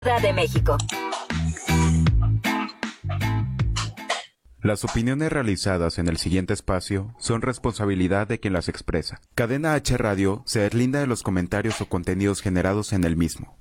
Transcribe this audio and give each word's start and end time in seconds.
de 0.00 0.32
México. 0.32 0.78
Las 4.62 4.82
opiniones 4.82 5.30
realizadas 5.30 5.98
en 5.98 6.08
el 6.08 6.16
siguiente 6.16 6.54
espacio 6.54 7.14
son 7.18 7.42
responsabilidad 7.42 8.26
de 8.26 8.40
quien 8.40 8.54
las 8.54 8.70
expresa. 8.70 9.20
Cadena 9.34 9.74
H 9.74 9.98
Radio 9.98 10.42
se 10.46 10.60
deslinda 10.60 11.00
de 11.00 11.06
los 11.06 11.22
comentarios 11.22 11.82
o 11.82 11.86
contenidos 11.86 12.40
generados 12.40 12.94
en 12.94 13.04
el 13.04 13.16
mismo. 13.18 13.58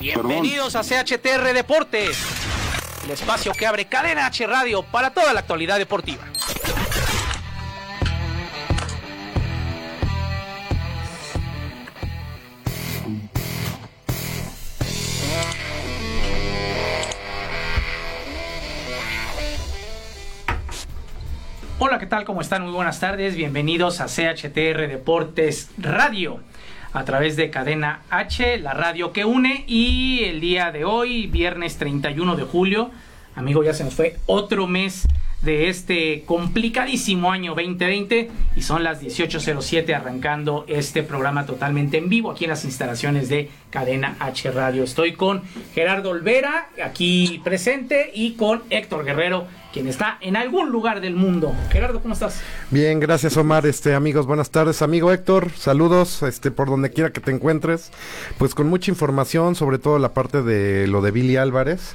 Bienvenidos 0.00 0.74
a 0.74 0.82
CHTR 0.82 1.52
Deportes, 1.54 2.18
el 3.04 3.12
espacio 3.12 3.52
que 3.52 3.64
abre 3.64 3.84
Cadena 3.84 4.26
H 4.26 4.44
Radio 4.48 4.82
para 4.82 5.10
toda 5.10 5.32
la 5.32 5.40
actualidad 5.40 5.78
deportiva. 5.78 6.29
¿Qué 22.00 22.06
tal? 22.06 22.24
¿Cómo 22.24 22.40
están? 22.40 22.62
Muy 22.62 22.72
buenas 22.72 22.98
tardes. 22.98 23.36
Bienvenidos 23.36 24.00
a 24.00 24.06
CHTR 24.06 24.88
Deportes 24.88 25.68
Radio 25.76 26.40
a 26.94 27.04
través 27.04 27.36
de 27.36 27.50
Cadena 27.50 28.00
H, 28.08 28.56
la 28.56 28.72
radio 28.72 29.12
que 29.12 29.26
une. 29.26 29.64
Y 29.66 30.24
el 30.24 30.40
día 30.40 30.72
de 30.72 30.86
hoy, 30.86 31.26
viernes 31.26 31.76
31 31.76 32.36
de 32.36 32.44
julio, 32.44 32.90
amigo, 33.36 33.62
ya 33.62 33.74
se 33.74 33.84
nos 33.84 33.92
fue 33.92 34.16
otro 34.24 34.66
mes 34.66 35.06
de 35.42 35.68
este 35.68 36.22
complicadísimo 36.24 37.32
año 37.32 37.54
2020 37.54 38.30
y 38.56 38.62
son 38.62 38.82
las 38.82 39.02
18.07 39.02 39.94
arrancando 39.94 40.64
este 40.68 41.02
programa 41.02 41.44
totalmente 41.44 41.98
en 41.98 42.08
vivo 42.08 42.30
aquí 42.30 42.44
en 42.44 42.50
las 42.50 42.64
instalaciones 42.64 43.28
de 43.28 43.50
Cadena 43.70 44.16
H 44.18 44.50
Radio. 44.50 44.84
Estoy 44.84 45.14
con 45.14 45.42
Gerardo 45.74 46.10
Olvera 46.10 46.68
aquí 46.84 47.40
presente 47.44 48.10
y 48.14 48.34
con 48.34 48.62
Héctor 48.70 49.04
Guerrero 49.04 49.46
quien 49.72 49.86
está 49.86 50.18
en 50.20 50.36
algún 50.36 50.70
lugar 50.70 51.00
del 51.00 51.14
mundo. 51.14 51.54
Gerardo, 51.70 52.00
¿cómo 52.00 52.14
estás? 52.14 52.40
Bien, 52.70 53.00
gracias 53.00 53.36
Omar, 53.36 53.66
este 53.66 53.94
amigos, 53.94 54.26
buenas 54.26 54.50
tardes, 54.50 54.82
amigo 54.82 55.12
Héctor, 55.12 55.50
saludos, 55.50 56.22
este 56.22 56.50
por 56.50 56.68
donde 56.68 56.90
quiera 56.90 57.12
que 57.12 57.20
te 57.20 57.30
encuentres, 57.30 57.92
pues 58.38 58.54
con 58.54 58.68
mucha 58.68 58.90
información, 58.90 59.54
sobre 59.54 59.78
todo 59.78 59.98
la 59.98 60.12
parte 60.12 60.42
de 60.42 60.86
lo 60.86 61.02
de 61.02 61.10
Billy 61.10 61.36
Álvarez 61.36 61.94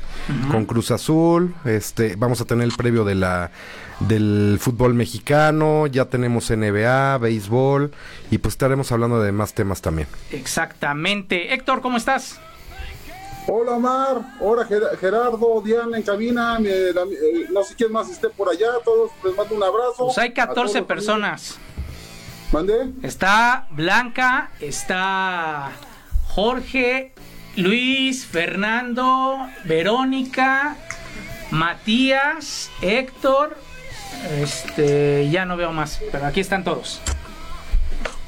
con 0.52 0.66
Cruz 0.66 0.92
Azul, 0.92 1.54
este 1.66 2.16
vamos 2.16 2.40
a 2.42 2.46
tener 2.46 2.66
el 2.66 2.74
previo 2.74 3.04
de 3.04 3.16
la 3.16 3.52
del 4.00 4.58
fútbol 4.60 4.94
mexicano, 4.94 5.88
ya 5.88 6.06
tenemos 6.06 6.50
NBA, 6.50 7.18
béisbol 7.18 7.92
y 8.32 8.38
pues 8.38 8.54
estaremos 8.54 8.92
hablando 8.92 9.22
de 9.22 9.32
más 9.32 9.54
temas 9.54 9.82
también. 9.82 10.08
Exactamente. 10.32 11.54
Héctor, 11.54 11.82
¿cómo 11.82 11.98
estás? 11.98 12.40
Hola 13.48 13.78
Mar, 13.78 14.22
hola 14.40 14.68
Gerardo, 15.00 15.62
Diana 15.64 15.98
en 15.98 16.04
cabina, 16.04 16.58
eh, 16.66 16.94
no 17.52 17.64
sé 17.64 17.76
quién 17.76 17.92
más 17.92 18.10
esté 18.10 18.30
por 18.30 18.50
allá, 18.50 18.70
todos 18.84 19.12
les 19.24 19.36
mando 19.36 19.56
un 19.56 19.64
abrazo. 19.64 20.06
Pues 20.06 20.18
hay 20.18 20.34
14 20.34 20.82
personas. 20.82 21.60
¿Mande? 22.52 22.92
Está 23.04 23.68
Blanca, 23.70 24.50
está 24.60 25.72
Jorge, 26.30 27.14
Luis, 27.56 28.26
Fernando, 28.26 29.48
Verónica, 29.64 30.76
Matías, 31.52 32.72
Héctor, 32.82 33.56
este, 34.42 35.30
ya 35.30 35.46
no 35.46 35.58
veo 35.58 35.72
más, 35.72 36.02
pero 36.12 36.26
aquí 36.26 36.40
están 36.40 36.64
todos. 36.64 37.02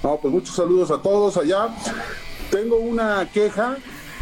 No, 0.03 0.17
pues 0.17 0.33
muchos 0.33 0.55
saludos 0.55 0.91
a 0.91 1.01
todos 1.01 1.37
allá. 1.37 1.69
Tengo 2.51 2.77
una 2.77 3.27
queja 3.33 3.77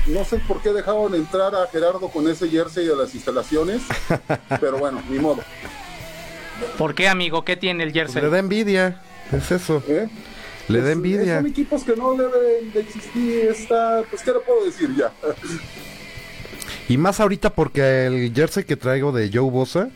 no 0.07 0.23
sé 0.23 0.37
por 0.47 0.61
qué 0.61 0.71
dejaron 0.71 1.15
entrar 1.15 1.55
a 1.55 1.67
Gerardo 1.67 2.09
con 2.09 2.29
ese 2.29 2.47
jersey 2.47 2.87
a 2.89 2.95
las 2.95 3.15
instalaciones, 3.15 3.81
pero 4.59 4.77
bueno, 4.77 5.01
ni 5.09 5.17
modo. 5.17 5.41
¿Por 6.77 6.93
qué, 6.93 7.07
amigo? 7.07 7.43
¿Qué 7.43 7.57
tiene 7.57 7.83
el 7.83 7.91
jersey? 7.91 8.21
le 8.21 8.29
da 8.29 8.39
envidia, 8.39 9.01
es 9.31 9.51
eso. 9.51 9.83
¿Eh? 9.87 10.07
Le 10.67 10.81
da 10.81 10.91
envidia. 10.91 11.37
Son 11.37 11.47
equipos 11.47 11.83
que 11.83 11.95
no 11.95 12.13
deben 12.13 12.71
de 12.71 12.79
existir, 12.81 13.49
está, 13.49 14.03
pues 14.09 14.21
qué 14.21 14.31
le 14.31 14.39
puedo 14.39 14.65
decir 14.65 14.95
ya. 14.95 15.11
Y 16.87 16.97
más 16.97 17.19
ahorita 17.19 17.49
porque 17.49 18.05
el 18.05 18.31
jersey 18.31 18.63
que 18.63 18.75
traigo 18.75 19.11
de 19.11 19.31
Joe 19.33 19.49
Bosa 19.49 19.89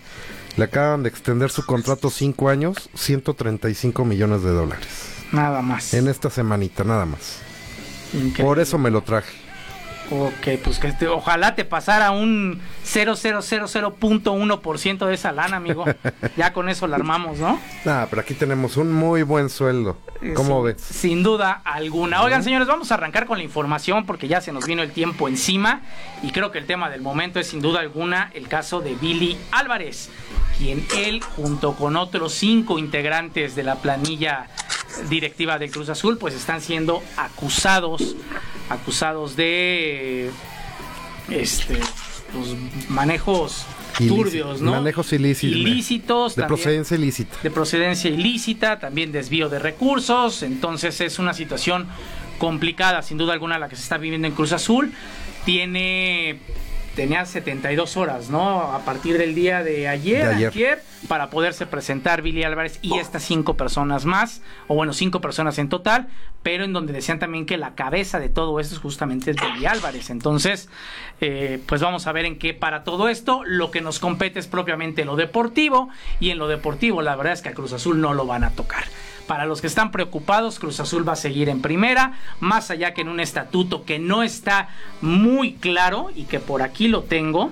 le 0.60 0.66
acaban 0.66 1.04
de 1.04 1.10
extender 1.10 1.52
su 1.52 1.66
contrato 1.66 2.10
5 2.10 2.50
años, 2.50 2.90
135 2.94 4.04
millones 4.04 4.44
de 4.44 4.50
dólares. 4.50 4.88
Nada 5.32 5.62
más. 5.62 5.94
En 5.94 6.10
esta 6.10 6.30
semanita, 6.30 6.84
nada 6.84 7.06
más. 7.06 7.40
Por 8.38 8.60
eso 8.60 8.78
me 8.78 8.92
lo 8.92 9.02
traje. 9.02 9.49
Ok, 10.12 10.48
pues 10.64 10.80
que 10.80 11.08
ojalá 11.08 11.54
te 11.54 11.66
pasara 11.66 12.10
un 12.12 12.60
0,000.1% 12.84 15.06
de 15.06 15.14
esa 15.14 15.32
lana, 15.32 15.58
amigo. 15.58 15.86
ya 16.38 16.52
con 16.52 16.68
eso 16.68 16.88
la 16.88 16.96
armamos, 16.96 17.38
¿no? 17.38 17.60
Ah, 17.86 18.08
pero 18.10 18.24
aquí 18.24 18.34
tenemos 18.34 18.76
un 18.78 18.92
muy 18.92 19.22
buen 19.22 19.50
sueldo. 19.50 20.00
Eh, 20.22 20.34
¿Cómo 20.34 20.64
ves? 20.64 20.82
Sin 20.82 21.22
duda 21.22 21.62
alguna. 21.64 22.24
Oigan, 22.24 22.44
señores, 22.44 22.68
vamos 22.68 22.92
a 22.92 22.96
arrancar 22.96 23.28
con 23.28 23.38
la 23.38 23.44
información 23.44 24.08
porque 24.08 24.28
ya 24.28 24.42
se 24.42 24.52
nos 24.52 24.66
vino 24.66 24.82
el 24.82 24.92
tiempo 24.92 25.28
encima. 25.28 25.82
Y 26.24 26.32
creo 26.32 26.50
que 26.52 26.58
el 26.58 26.66
tema 26.66 26.90
del 26.90 27.02
momento 27.02 27.40
es 27.40 27.46
sin 27.48 27.62
duda 27.62 27.80
alguna 27.80 28.32
el 28.34 28.48
caso 28.48 28.82
de 28.82 28.96
Billy 28.96 29.38
Álvarez, 29.52 30.10
quien 30.58 30.84
él, 30.98 31.22
junto 31.22 31.76
con 31.76 31.96
otros 31.96 32.34
cinco 32.34 32.80
integrantes 32.80 33.56
de 33.56 33.62
la 33.64 33.76
planilla 33.76 34.48
directiva 35.10 35.60
de 35.60 35.70
Cruz 35.70 35.90
Azul, 35.90 36.18
pues 36.18 36.34
están 36.34 36.62
siendo 36.62 37.02
acusados 37.18 38.16
acusados 38.70 39.36
de 39.36 40.30
este 41.30 41.80
pues, 42.32 42.56
manejos 42.90 43.66
turbios, 43.98 44.62
¿no? 44.62 44.72
Manejos 44.72 45.12
ilícitos. 45.12 45.58
Ilícitos. 45.58 46.36
De 46.36 46.44
procedencia 46.44 46.96
ilícita. 46.96 47.38
De 47.44 47.52
procedencia 47.52 48.10
ilícita, 48.10 48.80
también 48.80 49.12
desvío 49.12 49.50
de 49.50 49.60
recursos. 49.60 50.44
Entonces 50.44 51.02
es 51.02 51.20
una 51.20 51.34
situación 51.34 51.88
complicada, 52.38 53.02
sin 53.02 53.18
duda 53.18 53.34
alguna, 53.34 53.60
la 53.60 53.68
que 53.68 53.76
se 53.76 53.82
está 53.82 53.98
viviendo 53.98 54.28
en 54.28 54.34
Cruz 54.34 54.54
Azul. 54.54 54.94
Tiene 55.46 56.40
tenía 56.96 57.26
72 57.26 57.98
horas, 57.98 58.30
¿no? 58.30 58.62
A 58.74 58.80
partir 58.86 59.18
del 59.18 59.36
día 59.36 59.64
de 59.64 59.88
ayer, 59.88 60.28
ayer. 60.28 60.82
para 61.08 61.30
poderse 61.30 61.66
presentar 61.66 62.22
Billy 62.22 62.44
Álvarez 62.44 62.80
y 62.82 62.98
estas 62.98 63.24
cinco 63.24 63.56
personas 63.56 64.06
más, 64.06 64.42
o 64.68 64.76
bueno, 64.76 64.94
cinco 64.94 65.22
personas 65.22 65.58
en 65.58 65.70
total, 65.70 66.08
pero 66.44 66.64
en 66.64 66.74
donde 66.74 66.94
decían 66.94 67.20
también 67.20 67.46
que 67.46 67.58
la 67.58 67.76
cabeza 67.76 68.20
de 68.20 68.30
todo 68.30 68.60
esto 68.60 68.76
es 68.76 68.82
justamente 68.82 69.34
Billy 69.34 69.66
Álvarez. 69.66 70.10
Entonces, 70.10 70.70
eh, 71.22 71.62
pues 71.66 71.82
vamos 71.82 72.08
a 72.08 72.12
ver 72.12 72.26
en 72.26 72.38
qué 72.38 72.54
para 72.54 72.84
todo 72.84 73.10
esto. 73.10 73.44
Lo 73.46 73.72
que 73.72 73.82
nos 73.82 74.00
compete 74.00 74.40
es 74.40 74.48
propiamente 74.48 75.06
lo 75.06 75.16
deportivo, 75.16 75.90
y 76.20 76.32
en 76.32 76.38
lo 76.38 76.48
deportivo 76.48 77.02
la 77.02 77.16
verdad 77.16 77.34
es 77.34 77.42
que 77.42 77.50
a 77.50 77.54
Cruz 77.54 77.74
Azul 77.74 78.02
no 78.02 78.14
lo 78.14 78.26
van 78.26 78.44
a 78.44 78.52
tocar. 78.52 78.84
Para 79.30 79.46
los 79.46 79.62
que 79.62 79.68
están 79.68 79.92
preocupados, 79.92 80.58
Cruz 80.58 80.80
Azul 80.80 81.08
va 81.08 81.14
a 81.14 81.16
seguir 81.16 81.50
en 81.50 81.62
primera, 81.62 82.14
más 82.40 82.72
allá 82.72 82.96
que 82.96 83.02
en 83.02 83.10
un 83.10 83.20
estatuto 83.20 83.86
que 83.86 84.00
no 84.00 84.24
está 84.24 84.70
muy 85.02 85.54
claro 85.54 86.10
y 86.16 86.24
que 86.24 86.40
por 86.40 86.64
aquí 86.64 86.88
lo 86.88 87.04
tengo. 87.04 87.52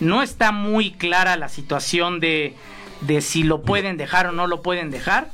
No 0.00 0.22
está 0.22 0.52
muy 0.52 0.90
clara 0.90 1.38
la 1.38 1.48
situación 1.48 2.20
de, 2.20 2.54
de 3.00 3.22
si 3.22 3.42
lo 3.42 3.62
pueden 3.62 3.96
dejar 3.96 4.26
o 4.26 4.32
no 4.32 4.46
lo 4.46 4.60
pueden 4.60 4.90
dejar. 4.90 5.30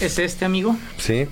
¿Es 0.00 0.18
este, 0.18 0.44
amigo? 0.44 0.76
Sí. 0.98 1.26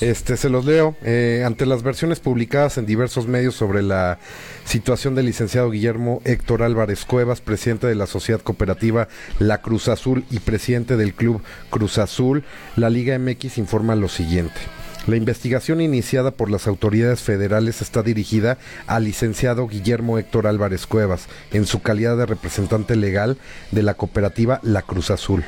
Este, 0.00 0.36
se 0.36 0.48
los 0.48 0.64
leo. 0.64 0.96
Eh, 1.02 1.42
ante 1.44 1.66
las 1.66 1.82
versiones 1.82 2.20
publicadas 2.20 2.78
en 2.78 2.86
diversos 2.86 3.26
medios 3.26 3.54
sobre 3.54 3.82
la 3.82 4.18
situación 4.64 5.14
del 5.14 5.26
licenciado 5.26 5.70
Guillermo 5.70 6.22
Héctor 6.24 6.62
Álvarez 6.62 7.04
Cuevas, 7.04 7.40
presidente 7.40 7.86
de 7.86 7.96
la 7.96 8.06
Sociedad 8.06 8.40
Cooperativa 8.40 9.08
La 9.38 9.60
Cruz 9.60 9.88
Azul 9.88 10.24
y 10.30 10.38
presidente 10.38 10.96
del 10.96 11.14
Club 11.14 11.42
Cruz 11.70 11.98
Azul, 11.98 12.44
la 12.76 12.90
Liga 12.90 13.18
MX 13.18 13.58
informa 13.58 13.96
lo 13.96 14.08
siguiente. 14.08 14.60
La 15.08 15.16
investigación 15.16 15.80
iniciada 15.80 16.32
por 16.32 16.50
las 16.50 16.66
autoridades 16.66 17.22
federales 17.22 17.80
está 17.80 18.02
dirigida 18.02 18.58
al 18.86 19.04
licenciado 19.04 19.66
Guillermo 19.66 20.18
Héctor 20.18 20.46
Álvarez 20.46 20.86
Cuevas, 20.86 21.28
en 21.50 21.64
su 21.64 21.80
calidad 21.80 22.18
de 22.18 22.26
representante 22.26 22.94
legal 22.94 23.38
de 23.70 23.82
la 23.82 23.94
cooperativa 23.94 24.60
La 24.62 24.82
Cruz 24.82 25.10
Azul. 25.10 25.44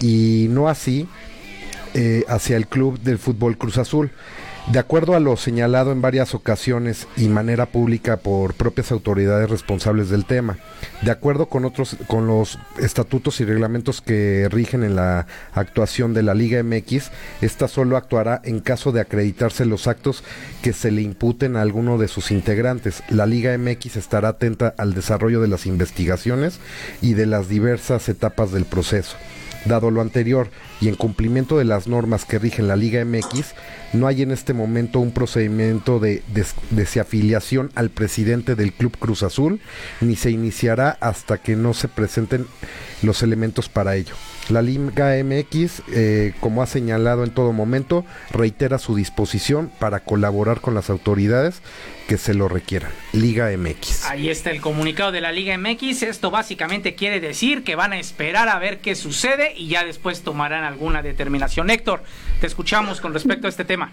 Y 0.00 0.46
no 0.50 0.68
así 0.68 1.08
eh, 1.94 2.24
hacia 2.28 2.56
el 2.56 2.66
club 2.66 2.98
del 3.00 3.18
fútbol 3.18 3.56
Cruz 3.56 3.78
Azul. 3.78 4.10
De 4.66 4.78
acuerdo 4.78 5.14
a 5.14 5.20
lo 5.20 5.36
señalado 5.36 5.92
en 5.92 6.00
varias 6.00 6.34
ocasiones 6.34 7.06
y 7.18 7.28
manera 7.28 7.66
pública 7.66 8.16
por 8.16 8.54
propias 8.54 8.92
autoridades 8.92 9.50
responsables 9.50 10.08
del 10.08 10.24
tema, 10.24 10.56
de 11.02 11.10
acuerdo 11.10 11.50
con 11.50 11.66
otros 11.66 11.98
con 12.06 12.26
los 12.26 12.58
estatutos 12.78 13.40
y 13.40 13.44
reglamentos 13.44 14.00
que 14.00 14.48
rigen 14.50 14.82
en 14.82 14.96
la 14.96 15.26
actuación 15.52 16.14
de 16.14 16.22
la 16.22 16.32
Liga 16.32 16.62
MX, 16.62 17.10
esta 17.42 17.68
solo 17.68 17.98
actuará 17.98 18.40
en 18.42 18.60
caso 18.60 18.90
de 18.90 19.02
acreditarse 19.02 19.66
los 19.66 19.86
actos 19.86 20.24
que 20.62 20.72
se 20.72 20.90
le 20.90 21.02
imputen 21.02 21.56
a 21.56 21.60
alguno 21.60 21.98
de 21.98 22.08
sus 22.08 22.30
integrantes. 22.30 23.02
La 23.10 23.26
Liga 23.26 23.56
MX 23.58 23.96
estará 23.96 24.28
atenta 24.28 24.74
al 24.78 24.94
desarrollo 24.94 25.42
de 25.42 25.48
las 25.48 25.66
investigaciones 25.66 26.58
y 27.02 27.12
de 27.12 27.26
las 27.26 27.50
diversas 27.50 28.08
etapas 28.08 28.50
del 28.50 28.64
proceso 28.64 29.16
Dado 29.64 29.90
lo 29.90 30.00
anterior 30.00 30.50
y 30.80 30.88
en 30.88 30.94
cumplimiento 30.94 31.58
de 31.58 31.64
las 31.64 31.86
normas 31.86 32.24
que 32.24 32.38
rigen 32.38 32.68
la 32.68 32.76
Liga 32.76 33.04
MX, 33.04 33.54
no 33.92 34.06
hay 34.06 34.22
en 34.22 34.30
este 34.30 34.52
momento 34.52 35.00
un 35.00 35.12
procedimiento 35.12 35.98
de 36.00 36.22
desafiliación 36.70 37.70
al 37.74 37.90
presidente 37.90 38.54
del 38.54 38.72
Club 38.72 38.96
Cruz 38.98 39.22
Azul, 39.22 39.60
ni 40.00 40.16
se 40.16 40.30
iniciará 40.30 40.96
hasta 41.00 41.38
que 41.38 41.56
no 41.56 41.74
se 41.74 41.88
presenten 41.88 42.46
los 43.02 43.22
elementos 43.22 43.68
para 43.68 43.96
ello. 43.96 44.14
La 44.50 44.60
Liga 44.60 45.14
MX, 45.24 45.82
eh, 45.92 46.34
como 46.38 46.62
ha 46.62 46.66
señalado 46.66 47.24
en 47.24 47.30
todo 47.30 47.52
momento, 47.52 48.04
reitera 48.30 48.78
su 48.78 48.94
disposición 48.94 49.70
para 49.78 50.00
colaborar 50.00 50.60
con 50.60 50.74
las 50.74 50.90
autoridades 50.90 51.62
que 52.08 52.18
se 52.18 52.34
lo 52.34 52.48
requieran. 52.48 52.90
Liga 53.14 53.50
MX. 53.56 54.04
Ahí 54.04 54.28
está 54.28 54.50
el 54.50 54.60
comunicado 54.60 55.12
de 55.12 55.22
la 55.22 55.32
Liga 55.32 55.56
MX. 55.56 56.02
Esto 56.02 56.30
básicamente 56.30 56.94
quiere 56.94 57.20
decir 57.20 57.64
que 57.64 57.74
van 57.74 57.94
a 57.94 57.98
esperar 57.98 58.50
a 58.50 58.58
ver 58.58 58.80
qué 58.80 58.94
sucede 58.94 59.54
y 59.56 59.68
ya 59.68 59.82
después 59.84 60.20
tomarán 60.20 60.64
alguna 60.64 61.02
determinación. 61.02 61.70
Héctor, 61.70 62.02
te 62.40 62.46
escuchamos 62.46 63.00
con 63.00 63.14
respecto 63.14 63.46
a 63.46 63.50
este 63.50 63.64
tema. 63.64 63.92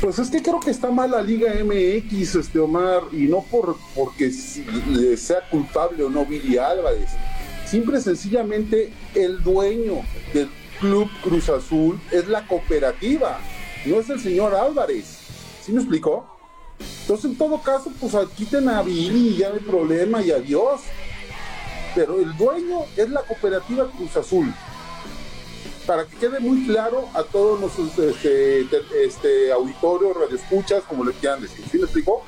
Pues 0.00 0.18
es 0.18 0.30
que 0.30 0.42
creo 0.42 0.60
que 0.60 0.70
está 0.70 0.90
mal 0.90 1.10
la 1.10 1.20
Liga 1.20 1.52
MX, 1.62 2.36
este 2.36 2.58
Omar, 2.58 3.02
y 3.12 3.24
no 3.24 3.42
por 3.42 3.76
porque 3.94 4.30
sea 4.30 5.46
culpable 5.50 6.04
o 6.04 6.08
no 6.08 6.24
Billy 6.24 6.56
Álvarez 6.56 7.10
Simple 7.70 8.00
y 8.00 8.02
sencillamente 8.02 8.92
el 9.14 9.44
dueño 9.44 10.02
del 10.34 10.50
Club 10.80 11.08
Cruz 11.22 11.48
Azul 11.48 12.00
es 12.10 12.26
la 12.26 12.44
cooperativa, 12.44 13.38
no 13.86 14.00
es 14.00 14.10
el 14.10 14.18
señor 14.18 14.56
Álvarez. 14.56 15.06
¿Sí 15.64 15.70
me 15.70 15.80
explicó? 15.80 16.26
Entonces, 17.02 17.26
en 17.26 17.38
todo 17.38 17.62
caso, 17.62 17.92
pues 18.00 18.12
quiten 18.36 18.68
a 18.68 18.82
Billy 18.82 19.28
y 19.28 19.36
ya 19.36 19.50
no 19.50 19.54
hay 19.54 19.60
problema 19.60 20.20
y 20.20 20.32
adiós. 20.32 20.80
Pero 21.94 22.18
el 22.18 22.36
dueño 22.36 22.80
es 22.96 23.08
la 23.08 23.20
cooperativa 23.22 23.88
Cruz 23.96 24.16
Azul. 24.16 24.52
Para 25.86 26.06
que 26.06 26.16
quede 26.16 26.40
muy 26.40 26.66
claro 26.66 27.08
a 27.14 27.22
todos 27.22 27.60
los 27.60 27.78
este, 27.78 28.66
este, 29.04 29.52
auditorios, 29.52 30.16
radioescuchas, 30.16 30.82
como 30.88 31.04
le 31.04 31.12
quieran 31.12 31.40
decir. 31.40 31.64
¿Sí 31.70 31.78
me 31.78 31.84
explicó? 31.84 32.24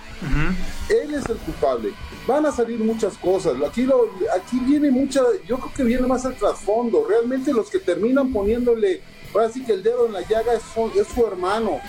Él 0.89 1.15
es 1.15 1.29
el 1.29 1.37
culpable 1.39 1.93
van 2.27 2.47
a 2.47 2.53
salir 2.53 2.79
muchas 2.79 3.17
cosas. 3.19 3.55
Aquí, 3.67 3.83
lo, 3.83 4.11
aquí 4.35 4.59
viene 4.61 4.91
mucha, 4.91 5.23
yo 5.47 5.59
creo 5.59 5.73
que 5.75 5.85
viene 5.85 6.07
más 6.07 6.25
el 6.25 6.35
trasfondo. 6.35 7.05
Realmente 7.09 7.53
los 7.53 7.71
que 7.71 7.79
terminan 7.79 8.33
poniéndole, 8.33 9.03
ahora 9.35 9.51
sí 9.51 9.65
que 9.65 9.73
el 9.73 9.83
dedo 9.83 10.07
en 10.07 10.13
la 10.13 10.21
llaga 10.23 10.55
es, 10.55 10.63
es 10.97 11.07
su 11.09 11.27
hermano, 11.27 11.81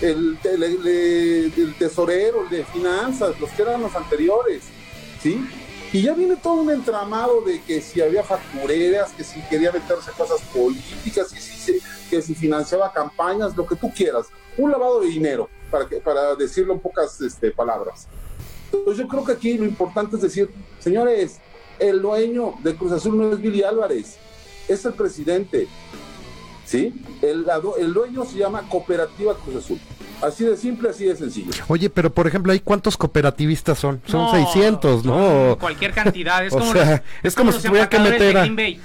el, 0.00 0.38
el, 0.44 1.74
tesorero, 1.78 2.44
el 2.44 2.50
de 2.50 2.64
finanzas, 2.64 3.38
los 3.40 3.50
que 3.50 3.62
eran 3.62 3.82
los 3.82 3.94
anteriores, 3.94 4.64
¿sí? 5.22 5.44
Y 5.92 6.02
ya 6.02 6.14
viene 6.14 6.36
todo 6.36 6.54
un 6.54 6.70
entramado 6.70 7.40
de 7.42 7.62
que 7.62 7.80
si 7.80 8.02
había 8.02 8.22
factureras, 8.22 9.12
que 9.12 9.24
si 9.24 9.40
quería 9.42 9.72
meterse 9.72 10.10
cosas 10.12 10.40
políticas, 10.52 11.32
que 11.32 11.40
si, 11.40 11.78
que 12.10 12.20
si 12.20 12.34
financiaba 12.34 12.92
campañas, 12.92 13.56
lo 13.56 13.66
que 13.66 13.76
tú 13.76 13.90
quieras. 13.94 14.26
Un 14.58 14.70
lavado 14.70 15.00
de 15.00 15.08
dinero, 15.08 15.48
para, 15.70 15.86
que, 15.86 15.96
para 15.96 16.34
decirlo 16.34 16.74
en 16.74 16.80
pocas 16.80 17.20
este, 17.20 17.50
palabras. 17.50 18.08
Entonces 18.72 19.04
yo 19.04 19.08
creo 19.08 19.24
que 19.24 19.32
aquí 19.32 19.58
lo 19.58 19.64
importante 19.64 20.16
es 20.16 20.22
decir, 20.22 20.50
señores, 20.78 21.38
el 21.78 22.00
dueño 22.02 22.54
de 22.62 22.74
Cruz 22.74 22.92
Azul 22.92 23.16
no 23.16 23.32
es 23.32 23.40
Billy 23.40 23.62
Álvarez, 23.62 24.16
es 24.68 24.84
el 24.84 24.94
presidente. 24.94 25.68
¿Sí? 26.64 26.92
El, 27.22 27.46
el 27.78 27.94
dueño 27.94 28.24
se 28.24 28.38
llama 28.38 28.68
Cooperativa 28.68 29.36
Cruz 29.36 29.64
Azul. 29.64 29.78
Así 30.22 30.44
de 30.44 30.56
simple, 30.56 30.88
así 30.88 31.04
de 31.04 31.14
sencillo. 31.14 31.50
Oye, 31.68 31.90
pero 31.90 32.12
por 32.12 32.26
ejemplo, 32.26 32.52
¿hay 32.52 32.60
cuántos 32.60 32.96
cooperativistas 32.96 33.78
son? 33.78 34.00
Son 34.06 34.30
600, 34.30 35.04
¿no? 35.04 35.56
Cualquier 35.60 35.92
cantidad. 35.92 36.44
Es 36.44 36.52
como, 36.54 36.72
es 37.22 37.34
como 37.34 37.52
si 37.52 37.68
tuviera 37.68 37.88
que 37.88 37.98
meter 37.98 38.34
Green 38.34 38.56
Bay. 38.56 38.80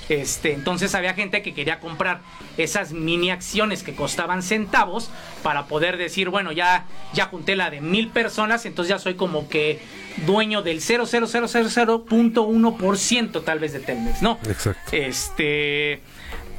Este, 0.09 0.53
entonces 0.53 0.93
había 0.93 1.15
gente 1.15 1.41
que 1.41 1.53
quería 1.53 1.79
comprar 1.79 2.19
esas 2.57 2.91
mini 2.91 3.31
acciones 3.31 3.83
que 3.83 3.95
costaban 3.95 4.43
centavos 4.43 5.09
para 5.41 5.65
poder 5.65 5.95
decir, 5.97 6.29
bueno, 6.29 6.51
ya, 6.51 6.85
ya 7.13 7.25
junté 7.25 7.55
la 7.55 7.71
de 7.71 7.81
mil 7.81 8.09
personas, 8.09 8.67
entonces 8.67 8.89
ya 8.89 8.99
soy 8.99 9.15
como 9.15 9.49
que 9.49 9.81
dueño 10.25 10.61
del 10.61 10.81
00000.1% 10.81 13.43
tal 13.43 13.59
vez 13.59 13.73
de 13.73 13.79
Telmex, 13.79 14.21
¿no? 14.21 14.37
Exacto. 14.47 14.95
Este, 14.95 16.01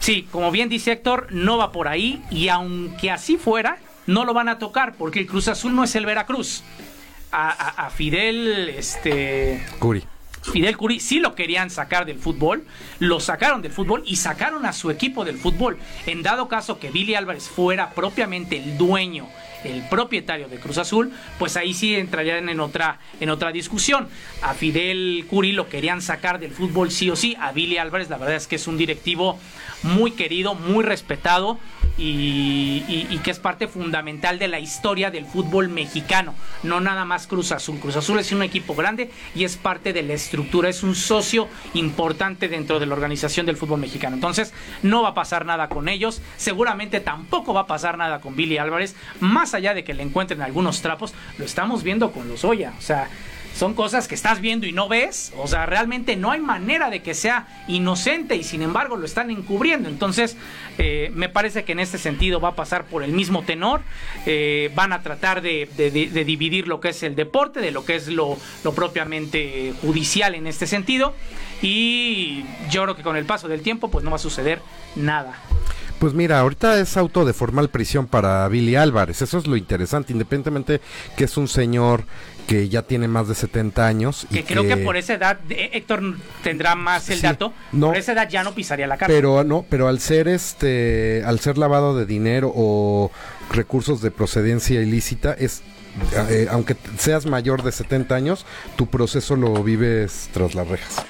sí, 0.01 0.27
como 0.33 0.51
bien 0.51 0.69
dice 0.69 0.91
Héctor, 0.93 1.29
no 1.31 1.57
va 1.57 1.71
por 1.71 1.87
ahí 1.89 2.25
y 2.31 2.49
aunque 2.49 3.13
así 3.13 3.37
fuera, 3.37 3.79
no 4.07 4.25
lo 4.25 4.35
van 4.35 4.49
a 4.49 4.59
tocar 4.59 4.97
porque 4.97 5.21
el 5.21 5.27
Cruz 5.27 5.47
Azul 5.49 5.75
no 5.75 5.85
es 5.85 5.95
el 5.95 6.05
Veracruz. 6.05 6.65
A, 7.33 7.51
a, 7.51 7.87
a 7.87 7.91
Fidel, 7.91 8.69
este... 8.71 9.65
Curi 9.79 10.05
Fidel 10.53 10.77
Curi 10.77 11.01
sí 11.01 11.19
lo 11.19 11.35
querían 11.35 11.71
sacar 11.71 12.07
del 12.07 12.19
fútbol, 12.19 12.65
lo 12.99 13.21
sacaron 13.21 13.63
del 13.63 13.73
fútbol 13.73 14.03
y 14.07 14.17
sacaron 14.17 14.65
a 14.67 14.73
su 14.73 14.91
equipo 14.91 15.25
del 15.25 15.39
fútbol. 15.39 15.79
En 16.07 16.23
dado 16.23 16.49
caso 16.49 16.79
que 16.79 16.91
Billy 16.91 17.15
Álvarez 17.15 17.49
fuera 17.49 17.91
propiamente 17.91 18.57
el 18.57 18.79
dueño 18.79 19.29
el 19.65 19.83
propietario 19.89 20.49
de 20.49 20.59
Cruz 20.59 20.79
Azul, 20.79 21.13
pues 21.39 21.57
ahí 21.57 21.75
sí 21.75 21.95
entrarían 21.95 22.49
en 22.49 22.61
otra, 22.61 23.01
en 23.21 23.31
otra 23.31 23.53
discusión. 23.53 24.09
A 24.43 24.55
Fidel 24.55 25.27
Curi 25.29 25.53
lo 25.53 25.69
querían 25.69 26.03
sacar 26.03 26.39
del 26.39 26.53
fútbol 26.53 26.91
sí 26.91 27.11
o 27.11 27.17
sí. 27.17 27.37
A 27.41 27.53
Billy 27.53 27.79
Álvarez, 27.79 28.11
la 28.11 28.19
verdad 28.19 28.37
es 28.37 28.47
que 28.47 28.57
es 28.57 28.67
un 28.67 28.79
directivo 28.79 29.39
muy 29.83 30.13
querido, 30.13 30.55
muy 30.55 30.85
respetado 30.85 31.59
y, 31.99 33.19
que 33.25 33.31
es 33.31 33.39
parte 33.39 33.69
fundamental 33.69 34.39
de 34.39 34.49
la 34.49 34.61
historia 34.61 35.11
del 35.11 35.25
fútbol 35.25 35.69
mexicano. 35.69 36.35
No 36.63 36.81
nada 36.81 37.05
más 37.05 37.27
Cruz 37.27 37.53
Azul. 37.53 37.79
Cruz 37.79 37.97
Azul 37.97 38.19
es 38.19 38.33
un 38.33 38.43
equipo 38.43 38.75
grande 38.75 39.11
y 39.35 39.45
es 39.45 39.57
parte 39.57 39.93
de 39.93 40.03
la 40.03 40.13
estructura, 40.13 40.69
es 40.69 40.83
un 40.83 40.95
socio 40.95 41.49
importante 41.75 42.49
dentro 42.49 42.79
de 42.79 42.87
la 42.87 42.95
organización 42.95 43.47
del 43.47 43.57
fútbol 43.57 43.81
mexicano. 43.81 44.15
Entonces, 44.15 44.53
no 44.83 45.03
va 45.03 45.11
a 45.11 45.15
pasar 45.15 45.47
nada 45.47 45.69
con 45.69 45.89
ellos. 45.89 46.21
Seguramente 46.37 47.01
tampoco 47.01 47.55
va 47.55 47.63
a 47.63 47.67
pasar 47.67 47.99
nada 47.99 48.21
con 48.21 48.37
Billy 48.37 48.59
Álvarez. 48.59 48.95
Más 49.21 49.46
allá 49.55 49.75
de 49.75 49.85
que 49.85 49.95
le 49.95 50.03
encuentren 50.03 50.43
algunos 50.43 50.83
trapos, 50.83 51.15
lo 51.39 51.45
estamos 51.45 51.83
viendo 51.83 52.13
con 52.13 52.29
los 52.29 52.45
Oya. 52.45 52.73
O 52.79 52.83
sea, 52.83 53.09
son 53.57 53.73
cosas 53.73 54.07
que 54.07 54.15
estás 54.15 54.43
viendo 54.43 54.67
y 54.67 54.73
no 54.73 54.87
ves. 54.87 55.33
O 55.39 55.49
sea, 55.49 55.65
realmente 55.65 56.15
no 56.15 56.31
hay 56.31 56.41
manera 56.41 56.91
de 56.91 57.01
que 57.01 57.15
sea 57.15 57.49
inocente 57.69 58.37
y 58.37 58.45
sin 58.45 58.61
embargo 58.61 58.99
lo 58.99 59.07
están 59.07 59.31
encubriendo. 59.31 59.89
Entonces, 59.89 60.37
eh, 60.77 61.11
me 61.15 61.31
parece 61.31 61.65
que 61.65 61.73
en 61.73 61.81
este 61.81 61.97
sentido 61.97 62.39
va 62.39 62.51
a 62.51 62.55
pasar 62.55 62.85
por 62.85 63.03
el 63.03 63.13
mismo 63.13 63.45
tenor. 63.45 63.81
Eh, 64.27 64.71
van 64.75 64.93
a 64.93 65.03
tratar 65.03 65.41
de, 65.41 65.69
dividir 66.27 66.69
lo 66.69 66.81
que 66.81 66.91
es 66.91 67.03
el 67.03 67.17
deporte 67.17 67.61
de 67.61 67.71
lo 67.71 67.87
que 67.87 67.97
es 67.97 68.09
lo, 68.09 68.37
lo 68.63 68.75
propiamente 68.75 69.73
judicial 69.81 70.35
en 70.35 70.47
este 70.47 70.67
sentido. 70.67 71.15
Y 71.63 72.45
yo 72.71 72.83
creo 72.83 72.95
que 72.95 73.03
con 73.03 73.17
el 73.17 73.25
paso 73.25 73.49
del 73.49 73.63
tiempo, 73.63 73.91
pues 73.91 74.05
no 74.05 74.11
va 74.11 74.17
a 74.17 74.21
suceder 74.21 74.61
nada. 74.97 75.39
Pues 75.99 76.13
mira, 76.13 76.41
ahorita 76.41 76.79
es 76.79 76.97
auto 76.97 77.25
de 77.25 77.33
formal 77.33 77.71
prisión 77.71 78.07
para 78.07 78.47
Billy 78.49 78.77
Álvarez. 78.77 79.23
Eso 79.23 79.39
es 79.39 79.47
lo 79.47 79.57
interesante, 79.57 80.13
independientemente 80.13 80.81
que 81.17 81.25
es 81.25 81.37
un 81.37 81.49
señor 81.49 82.05
que 82.47 82.69
ya 82.69 82.83
tiene 82.83 83.09
más 83.09 83.29
de 83.29 83.35
70 83.35 83.87
años. 83.87 84.27
Que 84.31 84.45
creo 84.45 84.67
que... 84.67 84.77
por 84.77 84.97
esa 84.97 85.15
edad, 85.15 85.39
eh, 85.49 85.71
Héctor 85.73 86.17
tendrá 86.43 86.75
más 86.75 87.09
el 87.11 87.21
dato, 87.21 87.53
no, 87.73 87.89
por 87.89 87.97
esa 87.97 88.13
edad 88.13 88.29
ya 88.29 88.45
no 88.45 88.55
pisaría 88.55 88.87
la 88.87 88.97
cárcel. 88.97 89.17
Pero 89.17 89.43
no, 89.43 89.65
pero 89.69 89.89
al 89.89 90.01
ser 90.01 90.29
este, 90.29 91.23
al 91.27 91.41
ser 91.41 91.59
lavado 91.59 91.97
de 91.97 92.07
dinero 92.07 92.53
o 92.55 93.11
recursos 93.51 94.01
de 94.01 94.11
procedencia 94.11 94.81
ilícita, 94.81 95.33
es 95.33 95.63
eh, 96.29 96.47
aunque 96.51 96.77
seas 96.99 97.27
mayor 97.27 97.63
de 97.63 97.73
70 97.73 98.15
años, 98.15 98.47
tu 98.77 98.87
proceso 98.87 99.35
lo 99.35 99.63
vives 99.63 100.29
tras 100.33 100.55
las 100.55 100.69
rejas. 100.69 101.05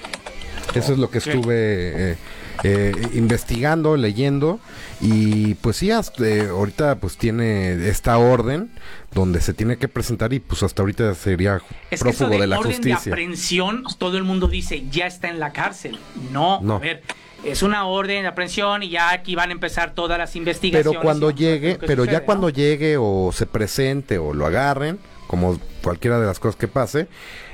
Eso 0.75 0.93
es 0.93 0.99
lo 0.99 1.11
que 1.11 1.19
estuve 1.19 2.13
eh, 2.13 2.17
eh, 2.65 2.93
investigando, 3.15 3.97
leyendo 3.97 4.61
y 5.01 5.55
pues 5.55 5.77
sí, 5.77 5.91
hasta, 5.91 6.27
eh, 6.27 6.49
ahorita 6.49 6.97
pues 6.97 7.17
tiene 7.17 7.89
esta 7.89 8.19
orden 8.19 8.71
donde 9.13 9.41
se 9.41 9.55
tiene 9.55 9.77
que 9.77 9.89
presentar 9.89 10.33
y 10.33 10.41
pues 10.41 10.63
hasta 10.63 10.83
ahorita 10.83 11.15
sería 11.15 11.61
prófugo 11.99 12.31
de, 12.31 12.47
la 12.47 12.59
orden 12.59 12.81
de 12.81 12.93
aprehensión, 12.93 13.85
todo 13.99 14.17
el 14.17 14.25
mundo 14.25 14.49
dice 14.49 14.85
ya 14.91 15.07
está 15.07 15.29
en 15.29 15.39
la 15.39 15.53
cárcel. 15.53 15.99
No, 16.33 16.61
no. 16.63 16.77
a 16.77 16.79
ver, 16.79 17.03
es 17.45 17.63
una 17.63 17.87
orden 17.87 18.23
de 18.23 18.29
aprehensión 18.29 18.83
y 18.83 18.91
ya 18.91 19.13
aquí 19.13 19.35
van 19.35 19.51
a 19.51 19.53
empezar 19.53 19.95
todas 19.95 20.19
las 20.19 20.35
investigaciones. 20.37 20.91
Pero 20.91 21.03
cuando 21.03 21.31
llegue, 21.31 21.79
pero 21.79 22.05
ya 22.05 22.25
cuando 22.25 22.51
llegue 22.51 22.97
o 22.99 23.31
se 23.33 23.47
presente 23.47 24.19
o 24.19 24.35
lo 24.35 24.47
agarren, 24.47 24.99
como 25.27 25.59
cualquiera 25.83 26.19
de 26.19 26.27
las 26.27 26.39
cosas 26.39 26.57
que 26.57 26.69
pase, 26.69 27.09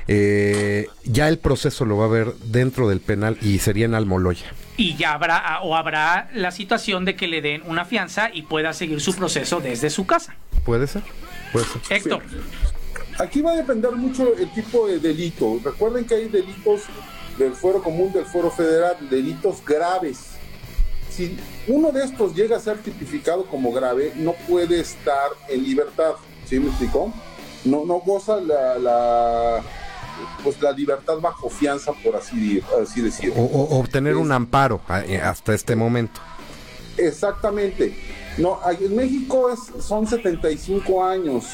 eh, 0.07 0.87
ya 1.03 1.27
el 1.27 1.37
proceso 1.37 1.85
lo 1.85 1.97
va 1.97 2.05
a 2.05 2.09
ver 2.09 2.33
dentro 2.45 2.89
del 2.89 2.99
penal 2.99 3.37
y 3.41 3.59
sería 3.59 3.85
en 3.85 3.95
Almoloya. 3.95 4.45
Y 4.77 4.95
ya 4.95 5.13
habrá 5.13 5.59
o 5.61 5.75
habrá 5.75 6.29
la 6.33 6.51
situación 6.51 7.05
de 7.05 7.15
que 7.15 7.27
le 7.27 7.41
den 7.41 7.63
una 7.65 7.85
fianza 7.85 8.29
y 8.33 8.43
pueda 8.43 8.73
seguir 8.73 9.01
su 9.01 9.13
proceso 9.15 9.59
desde 9.59 9.89
su 9.89 10.05
casa. 10.05 10.35
Puede 10.65 10.87
ser, 10.87 11.03
puede 11.51 11.65
ser. 11.65 11.81
Héctor. 11.89 12.23
Aquí 13.19 13.41
va 13.41 13.51
a 13.51 13.55
depender 13.55 13.91
mucho 13.91 14.35
el 14.35 14.51
tipo 14.53 14.87
de 14.87 14.99
delito. 14.99 15.59
Recuerden 15.63 16.05
que 16.05 16.15
hay 16.15 16.27
delitos 16.27 16.81
del 17.37 17.53
fuero 17.53 17.83
común, 17.83 18.11
del 18.11 18.25
fuero 18.25 18.49
federal, 18.49 18.97
delitos 19.09 19.63
graves. 19.63 20.31
Si 21.09 21.37
uno 21.67 21.91
de 21.91 22.05
estos 22.05 22.33
llega 22.33 22.57
a 22.57 22.59
ser 22.59 22.79
tipificado 22.79 23.45
como 23.45 23.71
grave, 23.71 24.13
no 24.15 24.33
puede 24.47 24.79
estar 24.79 25.29
en 25.47 25.63
libertad. 25.63 26.13
¿Sí 26.45 26.59
me 26.59 26.69
explicó? 26.69 27.13
No, 27.65 27.85
no 27.85 27.99
goza 27.99 28.41
la, 28.41 28.79
la 28.79 29.63
pues 30.43 30.61
la 30.61 30.71
libertad 30.71 31.19
bajo 31.19 31.49
fianza, 31.49 31.91
por 32.03 32.15
así, 32.15 32.61
así 32.81 33.01
decirlo. 33.01 33.35
O, 33.35 33.79
obtener 33.79 34.15
un 34.15 34.31
amparo 34.31 34.81
eh, 35.07 35.19
hasta 35.19 35.53
este 35.53 35.75
momento. 35.75 36.21
Exactamente. 36.97 37.95
No, 38.37 38.59
en 38.67 38.95
México 38.95 39.49
es, 39.49 39.83
son 39.83 40.07
75 40.07 41.03
años 41.03 41.45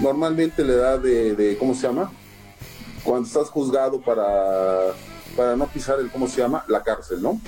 normalmente 0.00 0.64
la 0.64 0.72
edad 0.72 0.98
de, 0.98 1.56
¿cómo 1.58 1.74
se 1.74 1.82
llama? 1.86 2.10
Cuando 3.02 3.26
estás 3.26 3.48
juzgado 3.48 4.00
para, 4.00 4.92
para 5.36 5.56
no 5.56 5.66
pisar 5.66 5.98
el, 6.00 6.10
¿cómo 6.10 6.28
se 6.28 6.40
llama? 6.40 6.64
La 6.68 6.82
cárcel, 6.82 7.22
¿no? 7.22 7.40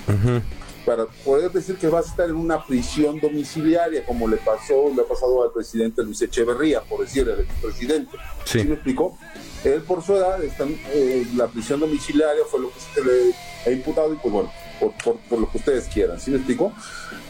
Para 0.86 1.06
poder 1.24 1.50
decir 1.52 1.76
que 1.76 1.88
vas 1.88 2.06
a 2.06 2.10
estar 2.10 2.28
en 2.28 2.36
una 2.36 2.64
prisión 2.64 3.20
domiciliaria, 3.20 4.04
como 4.04 4.26
le 4.26 4.38
pasó, 4.38 4.90
le 4.94 5.02
ha 5.02 5.04
pasado 5.04 5.44
al 5.44 5.52
presidente 5.52 6.02
Luis 6.02 6.22
Echeverría, 6.22 6.80
por 6.80 7.00
decir, 7.00 7.28
el 7.28 7.40
expresidente. 7.40 8.16
Sí. 8.44 8.60
¿Sí 8.60 8.66
me 8.66 8.74
explicó? 8.74 9.16
Él 9.64 9.82
por 9.82 10.02
su 10.02 10.16
edad 10.16 10.42
está 10.42 10.64
en 10.64 10.80
eh, 10.92 11.26
la 11.34 11.46
prisión 11.48 11.80
domiciliaria, 11.80 12.42
fue 12.50 12.60
lo 12.60 12.72
que 12.72 12.80
se 12.80 13.04
le 13.04 13.34
ha 13.66 13.70
imputado 13.70 14.12
y 14.12 14.16
pues 14.16 14.32
bueno, 14.32 14.52
por, 14.80 15.18
por, 15.18 15.38
lo 15.38 15.50
que 15.50 15.58
ustedes 15.58 15.86
quieran, 15.86 16.18
¿sí 16.18 16.30
me 16.30 16.38
explico? 16.38 16.72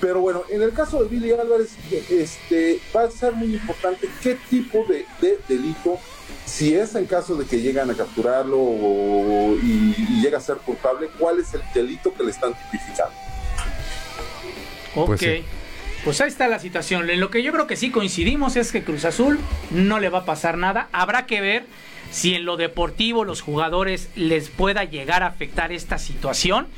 Pero 0.00 0.20
bueno, 0.20 0.44
en 0.48 0.62
el 0.62 0.72
caso 0.72 1.02
de 1.02 1.08
Billy 1.08 1.32
Álvarez, 1.32 1.70
este, 2.08 2.80
va 2.94 3.02
a 3.02 3.10
ser 3.10 3.32
muy 3.32 3.54
importante 3.54 4.08
qué 4.22 4.36
tipo 4.48 4.84
de, 4.88 5.06
delito, 5.48 5.98
si 6.46 6.74
es 6.74 6.94
en 6.94 7.06
caso 7.06 7.34
de 7.34 7.44
que 7.44 7.60
llegan 7.60 7.90
a 7.90 7.94
capturarlo 7.94 8.56
y, 9.62 10.20
llega 10.22 10.38
a 10.38 10.40
ser 10.40 10.56
culpable, 10.58 11.08
cuál 11.18 11.40
es 11.40 11.52
el 11.54 11.62
delito 11.74 12.14
que 12.14 12.22
le 12.22 12.30
están 12.30 12.54
tipificando. 12.54 13.14
Ok. 14.94 15.08
Pues, 15.08 15.42
pues 16.04 16.20
ahí 16.20 16.28
está 16.28 16.48
la 16.48 16.58
situación. 16.58 17.10
En 17.10 17.20
lo 17.20 17.30
que 17.30 17.42
yo 17.42 17.52
creo 17.52 17.66
que 17.66 17.76
sí 17.76 17.90
coincidimos 17.90 18.56
es 18.56 18.72
que 18.72 18.82
Cruz 18.84 19.04
Azul 19.04 19.38
no 19.70 20.00
le 20.00 20.08
va 20.08 20.20
a 20.20 20.24
pasar 20.24 20.56
nada. 20.56 20.88
Habrá 20.92 21.26
que 21.26 21.40
ver 21.40 21.66
si 22.10 22.34
en 22.34 22.44
lo 22.44 22.56
deportivo 22.56 23.24
los 23.24 23.40
jugadores 23.40 24.08
les 24.16 24.48
pueda 24.48 24.84
llegar 24.84 25.22
a 25.22 25.26
afectar 25.26 25.72
esta 25.72 25.98
situación, 25.98 26.68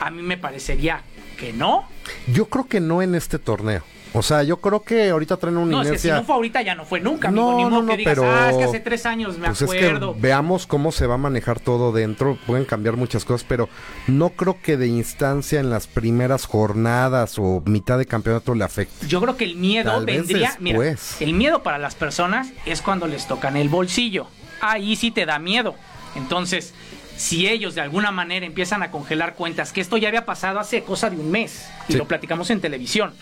a 0.00 0.10
mí 0.10 0.22
me 0.22 0.36
parecería 0.36 1.02
que 1.38 1.52
no. 1.52 1.88
Yo 2.32 2.46
creo 2.46 2.66
que 2.66 2.80
no 2.80 3.02
en 3.02 3.14
este 3.14 3.38
torneo. 3.38 3.82
O 4.12 4.22
sea, 4.22 4.42
yo 4.42 4.58
creo 4.62 4.82
que 4.82 5.10
ahorita 5.10 5.36
traen 5.36 5.58
una 5.58 5.66
no, 5.66 5.82
inercia... 5.82 5.94
Es 5.94 6.02
que 6.02 6.08
si 6.08 6.14
no 6.14 6.24
fue 6.24 6.36
ahorita 6.36 6.62
ya 6.62 6.74
no 6.74 6.86
fue 6.86 7.00
nunca, 7.00 7.28
amigo. 7.28 7.52
No, 7.52 7.68
no, 7.68 7.82
no, 7.82 7.88
que 7.88 7.98
digas, 7.98 8.14
pero... 8.14 8.32
ah, 8.32 8.50
es 8.50 8.56
que 8.56 8.64
hace 8.64 8.80
tres 8.80 9.04
años 9.04 9.36
me 9.36 9.48
pues 9.48 9.60
acuerdo. 9.60 10.10
Es 10.10 10.16
que 10.16 10.22
veamos 10.22 10.66
cómo 10.66 10.90
se 10.90 11.06
va 11.06 11.14
a 11.14 11.18
manejar 11.18 11.60
todo 11.60 11.92
dentro. 11.92 12.38
Pueden 12.46 12.64
cambiar 12.64 12.96
muchas 12.96 13.26
cosas, 13.26 13.44
pero 13.46 13.68
no 14.06 14.30
creo 14.30 14.56
que 14.62 14.78
de 14.78 14.86
instancia 14.86 15.60
en 15.60 15.68
las 15.68 15.86
primeras 15.86 16.46
jornadas 16.46 17.38
o 17.38 17.62
mitad 17.66 17.98
de 17.98 18.06
campeonato 18.06 18.54
le 18.54 18.64
afecte. 18.64 19.06
Yo 19.06 19.20
creo 19.20 19.36
que 19.36 19.44
el 19.44 19.56
miedo 19.56 20.02
vendría... 20.02 20.56
Mira, 20.60 20.96
el 21.20 21.34
miedo 21.34 21.62
para 21.62 21.76
las 21.76 21.94
personas 21.94 22.48
es 22.64 22.80
cuando 22.80 23.06
les 23.06 23.26
tocan 23.26 23.58
el 23.58 23.68
bolsillo 23.68 24.28
ahí 24.60 24.96
sí 24.96 25.10
te 25.10 25.26
da 25.26 25.38
miedo. 25.38 25.74
Entonces, 26.14 26.74
si 27.16 27.48
ellos 27.48 27.74
de 27.74 27.80
alguna 27.80 28.10
manera 28.10 28.44
empiezan 28.44 28.82
a 28.82 28.90
congelar 28.90 29.34
cuentas, 29.34 29.72
que 29.72 29.80
esto 29.80 29.96
ya 29.96 30.08
había 30.08 30.26
pasado 30.26 30.60
hace 30.60 30.82
cosa 30.82 31.08
de 31.10 31.16
un 31.16 31.30
mes, 31.30 31.68
y 31.88 31.94
lo 31.94 32.06
platicamos 32.06 32.50
en 32.50 32.60
televisión, 32.60 33.14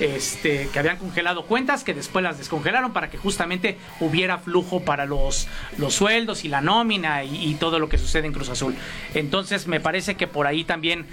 este, 0.00 0.68
que 0.72 0.78
habían 0.78 0.98
congelado 0.98 1.46
cuentas, 1.46 1.82
que 1.82 1.94
después 1.94 2.22
las 2.22 2.38
descongelaron 2.38 2.92
para 2.92 3.10
que 3.10 3.18
justamente 3.18 3.78
hubiera 4.00 4.38
flujo 4.38 4.82
para 4.84 5.06
los, 5.06 5.48
los 5.78 5.94
sueldos 5.94 6.44
y 6.44 6.48
la 6.48 6.60
nómina 6.60 7.24
y, 7.24 7.50
y 7.50 7.54
todo 7.54 7.78
lo 7.78 7.88
que 7.88 7.98
sucede 7.98 8.26
en 8.26 8.32
Cruz 8.32 8.50
Azul. 8.50 8.76
Entonces, 9.14 9.66
me 9.66 9.80
parece 9.80 10.14
que 10.14 10.26
por 10.26 10.46
ahí 10.46 10.64
también, 10.64 11.06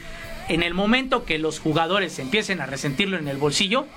en 0.50 0.62
el 0.62 0.74
momento 0.74 1.25
que 1.25 1.39
los 1.39 1.60
jugadores 1.60 2.20
empiecen 2.20 2.62
a 2.62 2.65
resentirlo 2.65 3.17
en 3.17 3.27
el 3.27 3.38
bolsillo, 3.38 3.88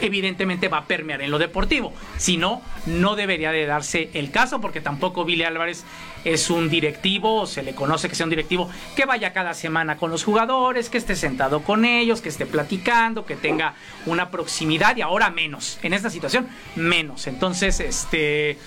evidentemente 0.00 0.68
va 0.68 0.78
a 0.78 0.84
permear 0.84 1.22
en 1.22 1.30
lo 1.30 1.38
deportivo. 1.38 1.92
Si 2.16 2.36
no, 2.36 2.62
no 2.86 3.16
debería 3.16 3.52
de 3.52 3.66
darse 3.66 4.10
el 4.14 4.30
caso 4.30 4.60
porque 4.60 4.80
tampoco 4.80 5.24
Billy 5.24 5.44
Álvarez 5.44 5.84
es 6.24 6.50
un 6.50 6.68
directivo, 6.68 7.46
se 7.46 7.62
le 7.62 7.74
conoce 7.74 8.08
que 8.08 8.14
sea 8.14 8.24
un 8.24 8.30
directivo 8.30 8.68
que 8.96 9.04
vaya 9.04 9.32
cada 9.32 9.54
semana 9.54 9.96
con 9.96 10.10
los 10.10 10.24
jugadores, 10.24 10.90
que 10.90 10.98
esté 10.98 11.14
sentado 11.14 11.62
con 11.62 11.84
ellos, 11.84 12.20
que 12.20 12.28
esté 12.28 12.46
platicando, 12.46 13.24
que 13.24 13.36
tenga 13.36 13.74
una 14.06 14.30
proximidad 14.30 14.96
y 14.96 15.02
ahora 15.02 15.30
menos. 15.30 15.78
En 15.82 15.92
esta 15.92 16.10
situación, 16.10 16.48
menos. 16.74 17.26
Entonces, 17.26 17.80
este 17.80 18.58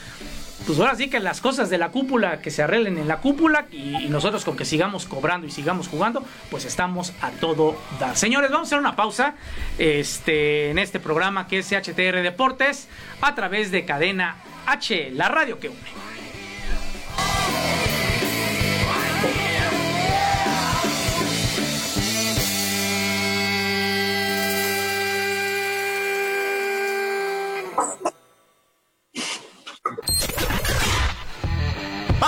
pues 0.65 0.79
ahora 0.79 0.95
sí 0.95 1.09
que 1.09 1.19
las 1.19 1.41
cosas 1.41 1.69
de 1.69 1.77
la 1.77 1.89
cúpula 1.89 2.41
que 2.41 2.51
se 2.51 2.63
arreglen 2.63 2.97
en 2.97 3.07
la 3.07 3.17
cúpula 3.17 3.65
y, 3.71 4.07
nosotros 4.09 4.45
con 4.45 4.55
que 4.55 4.65
sigamos 4.65 5.05
cobrando 5.05 5.47
y 5.47 5.51
sigamos 5.51 5.87
jugando, 5.87 6.23
pues 6.49 6.65
estamos 6.65 7.13
a 7.21 7.31
todo 7.31 7.77
dar. 7.99 8.17
Señores, 8.17 8.51
vamos 8.51 8.67
a 8.67 8.69
hacer 8.69 8.79
una 8.79 8.95
pausa 8.95 9.35
este, 9.77 10.71
en 10.71 10.79
este 10.79 10.99
programa 10.99 11.47
que 11.47 11.59
es 11.59 11.71
HTR 11.71 12.21
Deportes 12.21 12.87
a 13.21 13.35
través 13.35 13.71
de 13.71 13.85
Cadena 13.85 14.37
H, 14.65 15.11
la 15.11 15.29
radio 15.29 15.59
que 15.59 15.69
une. 15.69 16.08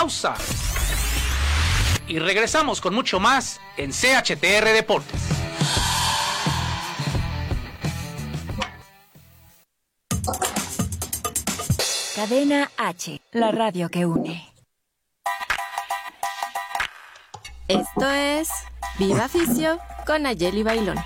Pausa. 0.02 0.34
Y 2.08 2.18
regresamos 2.18 2.82
con 2.82 2.96
mucho 2.96 3.20
más 3.20 3.62
en 3.78 3.92
CHTR 3.92 4.74
Deportes. 4.74 5.22
Cadena 12.16 12.72
H, 12.78 13.22
la 13.32 13.52
radio 13.52 13.90
que 13.90 14.06
une. 14.08 14.52
Esto 17.68 18.10
es 18.10 18.50
Viva 18.98 19.30
Ficio 19.30 19.80
con 20.08 20.26
Ayeli 20.26 20.64
Bailón. 20.64 20.98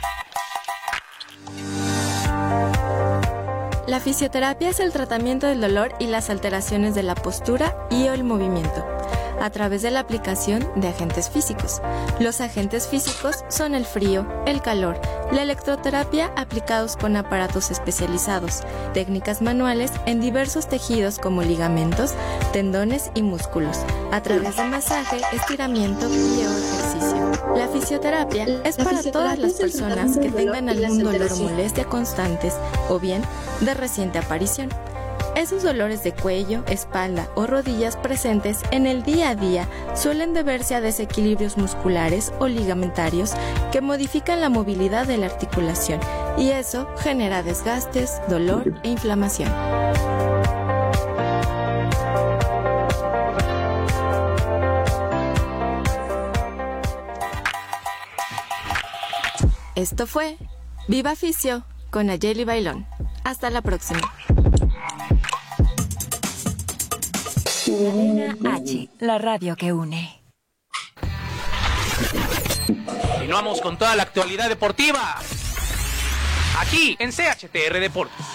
La 3.87 3.99
fisioterapia 3.99 4.69
es 4.69 4.79
el 4.79 4.91
tratamiento 4.91 5.45
del 5.45 5.61
dolor 5.61 5.93
y 5.99 6.07
las 6.07 6.29
alteraciones 6.29 6.95
de 6.95 7.03
la 7.03 7.13
postura 7.13 7.87
y 7.91 8.07
el 8.07 8.23
movimiento 8.23 8.83
a 9.39 9.49
través 9.49 9.81
de 9.81 9.91
la 9.91 9.99
aplicación 9.99 10.67
de 10.75 10.87
agentes 10.87 11.29
físicos. 11.29 11.81
Los 12.19 12.41
agentes 12.41 12.87
físicos 12.87 13.43
son 13.49 13.75
el 13.75 13.85
frío, 13.85 14.25
el 14.45 14.61
calor, 14.61 14.99
la 15.31 15.43
electroterapia 15.43 16.31
aplicados 16.35 16.95
con 16.97 17.15
aparatos 17.15 17.69
especializados, 17.69 18.61
técnicas 18.93 19.41
manuales 19.41 19.91
en 20.05 20.21
diversos 20.21 20.67
tejidos 20.67 21.19
como 21.19 21.43
ligamentos, 21.43 22.13
tendones 22.53 23.11
y 23.13 23.21
músculos, 23.21 23.79
a 24.11 24.21
través 24.21 24.55
de 24.55 24.63
masaje, 24.63 25.21
estiramiento 25.33 26.09
y 26.09 26.41
ejercicio. 26.41 26.84
La 27.55 27.67
fisioterapia 27.67 28.45
es 28.63 28.77
para 28.77 29.01
todas 29.03 29.39
las 29.39 29.53
personas 29.53 30.17
que 30.17 30.29
tengan 30.29 30.69
algún 30.69 31.03
dolor 31.03 31.31
o 31.31 31.35
molestia 31.37 31.85
constantes 31.85 32.53
o 32.89 32.99
bien 32.99 33.21
de 33.61 33.73
reciente 33.73 34.19
aparición. 34.19 34.69
Esos 35.35 35.63
dolores 35.63 36.01
de 36.03 36.13
cuello, 36.13 36.63
espalda 36.67 37.27
o 37.35 37.45
rodillas 37.45 37.97
presentes 37.97 38.59
en 38.71 38.87
el 38.87 39.03
día 39.03 39.31
a 39.31 39.35
día 39.35 39.67
suelen 39.93 40.33
deberse 40.33 40.75
a 40.75 40.81
desequilibrios 40.81 41.57
musculares 41.57 42.31
o 42.39 42.47
ligamentarios 42.47 43.33
que 43.71 43.81
modifican 43.81 44.39
la 44.39 44.49
movilidad 44.49 45.05
de 45.05 45.17
la 45.17 45.25
articulación 45.25 45.99
y 46.37 46.51
eso 46.51 46.87
genera 46.99 47.43
desgastes, 47.43 48.21
dolor 48.29 48.73
e 48.83 48.89
inflamación. 48.89 49.51
Esto 59.75 60.07
fue 60.07 60.37
Viva 60.87 61.17
Fisio 61.17 61.65
con 61.91 62.09
Ayeli 62.09 62.45
Bailón. 62.45 62.87
Hasta 63.25 63.49
la 63.49 63.61
próxima. 63.61 63.99
Cadena 67.65 68.37
H, 68.55 68.89
la 68.99 69.17
radio 69.17 69.57
que 69.57 69.73
une. 69.73 70.23
Continuamos 73.11 73.59
con 73.59 73.77
toda 73.77 73.97
la 73.97 74.03
actualidad 74.03 74.47
deportiva. 74.47 75.17
Aquí 76.57 76.95
en 76.99 77.11
CHTR 77.11 77.79
Deportes. 77.81 78.25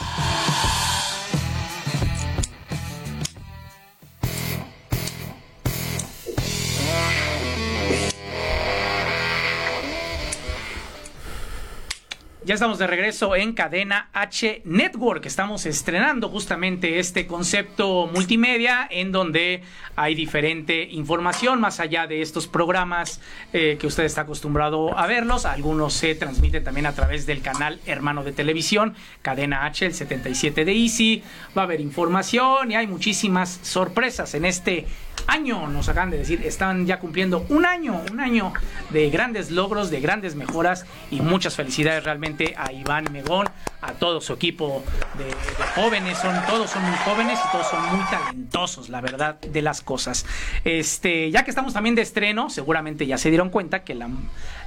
Ya 12.43 12.55
estamos 12.55 12.79
de 12.79 12.87
regreso 12.87 13.37
en 13.37 13.53
Cadena 13.53 14.09
H 14.15 14.63
Network. 14.65 15.27
Estamos 15.27 15.67
estrenando 15.67 16.31
justamente 16.31 16.99
este 16.99 17.27
concepto 17.27 18.07
multimedia 18.07 18.89
en 18.91 19.13
donde 19.13 19.63
hay 19.95 20.15
diferente 20.15 20.85
información 20.85 21.61
más 21.61 21.81
allá 21.81 22.07
de 22.07 22.23
estos 22.23 22.47
programas 22.47 23.21
eh, 23.53 23.77
que 23.79 23.87
usted 23.87 24.05
está 24.05 24.23
acostumbrado 24.23 24.97
a 24.97 25.07
verlos. 25.07 25.45
Algunos 25.45 25.93
se 25.93 26.15
transmiten 26.15 26.65
también 26.65 26.87
a 26.87 26.95
través 26.95 27.27
del 27.27 27.43
canal 27.43 27.79
hermano 27.85 28.25
de 28.25 28.33
televisión, 28.33 28.95
Cadena 29.21 29.67
H, 29.67 29.85
el 29.85 29.93
77 29.93 30.65
de 30.65 30.73
Easy. 30.73 31.23
Va 31.55 31.63
a 31.63 31.65
haber 31.67 31.83
información 31.83 32.73
y 32.73 32.75
hay 32.75 32.87
muchísimas 32.87 33.61
sorpresas 33.63 34.33
en 34.33 34.47
este 34.47 34.87
año, 35.31 35.69
nos 35.69 35.89
acaban 35.89 36.11
de 36.11 36.19
decir, 36.19 36.43
están 36.45 36.87
ya 36.87 36.99
cumpliendo 36.99 37.47
un 37.49 37.65
año, 37.65 38.03
un 38.11 38.21
año 38.21 38.53
de 38.91 39.11
grandes 39.11 39.51
logros, 39.51 39.91
de 39.91 40.01
grandes 40.01 40.35
mejoras 40.35 40.87
y 41.11 41.21
muchas 41.21 41.57
felicidades 41.57 42.05
realmente 42.05 42.55
a 42.57 42.73
Iván 42.73 43.13
Megón, 43.13 43.49
a 43.81 43.93
todo 43.93 44.21
su 44.21 44.33
equipo 44.33 44.83
de, 45.17 45.31
jóvenes, 45.81 46.19
son 46.19 46.35
todos 46.47 46.71
son 46.71 46.83
muy 46.83 46.97
jóvenes 46.99 47.39
y 47.47 47.53
todos 47.53 47.67
son 47.69 47.97
muy 47.97 48.05
talentosos, 48.07 48.89
la 48.89 49.01
verdad 49.01 49.41
de 49.41 49.63
las 49.63 49.83
cosas. 49.83 50.27
Este, 50.65 51.31
ya 51.31 51.45
que 51.45 51.51
estamos 51.51 51.73
también 51.73 51.95
de 51.95 52.03
estreno, 52.03 52.51
seguramente 52.51 53.07
ya 53.07 53.19
se 53.19 53.31
dieron 53.31 53.51
cuenta 53.51 53.85
que 53.85 53.95
la 53.95 54.09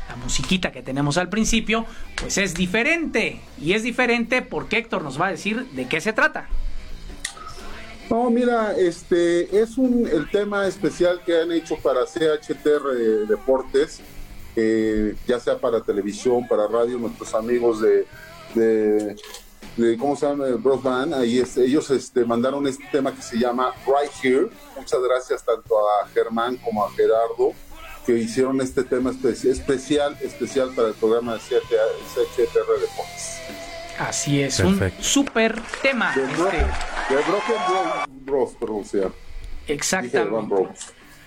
la 0.10 0.15
musiquita 0.17 0.72
que 0.72 0.82
tenemos 0.82 1.17
al 1.17 1.29
principio, 1.29 1.86
pues 2.15 2.38
es 2.38 2.53
diferente. 2.53 3.39
Y 3.60 3.74
es 3.74 3.84
diferente 3.84 4.41
porque 4.41 4.77
Héctor 4.77 5.03
nos 5.03 5.20
va 5.20 5.27
a 5.27 5.32
decir 5.32 5.65
de 5.72 5.88
qué 5.88 6.01
se 6.01 6.13
trata. 6.13 6.48
No, 8.10 8.30
mira, 8.30 8.76
este 8.78 9.60
es 9.62 9.78
un 9.78 10.08
el 10.08 10.30
tema 10.30 10.68
especial 10.68 11.22
que 11.26 11.42
han 11.42 11.52
hecho 11.52 11.78
para 11.78 12.06
CHTR 12.06 13.28
Deportes, 13.28 14.02
ya 15.26 15.40
sea 15.40 15.58
para 15.58 15.82
televisión, 15.82 16.48
para 16.48 16.68
radio, 16.68 17.00
nuestros 17.00 17.34
amigos 17.34 17.82
de, 17.82 18.06
de, 18.56 19.98
¿cómo 19.98 20.16
se 20.16 20.28
llama? 20.28 20.46
Band, 20.84 21.14
ahí 21.16 21.44
ellos 21.58 21.90
este, 21.90 22.26
mandaron 22.26 22.68
este 22.68 22.84
tema 22.92 23.16
que 23.16 23.22
se 23.22 23.38
llama 23.38 23.74
Right 23.86 24.12
Here. 24.22 24.50
Muchas 24.78 25.02
gracias 25.02 25.44
tanto 25.44 25.76
a 25.78 26.08
Germán 26.10 26.58
como 26.58 26.86
a 26.86 26.92
Gerardo 26.92 27.54
que 28.06 28.18
hicieron 28.18 28.60
este 28.62 28.84
tema 28.84 29.12
especial, 29.12 30.18
especial 30.22 30.74
para 30.76 30.90
el 30.90 30.94
programa 30.96 31.36
de 31.36 31.40
CHTR 31.40 32.80
Deportes. 32.82 33.73
Así 34.00 34.42
es, 34.42 34.60
un 34.60 34.80
super 35.00 35.60
tema. 35.82 36.14
De, 36.16 36.24
Broken 37.16 38.26
Bros, 38.26 38.52
pronunciar. 38.60 39.12
Exactamente. 39.68 40.56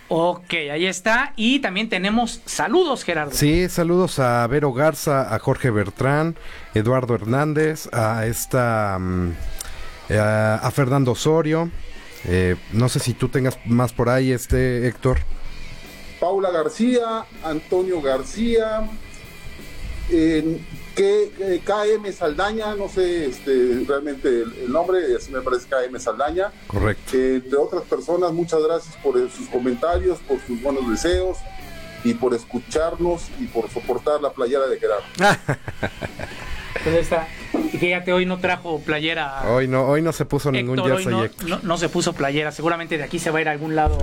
Ok, 0.08 0.54
ahí 0.72 0.86
está. 0.86 1.32
Y 1.36 1.58
también 1.58 1.88
tenemos 1.88 2.40
saludos, 2.44 3.02
Gerardo. 3.02 3.32
Sí, 3.32 3.68
saludos 3.68 4.18
a 4.18 4.46
Vero 4.46 4.72
Garza, 4.72 5.34
a 5.34 5.38
Jorge 5.38 5.70
Bertrán, 5.70 6.36
Eduardo 6.74 7.14
Hernández, 7.14 7.88
a 7.92 8.26
esta. 8.26 8.98
Mm, 9.00 9.32
eh, 10.08 10.18
a, 10.18 10.70
Fernando 10.70 11.12
Osorio. 11.12 11.70
Eh, 12.24 12.56
no 12.72 12.88
sé 12.88 13.00
si 13.00 13.14
tú 13.14 13.28
tengas 13.28 13.58
más 13.66 13.92
por 13.92 14.08
ahí, 14.08 14.30
este 14.30 14.86
Héctor. 14.86 15.18
Paula 16.20 16.50
García, 16.50 17.26
Antonio 17.44 18.00
García, 18.00 18.88
eh, 20.10 20.60
que 20.96 21.60
KM 21.64 22.10
Saldaña, 22.12 22.74
no 22.74 22.88
sé 22.88 23.26
este, 23.26 23.84
realmente 23.86 24.28
el, 24.28 24.72
nombre, 24.72 24.98
así 25.14 25.30
me 25.30 25.42
parece 25.42 25.66
KM 25.68 26.00
Saldaña. 26.00 26.50
Correcto. 26.66 27.16
entre 27.16 27.56
otras 27.56 27.82
personas, 27.82 28.32
muchas 28.32 28.62
gracias 28.62 28.96
por 28.96 29.14
sus 29.30 29.46
comentarios, 29.48 30.18
por 30.20 30.40
sus 30.40 30.60
buenos 30.62 30.88
deseos 30.90 31.38
y 32.02 32.14
por 32.14 32.34
escucharnos 32.34 33.28
y 33.38 33.46
por 33.46 33.70
soportar 33.70 34.22
la 34.22 34.32
playera 34.32 34.66
de 34.66 34.78
Gerardo. 34.78 35.04
pues 36.82 36.96
está. 36.96 37.28
Y 37.52 37.76
fíjate, 37.76 38.12
hoy 38.12 38.24
no 38.24 38.38
trajo 38.38 38.80
playera. 38.80 39.50
Hoy 39.50 39.68
no, 39.68 39.86
hoy 39.86 40.00
no 40.00 40.12
se 40.12 40.24
puso 40.24 40.50
ningún 40.50 40.82
jersey. 40.82 41.12
No, 41.46 41.60
no, 41.62 41.78
se 41.78 41.90
puso 41.90 42.14
playera. 42.14 42.52
Seguramente 42.52 42.96
de 42.96 43.04
aquí 43.04 43.18
se 43.18 43.30
va 43.30 43.38
a 43.38 43.42
ir 43.42 43.48
a 43.48 43.52
algún 43.52 43.76
lado 43.76 43.98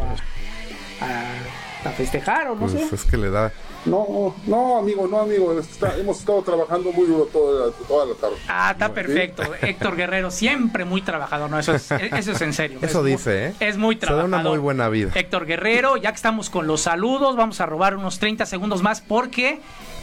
a, 1.01 1.89
festejar 1.97 2.47
o 2.47 2.55
no 2.55 2.61
pues 2.61 2.73
sé. 2.73 2.95
Es 2.95 3.03
que 3.03 3.17
le 3.17 3.29
da 3.29 3.51
no, 3.85 4.35
no, 4.47 4.77
amigo, 4.77 5.07
no, 5.07 5.19
amigo. 5.19 5.51
hemos 5.97 6.19
estado 6.19 6.41
trabajando 6.41 6.91
muy 6.91 7.07
duro 7.07 7.25
toda, 7.25 7.71
toda 7.87 8.05
la 8.05 8.15
tarde. 8.15 8.35
Ah, 8.47 8.71
está 8.71 8.93
perfecto. 8.93 9.43
Héctor 9.61 9.95
Guerrero, 9.95 10.31
siempre 10.31 10.85
muy 10.85 11.01
trabajador. 11.01 11.49
No, 11.49 11.59
eso 11.59 11.73
es, 11.73 11.91
eso 11.91 12.31
es 12.31 12.41
en 12.41 12.53
serio. 12.53 12.79
Eso 12.81 13.03
dice, 13.03 13.47
¿eh? 13.47 13.53
Es 13.59 13.77
muy 13.77 13.95
trabajador. 13.95 14.29
Se 14.29 14.31
da 14.31 14.39
una 14.41 14.49
muy 14.49 14.59
buena 14.59 14.89
vida. 14.89 15.11
Héctor 15.13 15.45
Guerrero, 15.45 15.97
ya 15.97 16.11
que 16.11 16.15
estamos 16.17 16.49
con 16.49 16.67
los 16.67 16.81
saludos, 16.81 17.35
vamos 17.35 17.59
a 17.61 17.65
robar 17.65 17.95
unos 17.95 18.19
30 18.19 18.45
segundos 18.45 18.81
más 18.81 19.01
porque 19.01 19.59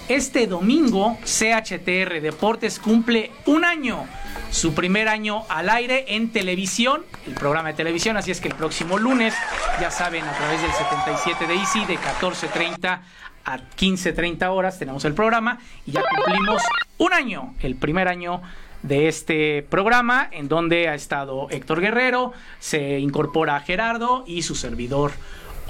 este 0.08 0.46
domingo 0.46 1.16
CHTR 1.24 2.20
Deportes 2.20 2.78
cumple 2.78 3.30
un 3.46 3.64
año 3.64 4.06
su 4.50 4.74
primer 4.74 5.08
año 5.08 5.44
al 5.48 5.70
aire 5.70 6.04
en 6.08 6.32
televisión, 6.32 7.04
el 7.26 7.34
programa 7.34 7.68
de 7.68 7.74
televisión, 7.74 8.16
así 8.16 8.32
es 8.32 8.40
que 8.40 8.48
el 8.48 8.54
próximo 8.54 8.98
lunes, 8.98 9.32
ya 9.80 9.90
saben, 9.90 10.24
a 10.24 10.32
través 10.32 10.60
del 10.60 10.72
77 10.72 11.46
de 11.46 11.54
Easy, 11.54 11.84
de 11.84 11.96
14.30 11.96 13.00
a 13.44 13.58
15, 13.58 14.12
30 14.12 14.50
horas 14.50 14.78
tenemos 14.78 15.04
el 15.04 15.14
programa 15.14 15.58
y 15.86 15.92
ya 15.92 16.02
cumplimos 16.02 16.62
un 16.98 17.12
año, 17.12 17.54
el 17.60 17.76
primer 17.76 18.08
año 18.08 18.42
de 18.82 19.08
este 19.08 19.62
programa 19.68 20.28
en 20.30 20.48
donde 20.48 20.88
ha 20.88 20.94
estado 20.94 21.48
Héctor 21.50 21.80
Guerrero, 21.80 22.32
se 22.58 22.98
incorpora 22.98 23.60
Gerardo 23.60 24.24
y 24.26 24.42
su 24.42 24.54
servidor 24.54 25.12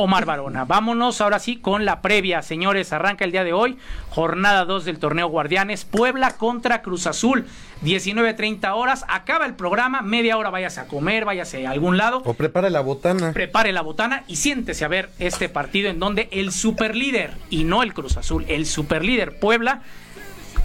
Omar 0.00 0.24
Barona. 0.24 0.64
Vámonos 0.64 1.20
ahora 1.20 1.38
sí 1.38 1.56
con 1.56 1.84
la 1.84 2.00
previa, 2.00 2.40
señores. 2.40 2.94
Arranca 2.94 3.26
el 3.26 3.32
día 3.32 3.44
de 3.44 3.52
hoy, 3.52 3.76
jornada 4.08 4.64
2 4.64 4.86
del 4.86 4.98
torneo 4.98 5.28
Guardianes, 5.28 5.84
Puebla 5.84 6.38
contra 6.38 6.80
Cruz 6.80 7.06
Azul, 7.06 7.44
19.30 7.84 8.72
horas. 8.74 9.04
Acaba 9.08 9.44
el 9.44 9.56
programa, 9.56 10.00
media 10.00 10.38
hora 10.38 10.48
váyase 10.48 10.80
a 10.80 10.86
comer, 10.86 11.26
váyase 11.26 11.66
a 11.66 11.70
algún 11.70 11.98
lado. 11.98 12.22
O 12.24 12.32
prepare 12.32 12.70
la 12.70 12.80
botana. 12.80 13.32
Prepare 13.34 13.72
la 13.72 13.82
botana 13.82 14.24
y 14.26 14.36
siéntese 14.36 14.86
a 14.86 14.88
ver 14.88 15.10
este 15.18 15.50
partido 15.50 15.90
en 15.90 15.98
donde 15.98 16.30
el 16.32 16.50
superlíder, 16.50 17.34
y 17.50 17.64
no 17.64 17.82
el 17.82 17.92
Cruz 17.92 18.16
Azul, 18.16 18.46
el 18.48 18.64
superlíder 18.64 19.38
Puebla 19.38 19.82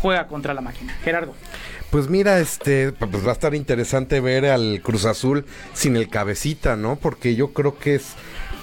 juega 0.02 0.28
contra 0.28 0.54
la 0.54 0.62
máquina. 0.62 0.95
Gerardo. 1.04 1.36
Pues 1.89 2.10
mira, 2.10 2.39
este, 2.39 2.93
pues 2.93 3.26
va 3.26 3.32
a 3.32 3.34
estar 3.34 3.54
interesante 3.54 4.19
ver 4.19 4.45
al 4.45 4.82
Cruz 4.82 5.06
Azul 5.06 5.45
sin 5.74 5.95
el 5.98 6.08
cabecita, 6.08 6.76
¿no? 6.76 6.95
Porque 6.95 7.36
yo 7.36 7.54
creo 7.54 7.78
que 7.78 7.95
es 7.95 8.15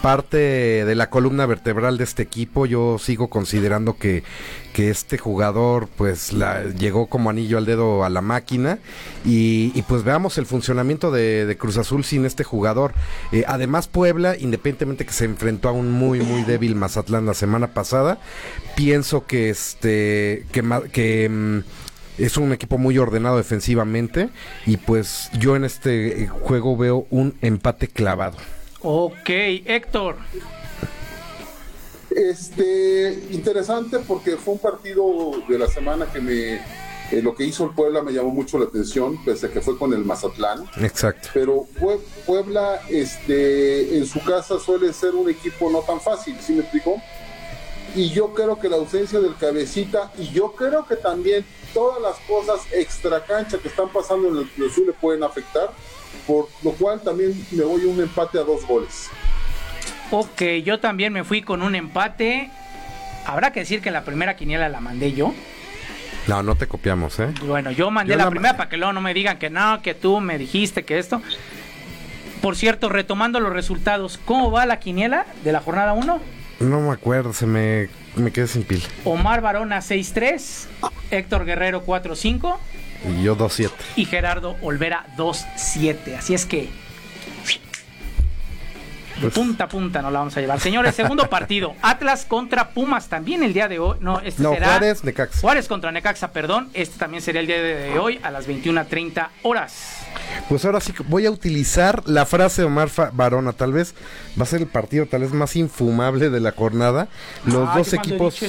parte 0.02 0.36
de 0.84 0.94
la 0.94 1.10
columna 1.10 1.46
vertebral 1.46 1.96
de 1.96 2.04
este 2.04 2.22
equipo. 2.22 2.66
Yo 2.66 2.98
sigo 2.98 3.28
considerando 3.28 3.96
que, 3.96 4.24
que 4.72 4.90
este 4.90 5.18
jugador 5.18 5.88
pues 5.96 6.32
llegó 6.78 7.06
como 7.06 7.30
anillo 7.30 7.58
al 7.58 7.66
dedo 7.66 8.04
a 8.04 8.10
la 8.10 8.20
máquina 8.20 8.78
y, 9.24 9.70
pues 9.82 10.04
veamos 10.04 10.38
el 10.38 10.46
funcionamiento 10.46 11.10
de, 11.10 11.56
Cruz 11.58 11.76
Azul 11.76 12.04
sin 12.04 12.24
este 12.24 12.44
jugador. 12.44 12.92
Eh, 13.30 13.44
además 13.46 13.86
Puebla, 13.86 14.36
independientemente 14.36 15.04
que 15.04 15.12
se 15.12 15.24
enfrentó 15.24 15.68
a 15.68 15.72
un 15.72 15.90
muy 15.90 16.20
muy 16.20 16.42
débil 16.42 16.74
Mazatlán 16.74 17.26
la 17.26 17.34
semana 17.34 17.68
pasada, 17.68 18.18
pienso 18.74 19.26
que 19.26 19.50
este 19.50 20.46
que, 20.50 21.28
mm, 21.28 21.58
es 22.18 22.36
un 22.36 22.52
equipo 22.52 22.78
muy 22.78 22.98
ordenado 22.98 23.36
defensivamente 23.36 24.28
y 24.66 24.76
pues 24.76 25.30
yo 25.38 25.56
en 25.56 25.64
este 25.64 26.28
juego 26.28 26.76
veo 26.76 27.06
un 27.10 27.34
empate 27.40 27.88
clavado. 27.88 28.36
Ok, 28.82 29.28
Héctor. 29.28 30.16
Este, 32.10 33.26
interesante 33.30 34.00
porque 34.00 34.36
fue 34.36 34.54
un 34.54 34.60
partido 34.60 35.32
de 35.48 35.58
la 35.58 35.66
semana 35.66 36.06
que 36.12 36.20
me, 36.20 36.54
eh, 37.12 37.22
lo 37.22 37.34
que 37.34 37.44
hizo 37.44 37.64
el 37.64 37.74
Puebla 37.74 38.02
me 38.02 38.12
llamó 38.12 38.30
mucho 38.30 38.58
la 38.58 38.64
atención, 38.64 39.22
pese 39.24 39.46
a 39.46 39.50
que 39.50 39.60
fue 39.60 39.78
con 39.78 39.92
el 39.92 40.04
Mazatlán. 40.04 40.64
Exacto. 40.80 41.28
Pero 41.32 41.66
Puebla, 42.26 42.80
este, 42.88 43.96
en 43.96 44.06
su 44.06 44.22
casa 44.24 44.58
suele 44.58 44.92
ser 44.92 45.14
un 45.14 45.30
equipo 45.30 45.70
no 45.70 45.80
tan 45.80 46.00
fácil, 46.00 46.36
¿sí 46.40 46.54
me 46.54 46.60
explico? 46.60 47.00
Y 47.94 48.10
yo 48.10 48.32
creo 48.32 48.58
que 48.58 48.68
la 48.68 48.76
ausencia 48.76 49.20
del 49.20 49.36
cabecita, 49.36 50.10
y 50.18 50.30
yo 50.30 50.52
creo 50.52 50.86
que 50.86 50.96
también 50.96 51.44
todas 51.74 52.00
las 52.00 52.16
cosas 52.20 52.66
extra 52.72 53.24
cancha 53.24 53.58
que 53.58 53.68
están 53.68 53.90
pasando 53.90 54.28
en 54.28 54.38
el 54.38 54.48
Club 54.48 54.72
le 54.86 54.92
pueden 54.94 55.22
afectar 55.22 55.70
por 56.26 56.48
lo 56.62 56.72
cual 56.72 57.00
también 57.00 57.34
me 57.50 57.64
voy 57.64 57.82
a 57.82 57.88
un 57.88 58.00
empate 58.00 58.38
a 58.38 58.42
dos 58.42 58.66
goles. 58.66 59.10
Ok, 60.10 60.42
yo 60.64 60.78
también 60.78 61.12
me 61.12 61.24
fui 61.24 61.42
con 61.42 61.62
un 61.62 61.74
empate. 61.74 62.50
Habrá 63.26 63.52
que 63.52 63.60
decir 63.60 63.80
que 63.80 63.90
la 63.90 64.04
primera 64.04 64.36
quiniela 64.36 64.68
la 64.68 64.80
mandé 64.80 65.12
yo. 65.12 65.32
No, 66.28 66.42
no 66.42 66.54
te 66.54 66.66
copiamos, 66.66 67.18
¿eh? 67.18 67.32
Bueno, 67.46 67.70
yo 67.70 67.90
mandé 67.90 68.16
la, 68.16 68.30
primera 68.30 68.56
para 68.56 68.68
que 68.68 68.76
luego 68.76 68.92
no 68.92 69.00
me 69.00 69.14
digan 69.14 69.38
que 69.38 69.50
no, 69.50 69.82
que 69.82 69.94
tú 69.94 70.20
me 70.20 70.38
dijiste 70.38 70.84
que 70.84 70.98
esto. 70.98 71.20
Por 72.40 72.56
cierto, 72.56 72.88
retomando 72.88 73.40
los 73.40 73.52
resultados, 73.52 74.18
¿cómo 74.24 74.50
va 74.50 74.66
la 74.66 74.78
quiniela 74.78 75.26
de 75.44 75.52
la 75.52 75.60
jornada 75.60 75.92
1? 75.94 76.20
No 76.60 76.80
me 76.80 76.90
acuerdo, 76.90 77.32
se 77.32 77.46
me, 77.46 77.88
me 78.14 78.30
quedé 78.30 78.46
sin 78.46 78.62
pila. 78.62 78.84
Omar 79.04 79.40
Barona 79.40 79.78
6-3, 79.78 80.66
Héctor 81.10 81.44
Guerrero 81.44 81.84
4-5. 81.84 82.56
Y 83.08 83.22
yo 83.22 83.36
2-7. 83.36 83.70
Y 83.96 84.04
Gerardo 84.04 84.56
Olvera 84.62 85.06
2-7. 85.16 86.16
Así 86.18 86.34
es 86.34 86.46
que 86.46 86.68
De 89.20 89.28
punta 89.30 89.64
a 89.64 89.68
punta 89.68 90.02
nos 90.02 90.12
la 90.12 90.18
vamos 90.20 90.36
a 90.36 90.40
llevar. 90.40 90.58
Señores, 90.58 90.94
segundo 90.96 91.28
partido. 91.30 91.74
Atlas 91.82 92.24
contra 92.24 92.70
Pumas 92.70 93.08
también 93.08 93.42
el 93.44 93.52
día 93.52 93.68
de 93.68 93.78
hoy. 93.78 93.98
No, 94.00 94.18
este 94.20 94.42
No, 94.42 94.52
será. 94.52 94.66
Juárez, 94.68 95.04
Necaxa. 95.04 95.40
Juárez 95.40 95.68
contra 95.68 95.92
Necaxa, 95.92 96.32
perdón. 96.32 96.70
Este 96.74 96.98
también 96.98 97.22
sería 97.22 97.40
el 97.40 97.46
día 97.46 97.62
de 97.62 97.98
hoy 98.00 98.18
a 98.24 98.30
las 98.32 98.48
21.30 98.48 99.28
horas. 99.42 99.98
Pues 100.48 100.64
ahora 100.64 100.80
sí 100.80 100.92
voy 101.06 101.26
a 101.26 101.30
utilizar 101.30 102.02
la 102.08 102.26
frase 102.26 102.62
de 102.62 102.66
Omar 102.66 102.88
Barona. 103.12 103.52
Tal 103.52 103.72
vez 103.72 103.94
va 104.38 104.42
a 104.42 104.46
ser 104.46 104.60
el 104.62 104.66
partido 104.66 105.06
tal 105.06 105.20
vez 105.20 105.32
más 105.32 105.54
infumable 105.54 106.28
de 106.30 106.40
la 106.40 106.50
jornada. 106.52 107.06
Los 107.44 107.68
Ah, 107.68 107.74
dos 107.78 107.92
equipos. 107.92 108.40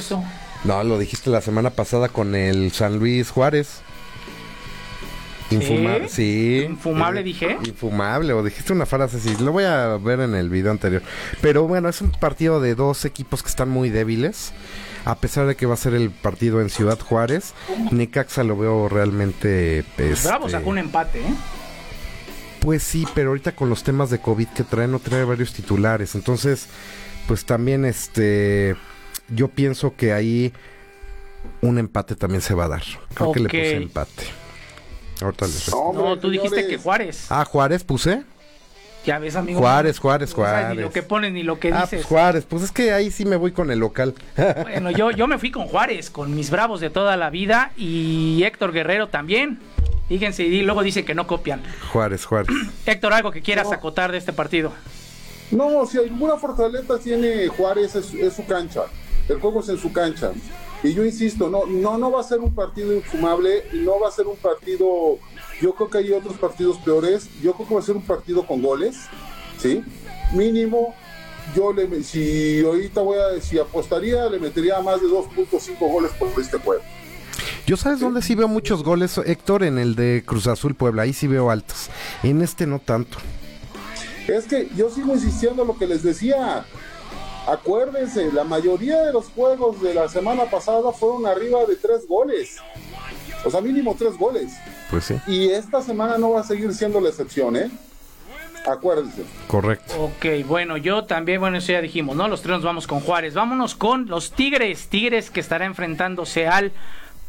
No, 0.64 0.82
lo 0.82 0.98
dijiste 0.98 1.28
la 1.30 1.40
semana 1.42 1.70
pasada 1.70 2.08
con 2.08 2.34
el 2.34 2.72
San 2.72 2.98
Luis 2.98 3.30
Juárez. 3.30 3.82
Infumable, 5.54 6.08
sí. 6.08 6.66
¿Infumable 6.68 7.20
Eh, 7.20 7.24
dije? 7.24 7.58
Infumable, 7.64 8.32
o 8.32 8.42
dijiste 8.42 8.72
una 8.72 8.86
frase 8.86 9.16
así. 9.18 9.36
Lo 9.42 9.52
voy 9.52 9.64
a 9.64 9.96
ver 9.96 10.20
en 10.20 10.34
el 10.34 10.50
video 10.50 10.70
anterior. 10.70 11.02
Pero 11.40 11.66
bueno, 11.66 11.88
es 11.88 12.00
un 12.00 12.10
partido 12.10 12.60
de 12.60 12.74
dos 12.74 13.04
equipos 13.04 13.42
que 13.42 13.48
están 13.48 13.68
muy 13.68 13.90
débiles. 13.90 14.52
A 15.04 15.16
pesar 15.16 15.46
de 15.46 15.54
que 15.54 15.66
va 15.66 15.74
a 15.74 15.76
ser 15.76 15.94
el 15.94 16.10
partido 16.10 16.62
en 16.62 16.70
Ciudad 16.70 16.98
Juárez, 16.98 17.52
Necaxa 17.90 18.42
lo 18.42 18.56
veo 18.56 18.88
realmente. 18.88 19.84
Bravo 19.96 20.46
este, 20.46 20.58
sacó 20.58 20.70
un 20.70 20.78
empate, 20.78 21.20
¿eh? 21.20 21.34
pues 22.60 22.82
sí, 22.82 23.06
pero 23.14 23.28
ahorita 23.28 23.54
con 23.54 23.68
los 23.68 23.82
temas 23.82 24.08
de 24.08 24.20
COVID 24.20 24.48
que 24.48 24.64
traen, 24.64 24.92
no 24.92 24.98
trae 24.98 25.24
varios 25.24 25.52
titulares. 25.52 26.14
Entonces, 26.14 26.68
pues 27.28 27.44
también 27.44 27.84
este. 27.84 28.76
Yo 29.28 29.48
pienso 29.48 29.94
que 29.94 30.14
ahí 30.14 30.52
un 31.60 31.78
empate 31.78 32.16
también 32.16 32.40
se 32.40 32.54
va 32.54 32.64
a 32.64 32.68
dar. 32.68 32.82
Creo 33.14 33.32
que 33.32 33.40
le 33.40 33.48
puse 33.48 33.76
empate. 33.76 34.24
Ahorita 35.24 35.46
les 35.46 35.70
No, 35.70 35.92
No, 35.92 36.18
tú 36.18 36.30
dijiste 36.30 36.56
señores. 36.56 36.76
que 36.76 36.82
Juárez. 36.82 37.26
Ah, 37.30 37.44
Juárez 37.44 37.82
puse. 37.84 38.22
Ya 39.06 39.18
ves, 39.18 39.36
amigo. 39.36 39.58
Juárez, 39.60 39.98
Juárez, 39.98 40.30
No 40.30 40.36
sabes 40.44 40.54
Ni 40.54 40.62
Juárez. 40.66 40.84
lo 40.84 40.90
que 40.92 41.02
pones 41.02 41.32
ni 41.32 41.42
lo 41.42 41.58
que 41.58 41.68
Ah, 41.72 41.82
dices. 41.82 41.90
pues 41.90 42.06
Juárez. 42.06 42.44
Pues 42.48 42.62
es 42.62 42.72
que 42.72 42.92
ahí 42.92 43.10
sí 43.10 43.24
me 43.26 43.36
voy 43.36 43.52
con 43.52 43.70
el 43.70 43.78
local. 43.78 44.14
Bueno, 44.62 44.90
yo, 44.90 45.10
yo 45.10 45.26
me 45.26 45.38
fui 45.38 45.50
con 45.50 45.66
Juárez, 45.66 46.08
con 46.10 46.34
mis 46.34 46.50
bravos 46.50 46.80
de 46.80 46.88
toda 46.90 47.16
la 47.16 47.28
vida 47.30 47.72
y 47.76 48.42
Héctor 48.44 48.72
Guerrero 48.72 49.08
también. 49.08 49.58
Fíjense, 50.08 50.42
y 50.44 50.62
luego 50.62 50.82
dicen 50.82 51.04
que 51.04 51.14
no 51.14 51.26
copian. 51.26 51.62
Juárez, 51.92 52.24
Juárez. 52.24 52.48
Héctor, 52.86 53.12
algo 53.12 53.30
que 53.30 53.42
quieras 53.42 53.70
acotar 53.72 54.10
de 54.12 54.18
este 54.18 54.32
partido. 54.32 54.72
No, 55.50 55.84
si 55.86 55.98
alguna 55.98 56.36
fortaleza 56.36 56.98
tiene 56.98 57.48
Juárez 57.48 57.94
es, 57.94 58.12
es 58.14 58.32
su 58.34 58.44
cancha. 58.46 58.82
El 59.28 59.38
juego 59.38 59.60
es 59.60 59.68
en 59.68 59.78
su 59.78 59.92
cancha. 59.92 60.30
Y 60.84 60.92
yo 60.92 61.02
insisto, 61.02 61.48
no, 61.48 61.64
no, 61.64 61.96
no 61.96 62.12
va 62.12 62.20
a 62.20 62.24
ser 62.24 62.40
un 62.40 62.54
partido 62.54 62.92
infumable, 62.92 63.64
no 63.72 63.98
va 63.98 64.08
a 64.08 64.12
ser 64.12 64.26
un 64.26 64.36
partido. 64.36 65.18
Yo 65.58 65.74
creo 65.74 65.88
que 65.88 65.98
hay 65.98 66.12
otros 66.12 66.36
partidos 66.36 66.76
peores. 66.76 67.30
Yo 67.40 67.54
creo 67.54 67.66
que 67.66 67.74
va 67.74 67.80
a 67.80 67.84
ser 67.84 67.96
un 67.96 68.02
partido 68.02 68.46
con 68.46 68.60
goles, 68.60 68.96
¿sí? 69.58 69.82
Mínimo, 70.34 70.94
yo 71.56 71.72
le, 71.72 72.02
si 72.02 72.62
ahorita 72.62 73.00
voy 73.00 73.16
a, 73.16 73.40
si 73.40 73.58
apostaría, 73.58 74.28
le 74.28 74.38
metería 74.38 74.78
más 74.82 75.00
de 75.00 75.06
2.5 75.06 75.78
goles 75.78 76.12
por 76.18 76.28
este 76.38 76.58
juego. 76.58 76.82
Yo 77.66 77.78
sabes 77.78 78.00
dónde 78.00 78.20
sí 78.20 78.34
veo 78.34 78.46
muchos 78.46 78.84
goles, 78.84 79.16
Héctor, 79.24 79.62
en 79.64 79.78
el 79.78 79.94
de 79.94 80.22
Cruz 80.26 80.46
Azul 80.48 80.74
Puebla. 80.74 81.02
Ahí 81.02 81.14
sí 81.14 81.26
veo 81.26 81.50
altos. 81.50 81.88
En 82.22 82.42
este 82.42 82.66
no 82.66 82.78
tanto. 82.78 83.16
Es 84.28 84.44
que 84.44 84.68
yo 84.76 84.90
sigo 84.90 85.14
insistiendo 85.14 85.62
en 85.62 85.68
lo 85.68 85.78
que 85.78 85.86
les 85.86 86.02
decía. 86.02 86.66
Acuérdense, 87.46 88.32
la 88.32 88.44
mayoría 88.44 89.02
de 89.02 89.12
los 89.12 89.26
juegos 89.28 89.80
de 89.82 89.94
la 89.94 90.08
semana 90.08 90.44
pasada 90.44 90.92
fueron 90.92 91.26
arriba 91.26 91.64
de 91.66 91.76
tres 91.76 92.06
goles. 92.08 92.56
O 93.44 93.50
sea, 93.50 93.60
mínimo 93.60 93.94
tres 93.98 94.16
goles. 94.16 94.52
Pues 94.90 95.04
sí. 95.04 95.20
Y 95.26 95.50
esta 95.50 95.82
semana 95.82 96.16
no 96.16 96.30
va 96.30 96.40
a 96.40 96.44
seguir 96.44 96.72
siendo 96.72 97.00
la 97.00 97.10
excepción, 97.10 97.56
¿eh? 97.56 97.70
Acuérdense. 98.66 99.24
Correcto. 99.46 100.04
Ok, 100.04 100.46
bueno, 100.46 100.78
yo 100.78 101.04
también, 101.04 101.38
bueno, 101.38 101.58
eso 101.58 101.72
ya 101.72 101.82
dijimos, 101.82 102.16
¿no? 102.16 102.28
Los 102.28 102.40
tres 102.40 102.54
nos 102.54 102.62
vamos 102.62 102.86
con 102.86 103.00
Juárez. 103.00 103.34
Vámonos 103.34 103.74
con 103.74 104.06
los 104.06 104.32
Tigres. 104.32 104.88
Tigres 104.88 105.30
que 105.30 105.40
estará 105.40 105.66
enfrentándose 105.66 106.46
al 106.46 106.72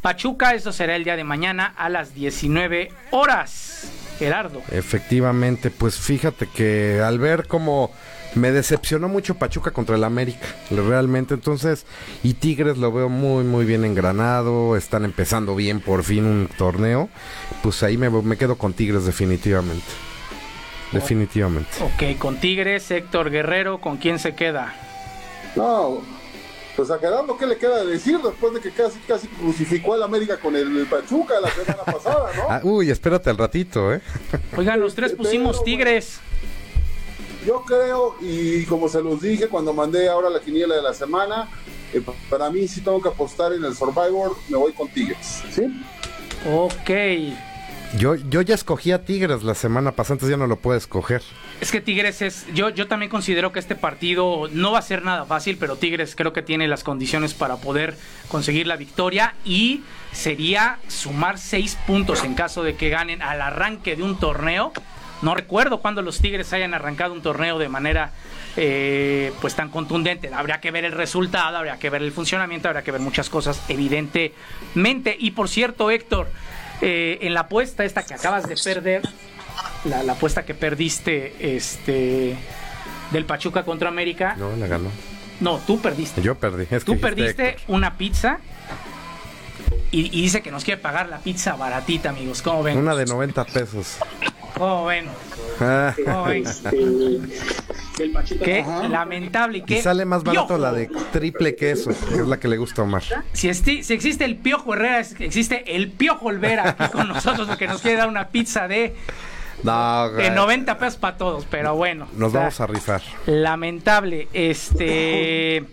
Pachuca. 0.01 0.53
Esto 0.53 0.71
será 0.71 0.95
el 0.95 1.03
día 1.03 1.17
de 1.17 1.25
mañana 1.25 1.73
a 1.75 1.89
las 1.89 2.13
19 2.13 2.91
horas. 3.11 3.91
Gerardo. 4.17 4.61
Efectivamente, 4.71 5.71
pues 5.71 5.97
fíjate 5.97 6.47
que 6.47 7.01
al 7.01 7.19
ver 7.19 7.47
como 7.47 7.91
me 8.35 8.51
decepcionó 8.51 9.07
mucho 9.07 9.35
Pachuca 9.35 9.71
contra 9.71 9.95
el 9.95 10.03
América, 10.03 10.45
realmente 10.69 11.33
entonces, 11.33 11.85
y 12.23 12.33
Tigres 12.35 12.77
lo 12.77 12.91
veo 12.91 13.09
muy 13.09 13.43
muy 13.43 13.65
bien 13.65 13.85
engranado, 13.85 14.75
están 14.75 15.05
empezando 15.05 15.55
bien 15.55 15.79
por 15.79 16.03
fin 16.03 16.25
un 16.25 16.49
torneo, 16.57 17.09
pues 17.63 17.81
ahí 17.83 17.97
me, 17.97 18.09
me 18.09 18.37
quedo 18.37 18.57
con 18.57 18.73
Tigres 18.73 19.05
definitivamente. 19.05 19.85
Definitivamente. 20.91 21.69
Ok, 21.81 22.17
con 22.19 22.39
Tigres, 22.39 22.89
Héctor 22.91 23.29
Guerrero, 23.29 23.81
¿con 23.81 23.97
quién 23.97 24.19
se 24.19 24.35
queda? 24.35 24.73
No, 25.55 26.01
pues 26.75 26.91
a 26.91 26.99
Gerardo, 26.99 27.37
¿qué 27.37 27.47
le 27.47 27.57
queda 27.57 27.83
de 27.83 27.91
decir 27.91 28.19
después 28.21 28.53
de 28.53 28.59
que 28.59 28.71
casi, 28.71 28.99
casi 28.99 29.27
crucificó 29.27 29.93
al 29.93 30.03
América 30.03 30.37
con 30.37 30.55
el 30.55 30.85
Pachuca 30.85 31.39
la 31.39 31.49
semana 31.49 31.83
pasada, 31.83 32.29
¿no? 32.35 32.43
Ah, 32.49 32.59
uy, 32.63 32.91
espérate 32.91 33.29
al 33.29 33.37
ratito, 33.37 33.93
¿eh. 33.93 34.01
Oigan, 34.55 34.79
los 34.79 34.93
tres 34.93 35.13
pusimos 35.13 35.63
Tigres. 35.63 36.19
Yo 37.45 37.61
creo, 37.61 38.15
y 38.21 38.65
como 38.65 38.89
se 38.89 39.01
los 39.01 39.21
dije 39.21 39.47
cuando 39.47 39.73
mandé 39.73 40.09
ahora 40.09 40.29
la 40.29 40.39
quiniela 40.39 40.75
de 40.75 40.81
la 40.81 40.93
semana, 40.93 41.47
eh, 41.93 42.01
para 42.29 42.49
mí 42.49 42.67
si 42.67 42.81
tengo 42.81 43.01
que 43.01 43.09
apostar 43.09 43.53
en 43.53 43.63
el 43.63 43.75
Survivor, 43.75 44.35
me 44.49 44.57
voy 44.57 44.73
con 44.73 44.87
Tigres, 44.87 45.43
¿sí? 45.51 45.63
Ok. 46.51 46.89
Yo, 47.97 48.15
yo 48.15 48.41
ya 48.41 48.55
escogí 48.55 48.91
a 48.91 49.05
Tigres 49.05 49.43
la 49.43 49.55
semana 49.55 49.91
pasada, 49.93 50.15
entonces 50.15 50.31
ya 50.31 50.37
no 50.37 50.47
lo 50.47 50.57
puedo 50.57 50.77
escoger. 50.77 51.21
Es 51.61 51.71
que 51.71 51.79
Tigres 51.79 52.21
es. 52.21 52.45
Yo, 52.53 52.69
yo 52.69 52.87
también 52.87 53.09
considero 53.09 53.53
que 53.53 53.59
este 53.59 53.75
partido 53.75 54.49
no 54.51 54.73
va 54.73 54.79
a 54.79 54.81
ser 54.81 55.03
nada 55.03 55.25
fácil, 55.25 55.57
pero 55.57 55.77
Tigres 55.77 56.15
creo 56.15 56.33
que 56.33 56.41
tiene 56.41 56.67
las 56.67 56.83
condiciones 56.83 57.33
para 57.33 57.57
poder 57.57 57.95
conseguir 58.27 58.67
la 58.67 58.75
victoria 58.75 59.35
y 59.45 59.83
sería 60.11 60.79
sumar 60.87 61.37
seis 61.37 61.77
puntos 61.87 62.23
en 62.23 62.33
caso 62.33 62.63
de 62.63 62.75
que 62.75 62.89
ganen 62.89 63.21
al 63.21 63.41
arranque 63.41 63.95
de 63.95 64.03
un 64.03 64.19
torneo. 64.19 64.73
No 65.25 65.33
recuerdo 65.33 65.79
cuando 65.79 66.03
los 66.03 66.19
Tigres 66.19 66.53
hayan 66.53 66.75
arrancado 66.75 67.11
un 67.11 67.23
torneo 67.23 67.57
de 67.57 67.67
manera 67.67 68.11
eh, 68.57 69.33
pues 69.41 69.55
tan 69.55 69.69
contundente. 69.69 70.31
Habría 70.31 70.61
que 70.61 70.69
ver 70.69 70.85
el 70.85 70.91
resultado, 70.91 71.57
habría 71.57 71.79
que 71.79 71.89
ver 71.89 72.03
el 72.03 72.11
funcionamiento, 72.11 72.67
habría 72.67 72.83
que 72.83 72.91
ver 72.91 73.01
muchas 73.01 73.27
cosas, 73.31 73.59
evidentemente. 73.67 75.17
Y 75.19 75.31
por 75.31 75.49
cierto, 75.49 75.89
Héctor, 75.89 76.27
eh, 76.79 77.17
en 77.21 77.33
la 77.33 77.39
apuesta 77.41 77.83
esta 77.83 78.05
que 78.05 78.13
acabas 78.13 78.47
de 78.47 78.55
perder, 78.55 79.01
la, 79.85 80.03
la 80.03 80.13
apuesta 80.13 80.45
que 80.45 80.53
perdiste 80.53 81.55
este 81.55 82.35
del 83.09 83.25
Pachuca 83.25 83.63
contra 83.63 83.89
América. 83.89 84.35
No, 84.37 84.55
la 84.55 84.67
ganó. 84.67 84.91
No, 85.39 85.57
tú 85.65 85.81
perdiste. 85.81 86.21
Yo 86.21 86.35
perdí. 86.35 86.67
Es 86.69 86.69
que 86.69 86.79
Tú 86.85 86.91
dijiste 86.93 87.07
perdiste 87.07 87.49
Héctor. 87.49 87.75
una 87.75 87.97
pizza 87.97 88.37
y, 89.91 90.07
y 90.17 90.21
dice 90.23 90.41
que 90.41 90.51
nos 90.51 90.63
quiere 90.63 90.81
pagar 90.81 91.09
la 91.09 91.19
pizza 91.19 91.55
baratita, 91.55 92.09
amigos. 92.09 92.41
¿Cómo 92.41 92.63
ven? 92.63 92.77
Una 92.77 92.95
de 92.95 93.05
90 93.05 93.45
pesos. 93.45 93.97
¿Cómo 94.57 94.85
ven? 94.85 95.05
Ah, 95.59 95.93
¿Cómo 96.05 96.23
ven? 96.25 96.43
Qué 98.43 98.65
lamentable 98.89 99.59
y 99.59 99.61
qué 99.63 99.79
y 99.79 99.81
sale 99.81 100.03
más 100.05 100.23
barato 100.23 100.47
piojo. 100.47 100.61
la 100.61 100.73
de 100.73 100.89
triple 101.11 101.55
queso, 101.55 101.91
que 102.09 102.15
es 102.15 102.27
la 102.27 102.37
que 102.39 102.47
le 102.47 102.57
gusta 102.57 102.81
a 102.81 102.85
Omar. 102.85 103.03
Si, 103.33 103.47
esti- 103.49 103.83
si 103.83 103.93
existe 103.93 104.25
el 104.25 104.35
Piojo 104.37 104.73
Herrera, 104.73 104.99
existe 104.99 105.75
el 105.75 105.91
Piojo 105.91 106.27
Olvera 106.27 106.75
aquí 106.77 106.91
con 106.91 107.07
nosotros 107.07 107.47
porque 107.47 107.67
nos 107.67 107.81
quiere 107.81 107.97
dar 107.97 108.09
una 108.09 108.27
pizza 108.29 108.67
de, 108.67 108.95
No, 109.63 110.09
de 110.09 110.23
güey. 110.25 110.31
90 110.35 110.77
pesos 110.77 110.97
para 110.97 111.17
todos, 111.17 111.45
pero 111.49 111.75
bueno. 111.75 112.07
Nos 112.17 112.29
o 112.29 112.31
sea, 112.31 112.39
vamos 112.41 112.59
a 112.59 112.67
rifar. 112.67 113.01
Lamentable. 113.27 114.27
Este. 114.33 115.63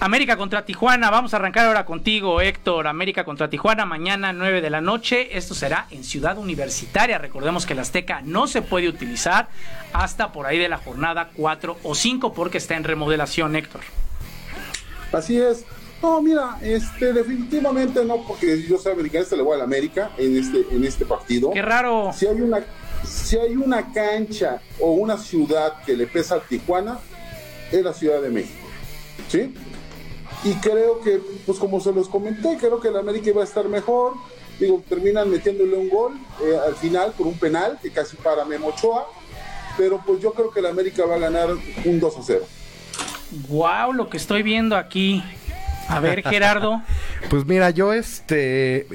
América 0.00 0.38
contra 0.38 0.64
Tijuana. 0.64 1.10
Vamos 1.10 1.34
a 1.34 1.36
arrancar 1.36 1.66
ahora 1.66 1.84
contigo, 1.84 2.40
Héctor. 2.40 2.86
América 2.86 3.24
contra 3.24 3.50
Tijuana, 3.50 3.84
mañana 3.84 4.32
9 4.32 4.62
de 4.62 4.70
la 4.70 4.80
noche. 4.80 5.36
Esto 5.36 5.54
será 5.54 5.88
en 5.90 6.04
Ciudad 6.04 6.38
Universitaria. 6.38 7.18
Recordemos 7.18 7.66
que 7.66 7.74
el 7.74 7.80
Azteca 7.80 8.22
no 8.22 8.46
se 8.46 8.62
puede 8.62 8.88
utilizar 8.88 9.48
hasta 9.92 10.32
por 10.32 10.46
ahí 10.46 10.58
de 10.58 10.70
la 10.70 10.78
jornada 10.78 11.28
4 11.34 11.80
o 11.82 11.94
5 11.94 12.32
porque 12.32 12.56
está 12.56 12.76
en 12.76 12.84
remodelación, 12.84 13.54
Héctor. 13.56 13.82
Así 15.12 15.38
es. 15.38 15.66
No, 16.02 16.22
mira, 16.22 16.56
este, 16.62 17.12
definitivamente 17.12 18.02
no, 18.02 18.26
porque 18.26 18.62
yo 18.66 18.78
soy 18.78 18.92
americanista, 18.92 19.36
le 19.36 19.42
voy 19.42 19.56
a 19.56 19.58
la 19.58 19.64
América 19.64 20.12
en 20.16 20.34
este, 20.34 20.64
en 20.70 20.82
este 20.82 21.04
partido. 21.04 21.50
Qué 21.50 21.60
raro. 21.60 22.10
Si 22.14 22.26
hay 22.26 22.40
una, 22.40 22.64
si 23.04 23.36
hay 23.36 23.54
una 23.54 23.92
cancha 23.92 24.62
o 24.78 24.92
una 24.92 25.18
ciudad 25.18 25.82
que 25.84 25.94
le 25.94 26.06
pesa 26.06 26.36
a 26.36 26.40
Tijuana, 26.40 26.98
es 27.70 27.84
la 27.84 27.92
Ciudad 27.92 28.22
de 28.22 28.30
México. 28.30 28.66
¿Sí? 29.28 29.54
Y 30.44 30.54
creo 30.54 31.00
que, 31.00 31.20
pues 31.46 31.58
como 31.58 31.80
se 31.80 31.92
los 31.92 32.08
comenté, 32.08 32.56
creo 32.58 32.80
que 32.80 32.88
el 32.88 32.96
América 32.96 33.30
iba 33.30 33.42
a 33.42 33.44
estar 33.44 33.68
mejor. 33.68 34.14
Digo, 34.58 34.82
terminan 34.88 35.30
metiéndole 35.30 35.76
un 35.76 35.88
gol 35.88 36.18
eh, 36.42 36.56
al 36.66 36.74
final 36.74 37.12
por 37.16 37.26
un 37.26 37.38
penal 37.38 37.78
que 37.82 37.90
casi 37.90 38.16
para 38.16 38.44
Memo 38.44 38.68
Ochoa. 38.68 39.06
Pero 39.76 40.02
pues 40.06 40.20
yo 40.20 40.32
creo 40.32 40.50
que 40.50 40.60
el 40.60 40.66
América 40.66 41.04
va 41.06 41.16
a 41.16 41.18
ganar 41.18 41.48
un 41.84 42.00
2 42.00 42.16
a 42.18 42.20
0. 42.22 42.44
Wow, 43.48 43.92
lo 43.92 44.08
que 44.08 44.16
estoy 44.16 44.42
viendo 44.42 44.76
aquí. 44.76 45.22
A 45.88 46.00
ver, 46.00 46.22
Gerardo. 46.22 46.80
Pues 47.28 47.44
mira, 47.46 47.68
yo 47.70 47.92
este, 47.92 48.86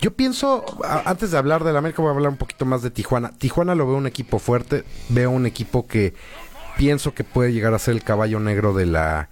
yo 0.00 0.10
pienso, 0.12 0.64
a- 0.82 1.02
antes 1.10 1.30
de 1.30 1.36
hablar 1.38 1.62
del 1.62 1.76
América 1.76 2.00
voy 2.02 2.10
a 2.10 2.14
hablar 2.14 2.30
un 2.32 2.38
poquito 2.38 2.64
más 2.64 2.82
de 2.82 2.90
Tijuana. 2.90 3.32
Tijuana 3.38 3.74
lo 3.74 3.86
veo 3.86 3.96
un 3.96 4.06
equipo 4.06 4.38
fuerte, 4.38 4.82
veo 5.10 5.30
un 5.30 5.44
equipo 5.44 5.86
que 5.86 6.14
pienso 6.78 7.14
que 7.14 7.22
puede 7.22 7.52
llegar 7.52 7.74
a 7.74 7.78
ser 7.78 7.94
el 7.94 8.02
caballo 8.02 8.40
negro 8.40 8.72
de 8.72 8.86
la 8.86 9.28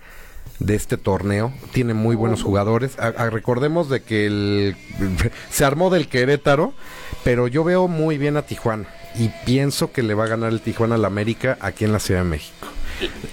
de 0.58 0.74
este 0.74 0.96
torneo. 0.96 1.52
Tiene 1.72 1.94
muy 1.94 2.16
buenos 2.16 2.42
jugadores. 2.42 2.98
A- 2.98 3.06
a- 3.08 3.30
recordemos 3.30 3.88
de 3.88 4.02
que 4.02 4.26
el, 4.26 4.76
se 5.50 5.64
armó 5.64 5.90
del 5.90 6.08
Querétaro, 6.08 6.72
pero 7.24 7.48
yo 7.48 7.64
veo 7.64 7.88
muy 7.88 8.18
bien 8.18 8.36
a 8.36 8.42
Tijuana 8.42 8.86
y 9.16 9.30
pienso 9.46 9.92
que 9.92 10.02
le 10.02 10.14
va 10.14 10.24
a 10.24 10.28
ganar 10.28 10.52
el 10.52 10.60
Tijuana 10.60 10.94
al 10.96 11.04
América 11.04 11.56
aquí 11.60 11.84
en 11.84 11.92
la 11.92 11.98
Ciudad 12.00 12.22
de 12.22 12.28
México. 12.30 12.66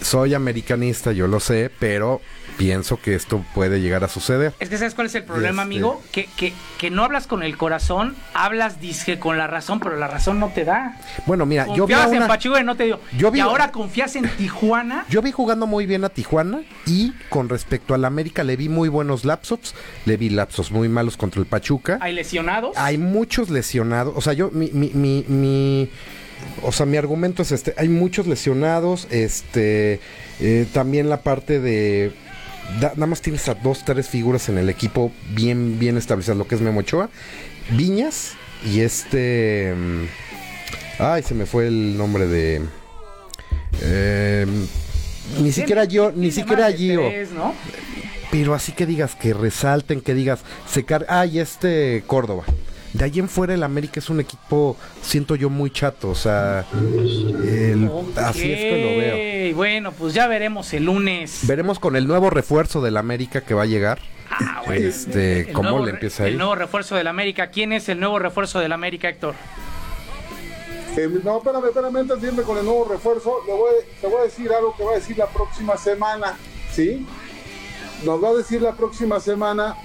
Soy 0.01 0.33
americanista, 0.33 1.11
yo 1.11 1.27
lo 1.27 1.39
sé, 1.39 1.69
pero 1.79 2.21
pienso 2.57 2.99
que 2.99 3.15
esto 3.15 3.43
puede 3.53 3.81
llegar 3.81 4.03
a 4.03 4.07
suceder. 4.07 4.53
Es 4.59 4.69
que 4.69 4.77
¿sabes 4.77 4.93
cuál 4.93 5.07
es 5.07 5.15
el 5.15 5.23
problema, 5.23 5.63
Este- 5.63 5.73
amigo? 5.75 6.01
Que, 6.11 6.27
que, 6.37 6.53
que 6.77 6.89
no 6.89 7.03
hablas 7.03 7.27
con 7.27 7.43
el 7.43 7.57
corazón, 7.57 8.15
hablas 8.33 8.79
disque 8.79 9.19
con 9.19 9.37
la 9.37 9.47
razón, 9.47 9.79
pero 9.79 9.97
la 9.97 10.07
razón 10.07 10.39
no 10.39 10.49
te 10.49 10.65
da. 10.65 10.97
Bueno, 11.25 11.45
mira, 11.45 11.65
yo 11.75 11.87
vi 11.87 11.93
a 11.93 12.05
en 12.11 12.27
Pachuca 12.27 12.59
y 12.59 12.63
no 12.63 12.75
te 12.75 12.85
dio. 12.85 12.99
Yo 13.17 13.31
vi- 13.31 13.39
y 13.39 13.41
ahora 13.41 13.71
confías 13.71 14.15
en 14.15 14.29
Tijuana. 14.37 15.05
Yo 15.09 15.21
vi 15.21 15.31
jugando 15.31 15.67
muy 15.67 15.85
bien 15.85 16.03
a 16.03 16.09
Tijuana 16.09 16.61
y 16.85 17.13
con 17.29 17.49
respecto 17.49 17.93
al 17.93 18.05
América 18.05 18.43
le 18.43 18.55
vi 18.55 18.69
muy 18.69 18.89
buenos 18.89 19.25
lapsos, 19.25 19.73
le 20.05 20.17
vi 20.17 20.29
lapsos 20.29 20.71
muy 20.71 20.89
malos 20.89 21.17
contra 21.17 21.39
el 21.41 21.47
Pachuca. 21.47 21.97
Hay 22.01 22.13
lesionados. 22.13 22.77
Hay 22.77 22.97
muchos 22.97 23.49
lesionados, 23.49 24.13
o 24.15 24.21
sea, 24.21 24.33
yo 24.33 24.51
mi 24.51 24.69
mi 24.71 24.89
mi, 24.93 25.25
mi- 25.27 25.89
o 26.63 26.71
sea, 26.71 26.85
mi 26.85 26.97
argumento 26.97 27.41
es 27.43 27.51
este, 27.51 27.73
hay 27.77 27.87
muchos 27.87 28.25
lesionados, 28.27 29.07
este 29.11 29.99
eh, 30.39 30.65
también 30.73 31.09
la 31.09 31.21
parte 31.21 31.59
de 31.59 32.11
da- 32.79 32.93
nada 32.95 33.07
más 33.07 33.21
tienes 33.21 33.47
a 33.49 33.53
dos, 33.55 33.83
tres 33.85 34.07
figuras 34.07 34.47
en 34.49 34.57
el 34.57 34.69
equipo 34.69 35.11
bien 35.33 35.77
bien 35.79 35.97
establecidas, 35.97 36.37
lo 36.37 36.47
que 36.47 36.55
es 36.55 36.61
Memo 36.61 36.79
Ochoa, 36.81 37.09
Viñas 37.71 38.33
y 38.65 38.81
este 38.81 39.73
mm, 39.75 40.05
ay, 40.99 41.23
se 41.23 41.33
me 41.33 41.45
fue 41.45 41.67
el 41.67 41.97
nombre 41.97 42.27
de 42.27 42.61
eh, 43.81 44.45
ni 45.39 45.51
siquiera 45.51 45.85
yo, 45.85 46.11
ni 46.11 46.31
siquiera 46.31 46.71
Gio. 46.71 47.01
Pero 48.31 48.53
así 48.53 48.71
que 48.71 48.85
digas, 48.85 49.15
que 49.15 49.33
resalten, 49.33 49.99
que 50.01 50.13
digas, 50.13 50.39
se 50.69 50.85
car 50.85 51.05
ah, 51.09 51.25
y 51.25 51.39
este 51.39 52.03
Córdoba. 52.07 52.43
De 52.93 53.05
ahí 53.05 53.19
en 53.19 53.29
fuera 53.29 53.53
el 53.53 53.63
América 53.63 53.99
es 53.99 54.09
un 54.09 54.19
equipo, 54.19 54.75
siento 55.01 55.35
yo, 55.35 55.49
muy 55.49 55.71
chato. 55.71 56.09
O 56.09 56.15
sea, 56.15 56.65
el- 56.73 57.89
así 58.17 58.51
es 58.51 58.59
que 58.59 58.81
lo 58.83 58.97
veo. 58.99 59.55
Bueno, 59.55 59.91
pues 59.93 60.13
ya 60.13 60.27
veremos 60.27 60.73
el 60.73 60.85
lunes. 60.85 61.39
Veremos 61.43 61.79
con 61.79 61.95
el 61.95 62.05
nuevo 62.07 62.29
refuerzo 62.29 62.81
del 62.81 62.97
América 62.97 63.41
que 63.41 63.53
va 63.53 63.63
a 63.63 63.65
llegar. 63.65 63.99
Ah, 64.29 64.61
bueno. 64.65 64.87
Este, 64.87 65.41
El 65.41 65.53
cómo 65.53 65.69
nuevo 65.69 65.85
le 65.85 65.91
empieza 65.91 66.23
a 66.23 66.27
El 66.27 66.37
nuevo 66.37 66.55
refuerzo 66.55 66.95
del 66.95 67.07
América. 67.07 67.47
¿Quién 67.47 67.73
es 67.73 67.87
el 67.89 67.99
nuevo 67.99 68.17
refuerzo 68.19 68.59
del 68.59 68.71
América, 68.71 69.09
Héctor? 69.09 69.35
Eh, 70.97 71.09
no, 71.23 71.37
espérame, 71.37 71.65
espérame, 71.67 71.95
antes 71.97 72.21
de 72.21 72.27
irme 72.27 72.43
con 72.43 72.57
el 72.57 72.65
nuevo 72.65 72.85
refuerzo, 72.89 73.37
le 73.47 73.53
voy, 73.53 73.71
te 74.01 74.07
voy 74.07 74.17
a 74.21 74.23
decir 74.25 74.51
algo 74.51 74.75
que 74.75 74.83
va 74.83 74.91
a 74.91 74.95
decir 74.95 75.17
la 75.17 75.27
próxima 75.27 75.77
semana, 75.77 76.37
¿sí? 76.73 77.05
Nos 78.03 78.21
va 78.21 78.29
a 78.29 78.33
decir 78.33 78.61
la 78.61 78.73
próxima 78.73 79.19
semana 79.21 79.75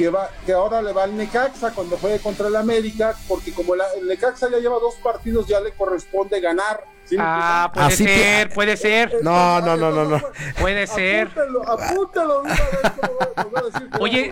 que 0.00 0.08
va 0.08 0.30
que 0.46 0.52
ahora 0.54 0.80
le 0.80 0.94
va 0.94 1.04
al 1.04 1.14
Necaxa 1.14 1.72
cuando 1.72 1.98
juegue 1.98 2.20
contra 2.20 2.48
el 2.48 2.56
América, 2.56 3.14
porque 3.28 3.52
como 3.52 3.76
la- 3.76 3.84
el 4.00 4.06
Necaxa 4.08 4.48
ya 4.50 4.56
lleva 4.56 4.78
dos 4.78 4.94
partidos, 5.02 5.46
ya 5.46 5.60
le 5.60 5.72
corresponde 5.72 6.40
ganar. 6.40 6.82
¿sí 7.04 7.16
me 7.18 7.22
Ah, 7.26 7.70
puede 7.74 7.86
Así 7.86 8.06
que- 8.06 8.16
ser, 8.16 8.48
puede 8.54 8.76
ser. 8.78 9.22
No, 9.22 9.60
no, 9.60 9.76
no, 9.76 9.90
no, 9.90 10.04
no. 10.06 10.22
Puede 10.58 10.86
ser. 10.86 11.26
Apúntalo, 11.26 11.68
apúntalo, 11.68 12.42
de 12.42 12.48
una 12.48 12.54
vez, 12.54 13.50
voy 13.50 13.60
a- 13.60 13.62
decir 13.66 13.90
que 13.90 13.98
Oye, 14.02 14.30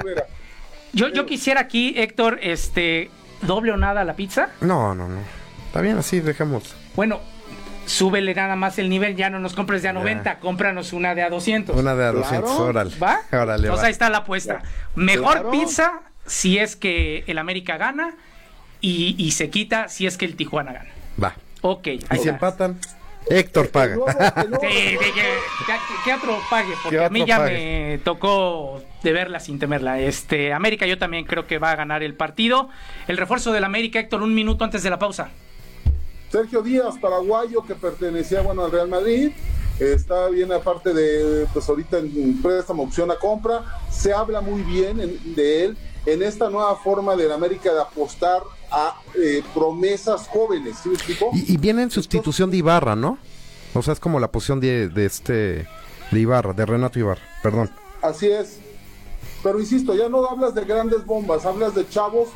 Yo, 0.94 1.08
yo 1.08 1.26
quisiera 1.26 1.60
aquí, 1.60 1.92
Héctor, 1.98 2.38
este, 2.40 3.10
doble 3.42 3.72
o 3.72 3.76
nada 3.76 4.04
la 4.04 4.14
pizza. 4.14 4.48
No, 4.62 4.94
no, 4.94 5.06
no. 5.06 5.20
Está 5.66 5.82
bien, 5.82 5.98
así 5.98 6.20
dejamos. 6.20 6.74
Bueno, 6.96 7.20
súbele 7.88 8.34
nada 8.34 8.54
más 8.56 8.78
el 8.78 8.88
nivel, 8.88 9.16
ya 9.16 9.30
no 9.30 9.38
nos 9.40 9.54
compres 9.54 9.82
de 9.82 9.88
a 9.88 9.92
90, 9.92 10.38
cómpranos 10.40 10.92
una 10.92 11.14
de 11.14 11.22
a 11.22 11.30
200. 11.30 11.74
Una 11.76 11.94
de 11.94 12.04
a 12.06 12.10
Claro. 12.12 12.18
200, 12.18 12.50
órale. 12.60 12.90
¿Va? 13.02 13.20
Órale, 13.32 13.64
Entonces 13.64 13.82
va. 13.82 13.86
ahí 13.86 13.92
está 13.92 14.10
la 14.10 14.18
apuesta. 14.18 14.62
Mejor 14.94 15.32
Claro. 15.32 15.50
pizza 15.50 16.00
si 16.26 16.58
es 16.58 16.76
que 16.76 17.24
el 17.26 17.38
América 17.38 17.76
gana 17.78 18.14
y, 18.80 19.14
y 19.18 19.32
se 19.32 19.50
quita 19.50 19.88
si 19.88 20.06
es 20.06 20.16
que 20.16 20.24
el 20.26 20.36
Tijuana 20.36 20.72
gana. 20.72 20.90
Va. 21.22 21.34
Ok, 21.62 21.86
ahí 21.86 21.96
Y 21.96 22.06
si 22.10 22.16
está. 22.18 22.30
empatan, 22.30 22.78
Héctor 23.30 23.70
paga. 23.70 23.96
Nuevo- 23.96 24.08
el 24.36 24.50
nuevo 24.50 24.64
Sí, 24.64 24.96
que, 26.04 26.12
otro 26.14 26.38
pague, 26.48 26.72
porque 26.82 26.96
Que 26.98 27.04
a 27.04 27.08
mí 27.10 27.24
ya 27.26 27.38
pague. 27.38 27.52
me 27.92 27.98
tocó 27.98 28.82
de 29.02 29.12
verla 29.12 29.38
sin 29.40 29.58
temerla. 29.58 29.98
Este, 30.00 30.52
América 30.52 30.86
yo 30.86 30.96
también 30.98 31.24
creo 31.24 31.46
que 31.46 31.58
va 31.58 31.72
a 31.72 31.76
ganar 31.76 32.02
el 32.02 32.14
partido. 32.14 32.68
El 33.06 33.16
refuerzo 33.18 33.52
del 33.52 33.64
América, 33.64 33.98
Héctor, 33.98 34.22
un 34.22 34.34
minuto 34.34 34.64
antes 34.64 34.82
de 34.82 34.90
la 34.90 34.98
pausa. 34.98 35.28
Sergio 36.30 36.62
Díaz, 36.62 36.96
paraguayo, 37.00 37.62
que 37.62 37.74
pertenecía 37.74 38.42
bueno 38.42 38.64
al 38.64 38.70
Real 38.72 38.88
Madrid. 38.88 39.32
Está 39.80 40.28
bien 40.28 40.50
aparte 40.52 40.92
de, 40.92 41.46
pues 41.52 41.68
ahorita 41.68 41.98
en 41.98 42.42
préstamo, 42.42 42.82
opción 42.82 43.10
a 43.10 43.16
compra. 43.16 43.64
Se 43.90 44.12
habla 44.12 44.40
muy 44.40 44.62
bien 44.62 45.00
en- 45.00 45.34
de 45.34 45.64
él 45.66 45.76
en 46.06 46.22
esta 46.22 46.50
nueva 46.50 46.74
forma 46.76 47.14
del 47.16 47.30
América 47.32 47.72
de 47.72 47.80
apostar 47.80 48.42
a 48.70 49.00
eh, 49.14 49.42
promesas 49.54 50.26
jóvenes. 50.28 50.76
¿Sí 50.82 50.88
me 50.88 50.94
explico? 50.96 51.30
Y, 51.32 51.54
y 51.54 51.56
viene 51.56 51.82
en 51.82 51.90
sustitución 51.90 52.50
de 52.50 52.56
Ibarra, 52.58 52.96
¿no? 52.96 53.18
O 53.74 53.82
sea, 53.82 53.92
es 53.92 54.00
como 54.00 54.18
la 54.20 54.30
posición 54.30 54.60
de, 54.60 54.88
de 54.88 55.06
este... 55.06 55.66
De 56.10 56.20
Ibarra, 56.20 56.54
de 56.54 56.64
Renato 56.64 56.98
Ibarra, 56.98 57.20
perdón. 57.42 57.70
Así 58.00 58.26
es. 58.30 58.58
Pero 59.42 59.60
insisto, 59.60 59.94
ya 59.94 60.08
no 60.08 60.24
hablas 60.26 60.54
de 60.54 60.64
grandes 60.64 61.04
bombas, 61.04 61.44
hablas 61.44 61.74
de 61.74 61.86
chavos 61.88 62.28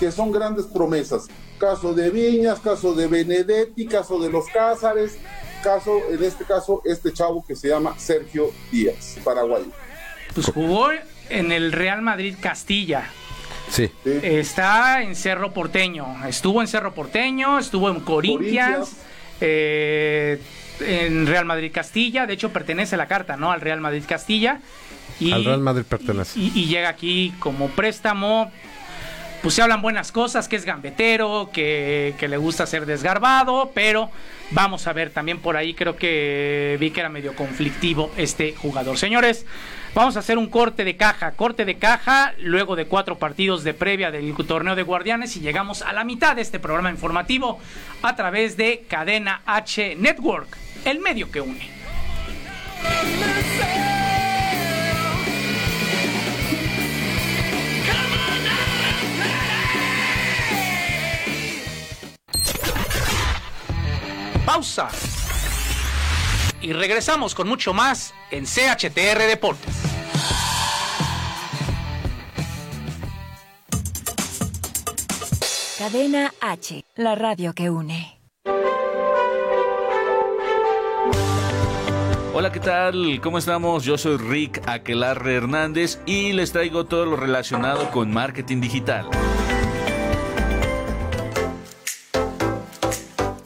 que 0.00 0.10
son 0.10 0.32
grandes 0.32 0.66
promesas. 0.66 1.28
Caso 1.60 1.92
de 1.94 2.08
Viñas, 2.10 2.58
caso 2.60 2.94
de 2.94 3.06
Benedetti, 3.06 3.86
caso 3.86 4.18
de 4.18 4.30
los 4.30 4.46
Cázares, 4.46 5.18
caso, 5.62 6.00
en 6.10 6.24
este 6.24 6.44
caso, 6.44 6.80
este 6.86 7.12
chavo 7.12 7.44
que 7.46 7.54
se 7.54 7.68
llama 7.68 7.94
Sergio 7.98 8.50
Díaz, 8.72 9.18
paraguayo. 9.22 9.66
Pues 10.34 10.46
jugó 10.46 10.88
en 11.28 11.52
el 11.52 11.72
Real 11.72 12.00
Madrid 12.00 12.34
Castilla. 12.40 13.10
Sí. 13.68 13.90
¿sí? 14.04 14.20
Está 14.22 15.02
en 15.02 15.14
Cerro 15.14 15.52
Porteño. 15.52 16.26
Estuvo 16.26 16.62
en 16.62 16.66
Cerro 16.66 16.94
Porteño, 16.94 17.58
estuvo 17.58 17.90
en 17.90 18.00
Corinthians, 18.00 18.88
Corinthians. 18.88 18.96
eh, 19.42 20.40
en 20.80 21.26
Real 21.26 21.44
Madrid 21.44 21.70
Castilla. 21.74 22.26
De 22.26 22.32
hecho, 22.32 22.50
pertenece 22.50 22.96
la 22.96 23.06
carta, 23.06 23.36
¿no? 23.36 23.52
Al 23.52 23.60
Real 23.60 23.80
Madrid 23.80 24.02
Castilla. 24.08 24.60
Y, 25.20 25.30
Al 25.32 25.44
Real 25.44 25.60
Madrid 25.60 25.84
pertenece. 25.86 26.40
Y, 26.40 26.52
y 26.54 26.66
llega 26.66 26.88
aquí 26.88 27.34
como 27.38 27.68
préstamo. 27.68 28.50
Pues 29.42 29.54
se 29.54 29.62
hablan 29.62 29.80
buenas 29.80 30.12
cosas, 30.12 30.48
que 30.48 30.56
es 30.56 30.66
gambetero, 30.66 31.48
que, 31.50 32.14
que 32.18 32.28
le 32.28 32.36
gusta 32.36 32.66
ser 32.66 32.84
desgarbado, 32.84 33.70
pero 33.74 34.10
vamos 34.50 34.86
a 34.86 34.92
ver 34.92 35.10
también 35.10 35.38
por 35.40 35.56
ahí, 35.56 35.72
creo 35.72 35.96
que 35.96 36.76
vi 36.78 36.90
que 36.90 37.00
era 37.00 37.08
medio 37.08 37.34
conflictivo 37.34 38.10
este 38.18 38.54
jugador. 38.54 38.98
Señores, 38.98 39.46
vamos 39.94 40.16
a 40.16 40.18
hacer 40.18 40.36
un 40.36 40.48
corte 40.48 40.84
de 40.84 40.96
caja, 40.96 41.32
corte 41.32 41.64
de 41.64 41.78
caja, 41.78 42.34
luego 42.38 42.76
de 42.76 42.84
cuatro 42.84 43.18
partidos 43.18 43.64
de 43.64 43.72
previa 43.72 44.10
del 44.10 44.34
torneo 44.46 44.76
de 44.76 44.82
guardianes 44.82 45.34
y 45.36 45.40
llegamos 45.40 45.80
a 45.80 45.94
la 45.94 46.04
mitad 46.04 46.36
de 46.36 46.42
este 46.42 46.58
programa 46.58 46.90
informativo 46.90 47.58
a 48.02 48.16
través 48.16 48.58
de 48.58 48.84
Cadena 48.88 49.40
H 49.46 49.96
Network, 49.96 50.54
el 50.84 51.00
medio 51.00 51.30
que 51.30 51.40
une. 51.40 51.70
Pausa. 64.52 64.88
Y 66.60 66.72
regresamos 66.72 67.36
con 67.36 67.46
mucho 67.46 67.72
más 67.72 68.12
en 68.32 68.46
CHTR 68.46 69.28
Deportes. 69.28 69.76
Cadena 75.78 76.34
H, 76.40 76.84
la 76.96 77.14
radio 77.14 77.52
que 77.54 77.70
une. 77.70 78.18
Hola, 82.34 82.50
¿qué 82.50 82.58
tal? 82.58 83.20
¿Cómo 83.22 83.38
estamos? 83.38 83.84
Yo 83.84 83.96
soy 83.98 84.16
Rick 84.16 84.62
Aquelarre 84.66 85.36
Hernández 85.36 86.00
y 86.06 86.32
les 86.32 86.50
traigo 86.50 86.86
todo 86.86 87.06
lo 87.06 87.14
relacionado 87.14 87.88
con 87.92 88.12
marketing 88.12 88.60
digital. 88.60 89.06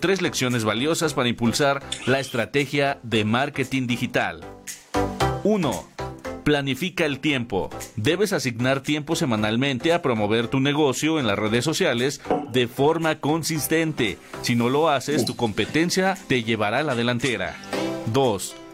Tres 0.04 0.20
lecciones 0.20 0.64
valiosas 0.64 1.14
para 1.14 1.30
impulsar 1.30 1.82
la 2.04 2.20
estrategia 2.20 2.98
de 3.02 3.24
marketing 3.24 3.86
digital. 3.86 4.44
1. 5.44 5.88
Planifica 6.44 7.06
el 7.06 7.20
tiempo. 7.20 7.70
Debes 7.96 8.34
asignar 8.34 8.82
tiempo 8.82 9.16
semanalmente 9.16 9.94
a 9.94 10.02
promover 10.02 10.48
tu 10.48 10.60
negocio 10.60 11.18
en 11.18 11.26
las 11.26 11.38
redes 11.38 11.64
sociales 11.64 12.20
de 12.52 12.68
forma 12.68 13.18
consistente. 13.18 14.18
Si 14.42 14.54
no 14.54 14.68
lo 14.68 14.90
haces, 14.90 15.24
tu 15.24 15.36
competencia 15.36 16.18
te 16.28 16.42
llevará 16.42 16.80
a 16.80 16.82
la 16.82 16.94
delantera. 16.94 17.56
2. 18.12 18.56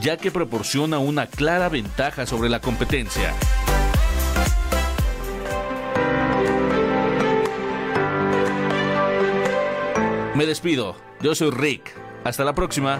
ya 0.00 0.16
que 0.16 0.30
proporciona 0.30 0.98
una 0.98 1.26
clara 1.26 1.68
ventaja 1.68 2.26
sobre 2.26 2.48
la 2.48 2.60
competencia. 2.60 3.34
Me 10.34 10.44
despido, 10.44 10.96
yo 11.20 11.34
soy 11.34 11.50
Rick. 11.50 11.94
Hasta 12.24 12.44
la 12.44 12.54
próxima. 12.54 12.98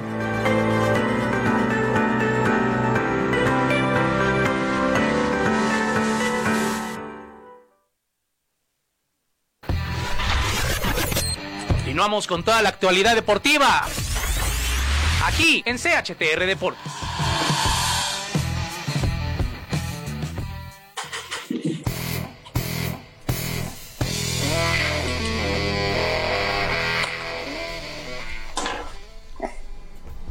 Continuamos 11.68 12.26
con 12.26 12.44
toda 12.44 12.62
la 12.62 12.68
actualidad 12.68 13.14
deportiva. 13.14 13.86
Aquí 15.24 15.62
en 15.66 15.76
CHTR 15.78 16.46
Deportes. 16.46 16.92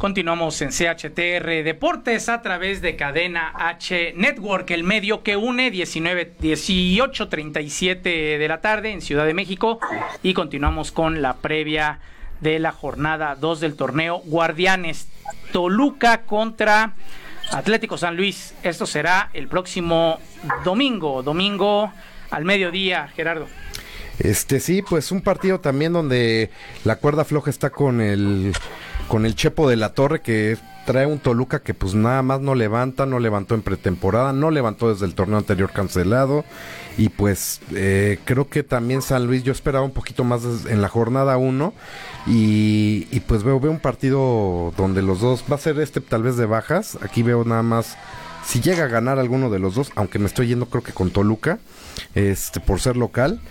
Continuamos 0.06 0.62
en 0.62 0.70
CHTR 0.70 1.64
Deportes 1.64 2.30
a 2.30 2.44
través 2.44 2.82
de 2.82 2.96
Cadena 2.96 3.54
H 3.56 4.14
Network, 4.16 4.70
el 4.70 4.84
medio 4.84 5.24
que 5.24 5.36
une 5.36 5.72
19, 5.72 6.34
18.37 6.40 8.38
de 8.38 8.48
la 8.48 8.62
tarde 8.62 8.92
en 8.92 9.02
Ciudad 9.02 9.26
de 9.26 9.34
México 9.34 9.80
y 10.22 10.36
continuamos 10.36 10.92
con 10.92 11.24
la 11.24 11.38
previa 11.38 12.02
de 12.42 12.60
la 12.60 12.72
jornada 12.72 13.36
2 13.36 13.60
del 13.60 13.76
torneo 13.76 14.22
Guardianes 14.26 15.08
Toluca 15.52 16.22
contra 16.24 16.94
Atlético 17.52 17.98
San 17.98 18.16
Luis. 18.16 18.54
Esto 18.64 18.86
será 18.86 19.30
el 19.34 19.48
próximo 19.48 20.20
domingo, 20.64 21.24
domingo 21.24 21.92
al 22.32 22.46
mediodía, 22.46 23.08
Gerardo. 23.16 23.48
Este 24.20 24.60
sí, 24.60 24.82
pues 24.82 25.12
un 25.12 25.22
partido 25.22 25.60
también 25.60 25.92
donde 25.94 26.50
la 26.84 26.98
cuerda 26.98 27.26
floja 27.26 27.50
está 27.50 27.70
con 27.70 28.00
el 28.00 28.54
con 29.08 29.26
el 29.26 29.36
Chepo 29.36 29.70
de 29.70 29.76
la 29.76 29.94
Torre 29.94 30.22
que 30.22 30.58
trae 30.86 31.06
un 31.06 31.20
Toluca 31.20 31.60
que 31.60 31.74
pues 31.74 31.96
nada 31.96 32.22
más 32.22 32.40
no 32.40 32.56
levanta, 32.56 33.06
no 33.06 33.20
levantó 33.20 33.56
en 33.56 33.62
pretemporada, 33.62 34.34
no 34.34 34.52
levantó 34.52 34.92
desde 34.92 35.06
el 35.06 35.16
torneo 35.16 35.38
anterior 35.38 35.72
cancelado 35.72 36.46
y 36.98 37.10
pues 37.10 37.60
eh, 37.74 38.20
creo 38.24 38.48
que 38.48 38.64
también 38.64 39.02
San 39.02 39.26
Luis 39.28 39.44
yo 39.44 39.52
esperaba 39.52 39.84
un 39.84 39.92
poquito 39.92 40.24
más 40.24 40.44
en 40.68 40.82
la 40.82 40.88
jornada 40.88 41.38
1 41.38 41.74
y, 42.28 43.08
y, 43.12 43.20
pues 43.22 43.44
veo, 43.44 43.60
veo 43.60 43.72
un 43.72 43.80
partido 43.80 44.74
donde 44.78 45.02
los 45.02 45.22
dos 45.22 45.44
va 45.50 45.56
a 45.56 45.60
ser 45.60 45.80
este 45.80 46.02
tal 46.02 46.24
vez 46.24 46.38
de 46.38 46.46
bajas, 46.46 46.98
aquí 47.02 47.24
veo 47.24 47.44
nada 47.44 47.64
más 47.64 47.98
si 48.46 48.62
llega 48.62 48.86
a 48.86 48.88
ganar 48.88 49.20
alguno 49.20 49.50
de 49.50 49.60
los 49.60 49.76
dos, 49.76 49.92
aunque 49.96 50.20
me 50.20 50.28
estoy 50.28 50.48
yendo 50.48 50.68
creo 50.68 50.84
que 50.84 50.94
con 50.94 51.12
Toluca, 51.12 51.60
este 52.14 52.60
por 52.60 52.80
ser 52.80 52.96
local, 52.96 53.42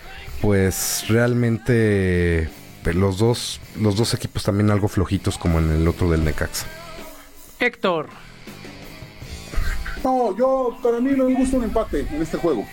pues 0.40 1.04
realmente 1.08 2.48
los 2.92 3.18
dos, 3.18 3.60
los 3.80 3.96
dos 3.96 4.14
equipos 4.14 4.42
también 4.42 4.70
algo 4.70 4.88
flojitos 4.88 5.38
como 5.38 5.58
en 5.58 5.70
el 5.70 5.88
otro 5.88 6.10
del 6.10 6.24
Necaxa. 6.24 6.66
Héctor. 7.58 8.08
No, 10.02 10.36
yo, 10.36 10.76
para 10.82 11.00
mí 11.00 11.12
no 11.16 11.24
me 11.24 11.34
gusta 11.34 11.56
un 11.56 11.64
empate 11.64 12.06
en 12.10 12.20
este 12.20 12.36
juego. 12.36 12.66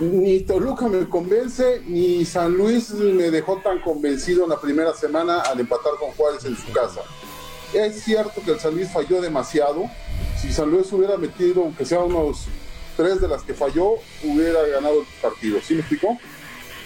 Ni 0.00 0.40
Toluca 0.40 0.88
me 0.88 1.08
convence, 1.08 1.82
ni 1.86 2.24
San 2.24 2.52
Luis 2.52 2.90
me 2.90 3.30
dejó 3.30 3.58
tan 3.58 3.80
convencido 3.80 4.44
en 4.44 4.50
la 4.50 4.60
primera 4.60 4.94
semana 4.94 5.40
al 5.40 5.58
empatar 5.58 5.92
con 5.98 6.10
Juárez 6.12 6.44
en 6.44 6.56
su 6.56 6.72
casa. 6.72 7.00
Es 7.72 8.02
cierto 8.02 8.40
que 8.44 8.52
el 8.52 8.60
San 8.60 8.74
Luis 8.74 8.88
falló 8.90 9.20
demasiado. 9.20 9.84
Si 10.40 10.52
San 10.52 10.70
Luis 10.70 10.92
hubiera 10.92 11.16
metido, 11.16 11.64
aunque 11.64 11.84
sea 11.84 12.00
unos 12.00 12.46
tres 12.96 13.20
de 13.20 13.28
las 13.28 13.42
que 13.42 13.54
falló, 13.54 13.94
hubiera 14.22 14.62
ganado 14.66 15.00
el 15.00 15.06
partido. 15.20 15.58
¿Sí 15.60 15.74
me 15.74 15.80
explicó? 15.80 16.16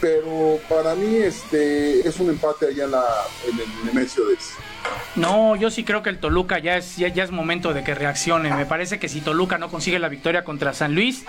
pero 0.03 0.59
para 0.68 0.96
mí 0.96 1.14
este 1.14 2.07
es 2.07 2.18
un 2.18 2.29
empate 2.29 2.66
allá 2.66 2.87
en, 2.87 3.61
el 3.61 3.85
Nemesio 3.87 4.27
de 4.27 4.35
no, 5.14 5.57
yo 5.57 5.71
sí 5.71 5.85
creo 5.85 6.03
que 6.03 6.11
el 6.11 6.18
Toluca 6.18 6.59
ya 6.59 6.77
es, 6.77 6.97
ya, 6.97 7.09
es 7.09 7.31
momento 7.31 7.75
de 7.75 7.85
que 7.85 7.95
reaccione. 7.95 8.53
Me 8.55 8.66
parece 8.66 8.99
que 8.99 9.09
si 9.09 9.21
Toluca 9.21 9.59
no 9.59 9.71
consigue 9.71 9.99
la 9.99 10.09
victoria 10.09 10.45
contra 10.45 10.73
San 10.73 10.95
Luis, 10.95 11.25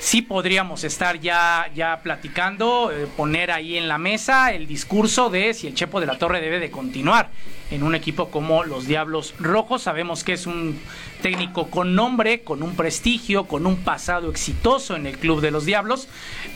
sí 0.00 0.22
podríamos 0.22 0.84
estar 0.84 1.20
ya, 1.20 1.70
ya 1.74 2.00
platicando, 2.02 2.90
eh, 2.92 3.06
poner 3.16 3.50
ahí 3.50 3.76
en 3.76 3.88
la 3.88 3.98
mesa 3.98 4.52
el 4.52 4.66
discurso 4.66 5.28
de 5.28 5.52
si 5.52 5.66
el 5.66 5.74
Chepo 5.74 6.00
de 6.00 6.06
la 6.06 6.18
Torre 6.18 6.40
debe 6.40 6.58
de 6.58 6.70
continuar 6.70 7.30
en 7.70 7.82
un 7.82 7.94
equipo 7.94 8.30
como 8.30 8.64
los 8.64 8.86
Diablos 8.86 9.34
Rojos. 9.38 9.82
Sabemos 9.82 10.24
que 10.24 10.32
es 10.32 10.46
un 10.46 10.78
técnico 11.22 11.68
con 11.68 11.94
nombre, 11.94 12.42
con 12.42 12.62
un 12.62 12.76
prestigio, 12.76 13.44
con 13.44 13.66
un 13.66 13.76
pasado 13.76 14.30
exitoso 14.30 14.96
en 14.96 15.06
el 15.06 15.18
club 15.18 15.40
de 15.40 15.50
los 15.50 15.64
Diablos, 15.64 16.08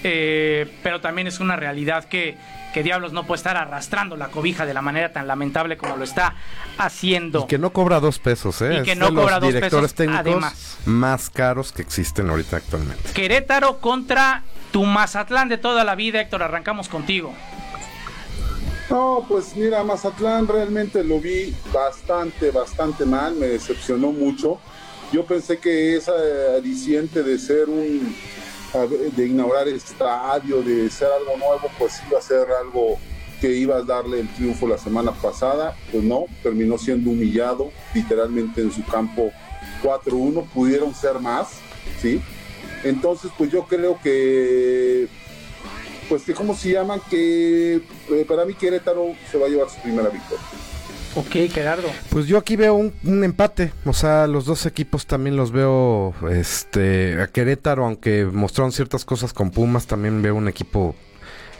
eh, 0.04 0.70
pero 0.82 1.00
también 1.00 1.26
es 1.26 1.40
una 1.40 1.56
realidad 1.56 2.04
que 2.04 2.36
que 2.72 2.82
Diablos 2.82 3.12
no 3.12 3.26
puede 3.26 3.38
estar 3.38 3.56
arrastrando 3.56 4.16
la 4.16 4.28
cobija 4.28 4.66
de 4.66 4.74
la 4.74 4.82
manera 4.82 5.12
tan 5.12 5.26
lamentable 5.26 5.76
como 5.76 5.96
lo 5.96 6.04
está 6.04 6.34
haciendo. 6.78 7.40
Y 7.44 7.46
que 7.46 7.58
no 7.58 7.72
cobra 7.72 8.00
dos 8.00 8.18
pesos, 8.18 8.62
¿eh? 8.62 8.80
Y 8.80 8.82
que 8.82 8.96
no 8.96 9.14
cobra 9.14 9.40
dos 9.40 9.52
pesos, 9.52 9.94
además. 10.08 10.78
más 10.86 11.30
caros 11.30 11.72
que 11.72 11.82
existen 11.82 12.30
ahorita 12.30 12.56
actualmente. 12.56 13.12
Querétaro 13.12 13.78
contra 13.78 14.42
tu 14.70 14.84
Mazatlán 14.84 15.48
de 15.48 15.58
toda 15.58 15.84
la 15.84 15.94
vida, 15.94 16.20
Héctor, 16.20 16.42
arrancamos 16.42 16.88
contigo. 16.88 17.34
No, 18.90 19.24
pues 19.28 19.54
mira, 19.54 19.84
Mazatlán 19.84 20.48
realmente 20.48 21.04
lo 21.04 21.20
vi 21.20 21.54
bastante, 21.72 22.50
bastante 22.50 23.06
mal, 23.06 23.36
me 23.36 23.46
decepcionó 23.46 24.10
mucho. 24.10 24.58
Yo 25.12 25.24
pensé 25.24 25.58
que 25.58 25.96
esa 25.96 26.12
adiciente 26.56 27.22
de 27.22 27.38
ser 27.38 27.68
un 27.68 28.14
de 29.16 29.26
inaugurar 29.26 29.66
el 29.66 29.76
estadio, 29.76 30.62
de 30.62 30.86
hacer 30.86 31.08
algo 31.08 31.36
nuevo, 31.36 31.68
pues 31.78 32.00
iba 32.08 32.18
a 32.18 32.22
ser 32.22 32.46
algo 32.52 32.98
que 33.40 33.52
iba 33.52 33.76
a 33.76 33.82
darle 33.82 34.20
el 34.20 34.28
triunfo 34.34 34.68
la 34.68 34.78
semana 34.78 35.12
pasada, 35.12 35.76
pues 35.90 36.04
no, 36.04 36.26
terminó 36.42 36.78
siendo 36.78 37.10
humillado 37.10 37.72
literalmente 37.94 38.60
en 38.60 38.70
su 38.70 38.84
campo 38.84 39.32
4-1, 39.82 40.46
pudieron 40.50 40.94
ser 40.94 41.18
más, 41.18 41.48
¿sí? 42.00 42.20
Entonces, 42.84 43.30
pues 43.36 43.50
yo 43.50 43.64
creo 43.64 43.98
que, 44.02 45.08
pues 46.10 46.24
que, 46.24 46.34
¿cómo 46.34 46.56
se 46.56 46.72
llaman? 46.72 47.00
Que 47.08 47.76
eh, 47.76 48.24
para 48.26 48.44
mí 48.44 48.54
Querétaro 48.54 49.14
se 49.30 49.38
va 49.38 49.46
a 49.46 49.48
llevar 49.48 49.70
su 49.70 49.80
primera 49.80 50.08
victoria. 50.08 50.44
Ok, 51.14 51.52
Gerardo. 51.52 51.88
Pues 52.10 52.26
yo 52.26 52.36
aquí 52.36 52.56
veo 52.56 52.74
un, 52.74 53.24
empate. 53.24 53.72
O 53.84 53.92
sea, 53.92 54.26
los 54.26 54.44
dos 54.44 54.66
equipos 54.66 55.06
también 55.06 55.36
los 55.36 55.52
veo. 55.52 56.12
Este, 56.30 57.22
a 57.22 57.28
Querétaro, 57.28 57.84
aunque 57.84 58.24
mostraron 58.24 58.72
ciertas 58.72 59.04
cosas 59.04 59.32
con 59.32 59.52
Pumas, 59.52 59.86
también 59.86 60.20
veo 60.20 60.34
un 60.34 60.48
equipo 60.48 60.96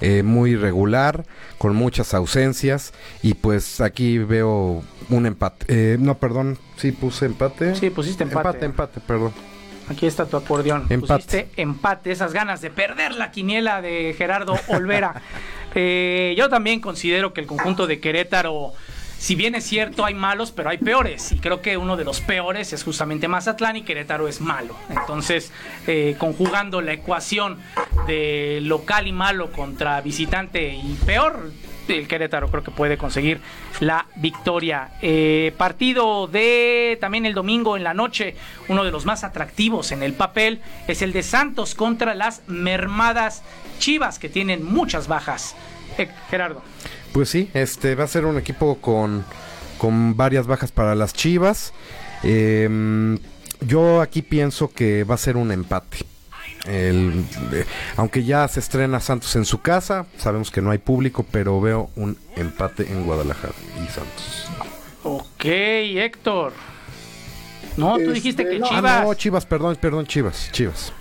eh, 0.00 0.24
muy 0.24 0.56
regular, 0.56 1.24
con 1.58 1.76
muchas 1.76 2.12
ausencias. 2.12 2.92
Y 3.22 3.34
pues 3.34 3.80
aquí 3.80 4.18
veo 4.18 4.82
un 5.10 5.26
empate. 5.26 5.66
Eh, 5.68 5.96
no, 5.98 6.18
perdón, 6.18 6.58
sí 6.76 6.90
puse 6.90 7.26
empate. 7.26 7.76
Sí, 7.76 7.90
pusiste 7.90 8.24
empate. 8.24 8.48
Empate, 8.48 8.66
empate, 8.66 9.00
perdón. 9.00 9.32
Aquí 9.90 10.06
está 10.06 10.24
tu 10.26 10.36
acordeón. 10.36 10.86
Empate. 10.88 11.24
Pusiste 11.24 11.48
empate, 11.56 12.12
esas 12.12 12.32
ganas 12.32 12.60
de 12.60 12.70
perder 12.70 13.16
la 13.16 13.32
quiniela 13.32 13.82
de 13.82 14.14
Gerardo 14.16 14.58
Olvera. 14.68 15.20
Eh, 15.76 16.34
yo 16.36 16.48
también 16.48 16.80
considero 16.80 17.32
que 17.32 17.40
el 17.40 17.46
conjunto 17.46 17.86
de 17.86 18.00
Querétaro 18.00 18.72
si 19.20 19.34
bien 19.34 19.54
es 19.54 19.64
cierto, 19.64 20.06
hay 20.06 20.14
malos, 20.14 20.50
pero 20.50 20.70
hay 20.70 20.78
peores. 20.78 21.30
Y 21.30 21.40
creo 21.40 21.60
que 21.60 21.76
uno 21.76 21.98
de 21.98 22.04
los 22.04 22.22
peores 22.22 22.72
es 22.72 22.82
justamente 22.82 23.28
Mazatlán 23.28 23.76
y 23.76 23.82
Querétaro 23.82 24.28
es 24.28 24.40
malo. 24.40 24.74
Entonces, 24.88 25.52
eh, 25.86 26.16
conjugando 26.18 26.80
la 26.80 26.94
ecuación 26.94 27.58
de 28.06 28.60
local 28.62 29.06
y 29.06 29.12
malo 29.12 29.52
contra 29.52 30.00
visitante 30.00 30.74
y 30.74 30.98
peor, 31.04 31.52
el 31.98 32.08
Querétaro 32.08 32.50
creo 32.50 32.62
que 32.62 32.70
puede 32.70 32.96
conseguir 32.96 33.40
la 33.80 34.06
victoria. 34.16 34.90
Eh, 35.02 35.52
partido 35.56 36.26
de 36.26 36.98
también 37.00 37.26
el 37.26 37.34
domingo 37.34 37.76
en 37.76 37.84
la 37.84 37.94
noche, 37.94 38.36
uno 38.68 38.84
de 38.84 38.90
los 38.90 39.06
más 39.06 39.24
atractivos 39.24 39.92
en 39.92 40.02
el 40.02 40.12
papel, 40.12 40.60
es 40.88 41.02
el 41.02 41.12
de 41.12 41.22
Santos 41.22 41.74
contra 41.74 42.14
las 42.14 42.42
mermadas 42.46 43.42
Chivas, 43.78 44.18
que 44.18 44.28
tienen 44.28 44.64
muchas 44.64 45.08
bajas. 45.08 45.54
Eh, 45.98 46.08
Gerardo. 46.30 46.62
Pues 47.12 47.28
sí, 47.28 47.50
este 47.54 47.94
va 47.94 48.04
a 48.04 48.08
ser 48.08 48.24
un 48.24 48.38
equipo 48.38 48.76
con, 48.76 49.24
con 49.78 50.16
varias 50.16 50.46
bajas 50.46 50.70
para 50.70 50.94
las 50.94 51.12
Chivas. 51.12 51.72
Em, 52.22 53.18
yo 53.60 54.00
aquí 54.00 54.22
pienso 54.22 54.68
que 54.68 55.04
va 55.04 55.14
a 55.14 55.18
ser 55.18 55.36
un 55.36 55.50
empate. 55.50 56.09
El, 56.66 57.24
eh, 57.52 57.64
aunque 57.96 58.22
ya 58.24 58.46
se 58.48 58.60
estrena 58.60 59.00
Santos 59.00 59.34
en 59.36 59.44
su 59.44 59.60
casa, 59.60 60.06
sabemos 60.18 60.50
que 60.50 60.60
no 60.60 60.70
hay 60.70 60.78
público, 60.78 61.24
pero 61.30 61.60
veo 61.60 61.90
un 61.96 62.18
empate 62.36 62.86
en 62.90 63.04
Guadalajara 63.04 63.54
y 63.82 63.86
Santos. 63.90 64.46
Ok, 65.02 65.44
Héctor. 65.44 66.52
No, 67.76 67.94
tú 67.94 68.00
Este, 68.02 68.12
dijiste 68.12 68.48
que 68.48 68.58
no. 68.58 68.66
Ah, 68.66 68.76
Chivas. 68.76 69.04
no, 69.04 69.14
Chivas, 69.14 69.46
perdón, 69.46 69.76
perdón, 69.80 70.06
Chivas, 70.06 70.50
Chivas. 70.52 70.92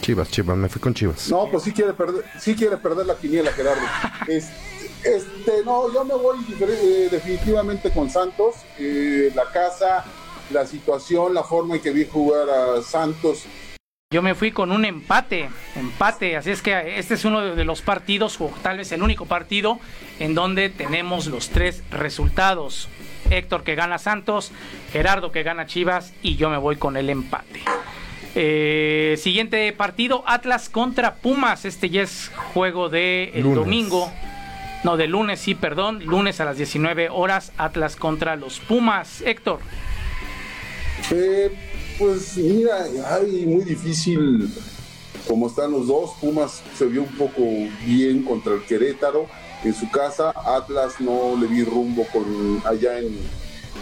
Chivas, 0.00 0.30
Chivas, 0.30 0.56
me 0.56 0.68
fui 0.68 0.80
con 0.80 0.94
Chivas. 0.94 1.28
No, 1.28 1.48
pues 1.50 1.64
sí 1.64 1.72
quiere 1.72 1.92
perder, 1.92 2.24
sí 2.40 2.54
quiere 2.54 2.76
perder 2.76 3.06
la 3.06 3.16
quiniela, 3.16 3.50
Gerardo. 3.52 3.82
Es- 4.28 4.50
Este, 5.04 5.62
no, 5.64 5.92
yo 5.94 6.04
me 6.04 6.14
voy 6.14 6.38
eh, 6.60 7.08
definitivamente 7.10 7.90
con 7.92 8.10
Santos. 8.10 8.56
Eh, 8.78 9.30
la 9.34 9.44
casa, 9.52 10.04
la 10.50 10.66
situación, 10.66 11.34
la 11.34 11.44
forma 11.44 11.76
en 11.76 11.80
que 11.82 11.90
vi 11.90 12.04
jugar 12.04 12.48
a 12.50 12.82
Santos. 12.82 13.44
Yo 14.10 14.22
me 14.22 14.34
fui 14.34 14.52
con 14.52 14.72
un 14.72 14.86
empate, 14.86 15.50
empate, 15.76 16.34
así 16.38 16.50
es 16.50 16.62
que 16.62 16.98
este 16.98 17.12
es 17.12 17.26
uno 17.26 17.54
de 17.54 17.64
los 17.66 17.82
partidos, 17.82 18.40
o 18.40 18.50
tal 18.62 18.78
vez 18.78 18.90
el 18.92 19.02
único 19.02 19.26
partido, 19.26 19.80
en 20.18 20.34
donde 20.34 20.70
tenemos 20.70 21.26
los 21.26 21.50
tres 21.50 21.84
resultados. 21.90 22.88
Héctor 23.28 23.64
que 23.64 23.74
gana 23.74 23.98
Santos, 23.98 24.50
Gerardo 24.92 25.30
que 25.30 25.42
gana 25.42 25.66
Chivas 25.66 26.14
y 26.22 26.36
yo 26.36 26.48
me 26.48 26.56
voy 26.56 26.76
con 26.76 26.96
el 26.96 27.10
empate. 27.10 27.60
Eh, 28.34 29.18
siguiente 29.18 29.70
partido, 29.74 30.24
Atlas 30.26 30.70
contra 30.70 31.16
Pumas. 31.16 31.66
Este 31.66 31.90
ya 31.90 32.00
es 32.00 32.32
juego 32.54 32.88
de 32.88 33.32
el 33.34 33.42
Lunes. 33.42 33.58
domingo. 33.58 34.10
No, 34.84 34.96
de 34.96 35.06
lunes, 35.06 35.38
sí, 35.38 35.54
perdón. 35.54 36.02
Lunes 36.06 36.40
a 36.40 36.46
las 36.46 36.56
19 36.56 37.10
horas, 37.10 37.52
Atlas 37.58 37.94
contra 37.94 38.36
los 38.36 38.58
Pumas. 38.58 39.20
Héctor. 39.20 39.60
Eh, 41.10 41.52
pues 41.98 42.36
mira, 42.36 42.86
ay, 43.10 43.44
muy 43.46 43.64
difícil 43.64 44.48
como 45.26 45.48
están 45.48 45.72
los 45.72 45.86
dos. 45.86 46.12
Pumas 46.20 46.62
se 46.76 46.86
vio 46.86 47.02
un 47.02 47.14
poco 47.16 47.42
bien 47.84 48.22
contra 48.22 48.54
el 48.54 48.62
Querétaro 48.64 49.26
en 49.64 49.74
su 49.74 49.90
casa. 49.90 50.32
Atlas 50.34 51.00
no 51.00 51.36
le 51.38 51.46
vi 51.46 51.64
rumbo 51.64 52.06
con 52.12 52.62
allá 52.64 52.98
en, 52.98 53.18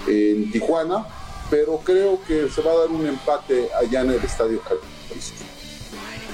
en 0.08 0.50
Tijuana, 0.50 1.06
pero 1.50 1.80
creo 1.84 2.20
que 2.26 2.48
se 2.48 2.62
va 2.62 2.72
a 2.72 2.78
dar 2.78 2.88
un 2.88 3.06
empate 3.06 3.68
allá 3.80 4.00
en 4.00 4.10
el 4.10 4.24
Estadio 4.24 4.60
Jalisco. 4.60 5.44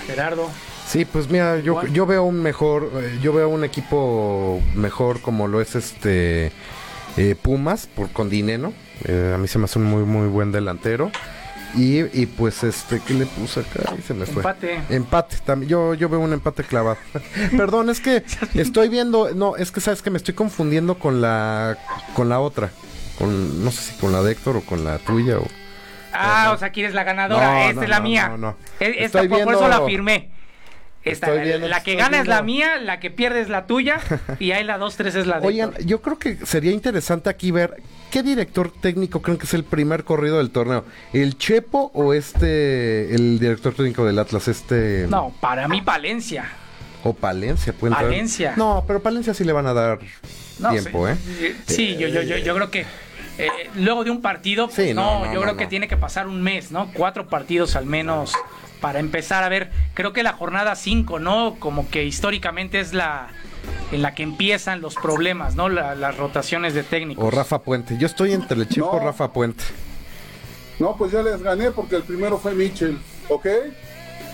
Gerardo. 0.06 0.48
Sí, 0.86 1.04
pues 1.04 1.30
mira, 1.30 1.58
yo, 1.60 1.86
yo 1.86 2.06
veo 2.06 2.24
un 2.24 2.42
mejor, 2.42 2.90
eh, 2.96 3.18
yo 3.22 3.32
veo 3.32 3.48
un 3.48 3.64
equipo 3.64 4.60
mejor 4.74 5.20
como 5.20 5.48
lo 5.48 5.60
es 5.60 5.74
este 5.74 6.52
eh, 7.16 7.34
Pumas 7.40 7.86
por 7.86 8.10
con 8.10 8.28
Dineno. 8.28 8.72
Eh, 9.04 9.32
a 9.34 9.38
mí 9.38 9.48
se 9.48 9.58
me 9.58 9.64
hace 9.64 9.78
un 9.78 9.86
muy 9.86 10.02
muy 10.02 10.28
buen 10.28 10.52
delantero. 10.52 11.10
Y, 11.74 12.00
y 12.20 12.26
pues 12.26 12.62
este, 12.64 13.00
¿qué 13.00 13.14
le 13.14 13.24
puse 13.26 13.60
acá? 13.60 13.90
Ahí 13.92 14.02
se 14.06 14.12
me 14.12 14.26
fue. 14.26 14.42
Empate. 14.42 14.80
Empate, 14.90 15.36
también. 15.44 15.70
Yo, 15.70 15.94
yo 15.94 16.08
veo 16.08 16.20
un 16.20 16.32
empate 16.32 16.64
clavado. 16.64 16.98
Perdón, 17.56 17.88
es 17.88 18.00
que 18.00 18.22
estoy 18.54 18.88
viendo, 18.90 19.32
no, 19.34 19.56
es 19.56 19.72
que 19.72 19.80
sabes 19.80 20.02
que 20.02 20.10
me 20.10 20.18
estoy 20.18 20.34
confundiendo 20.34 20.98
con 20.98 21.20
la 21.22 21.78
con 22.14 22.28
la 22.28 22.40
otra. 22.40 22.70
Con, 23.18 23.64
no 23.64 23.70
sé 23.70 23.92
si 23.92 23.98
con 24.00 24.12
la 24.12 24.22
de 24.22 24.32
Héctor 24.32 24.56
o 24.58 24.60
con 24.62 24.84
la 24.84 24.98
tuya 24.98 25.38
o. 25.38 25.46
Ah, 26.12 26.52
o 26.54 26.58
sea, 26.58 26.70
quieres 26.72 26.92
la 26.92 27.04
ganadora. 27.04 27.52
No, 27.54 27.58
Esta 27.60 27.72
no, 27.74 27.82
es 27.84 27.88
la 27.88 27.98
no, 27.98 28.04
mía. 28.04 28.28
no, 28.28 28.36
no. 28.38 28.56
E- 28.78 29.04
Esta, 29.04 29.20
Estoy 29.22 29.28
por, 29.28 29.44
por 29.44 29.54
eso 29.54 29.60
viendo- 29.60 29.78
la 29.80 29.86
firmé. 29.86 30.30
Esta, 31.04 31.30
viendo- 31.32 31.68
la 31.68 31.82
que 31.82 31.96
gana 31.96 32.20
es 32.20 32.26
la 32.28 32.42
viendo. 32.42 32.74
mía, 32.74 32.80
la 32.82 33.00
que 33.00 33.10
pierde 33.10 33.40
es 33.40 33.48
la 33.48 33.66
tuya 33.66 33.98
y 34.38 34.52
ahí 34.52 34.62
la 34.62 34.78
2-3 34.78 35.06
es 35.16 35.26
la 35.26 35.40
de 35.40 35.46
Oigan, 35.48 35.70
Héctor. 35.70 35.84
yo 35.86 36.02
creo 36.02 36.18
que 36.18 36.36
sería 36.44 36.70
interesante 36.72 37.30
aquí 37.30 37.50
ver 37.50 37.82
qué 38.12 38.22
director 38.22 38.70
técnico 38.70 39.22
creen 39.22 39.38
que 39.38 39.46
es 39.46 39.54
el 39.54 39.64
primer 39.64 40.04
corrido 40.04 40.36
del 40.36 40.50
torneo. 40.50 40.84
¿El 41.14 41.38
Chepo 41.38 41.90
o 41.94 42.12
este, 42.12 43.14
el 43.14 43.38
director 43.38 43.72
técnico 43.72 44.04
del 44.04 44.18
Atlas, 44.18 44.48
este... 44.48 45.06
No, 45.08 45.34
para 45.40 45.66
mí 45.66 45.80
Palencia. 45.80 46.44
O 47.04 47.14
Palencia, 47.14 47.72
pueden 47.72 47.96
Palencia. 47.96 48.52
No, 48.56 48.84
pero 48.86 49.00
Palencia 49.00 49.32
sí 49.32 49.44
le 49.44 49.52
van 49.52 49.66
a 49.66 49.72
dar 49.72 49.98
No, 50.58 50.70
tiempo, 50.70 51.08
sí, 51.08 51.14
¿eh? 51.14 51.56
Sí, 51.66 51.96
yo, 51.96 52.06
yo, 52.06 52.20
yo, 52.20 52.36
yo 52.36 52.54
creo 52.54 52.70
que 52.70 52.84
eh, 53.38 53.48
luego 53.76 54.04
de 54.04 54.10
un 54.10 54.20
partido, 54.20 54.66
pues, 54.66 54.88
Sí, 54.88 54.94
no, 54.94 55.20
no, 55.20 55.26
no, 55.26 55.32
yo 55.32 55.40
no, 55.40 55.42
creo 55.42 55.56
que 55.56 55.66
tiene 55.66 55.88
que 55.88 55.96
pasar 55.96 56.28
un 56.28 56.42
mes, 56.42 56.70
¿no? 56.70 56.90
Cuatro 56.92 57.28
partidos 57.28 57.76
al 57.76 57.86
menos 57.86 58.34
para 58.82 58.98
empezar 58.98 59.42
a 59.42 59.48
ver. 59.48 59.70
Creo 59.94 60.12
que 60.12 60.22
la 60.22 60.34
jornada 60.34 60.76
5, 60.76 61.18
¿no? 61.18 61.56
Como 61.58 61.88
que 61.88 62.04
históricamente 62.04 62.78
es 62.78 62.92
la 62.92 63.28
en 63.90 64.02
la 64.02 64.14
que 64.14 64.22
empiezan 64.22 64.80
los 64.80 64.94
problemas, 64.94 65.54
¿no? 65.54 65.68
La- 65.68 65.94
las 65.94 66.16
rotaciones 66.16 66.74
de 66.74 66.82
técnicos. 66.82 67.24
O 67.24 67.30
Rafa 67.30 67.60
Puente. 67.60 67.96
Yo 67.98 68.06
estoy 68.06 68.32
entre 68.32 68.58
el 68.58 68.68
Chepo 68.68 68.92
No. 68.94 69.00
y 69.02 69.04
Rafa 69.04 69.32
Puente. 69.32 69.64
No, 70.78 70.96
pues 70.96 71.12
ya 71.12 71.22
les 71.22 71.42
gané 71.42 71.70
porque 71.70 71.96
el 71.96 72.02
primero 72.02 72.38
fue 72.38 72.54
Mitchell, 72.54 72.98
¿ok? 73.28 73.46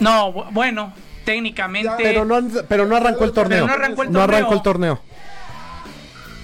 No, 0.00 0.32
bu- 0.32 0.52
bueno, 0.52 0.94
técnicamente. 1.24 1.90
Pero 1.98 2.24
no, 2.24 2.36
han- 2.36 2.52
pero 2.68 2.86
no 2.86 2.96
arrancó 2.96 3.24
el 3.24 3.32
torneo. 3.32 3.66
no 3.66 3.72
arrancó 3.72 4.02
el 4.02 4.12
No 4.12 4.22
arrancó 4.22 4.54
el 4.54 4.62
torneo. 4.62 5.00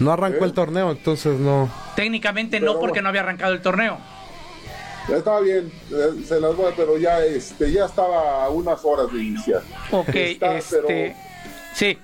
No 0.01 0.13
arrancó 0.13 0.45
¿Eh? 0.45 0.49
el 0.49 0.53
torneo, 0.53 0.91
entonces 0.91 1.39
no. 1.39 1.71
Técnicamente 1.95 2.59
Pero 2.59 2.75
no 2.75 2.81
porque 2.81 3.01
no 3.01 3.09
había 3.09 3.21
arrancado 3.21 3.53
el 3.53 3.63
torneo. 3.63 3.99
Ya 5.09 5.17
estaba 5.19 5.41
bien, 5.41 5.71
eh, 5.93 6.25
se 6.27 6.41
las 6.41 6.57
voy, 6.57 6.73
pero 6.77 6.99
ya, 6.99 7.21
este, 7.25 7.71
ya 7.71 7.85
estaba 7.85 8.45
a 8.45 8.49
unas 8.49 8.85
horas 8.85 9.13
de 9.13 9.23
iniciar. 9.23 9.63
Ok, 9.93 10.09
Está, 10.09 10.57
este. 10.57 10.77
pero- 10.87 11.15
Sí, 11.75 11.99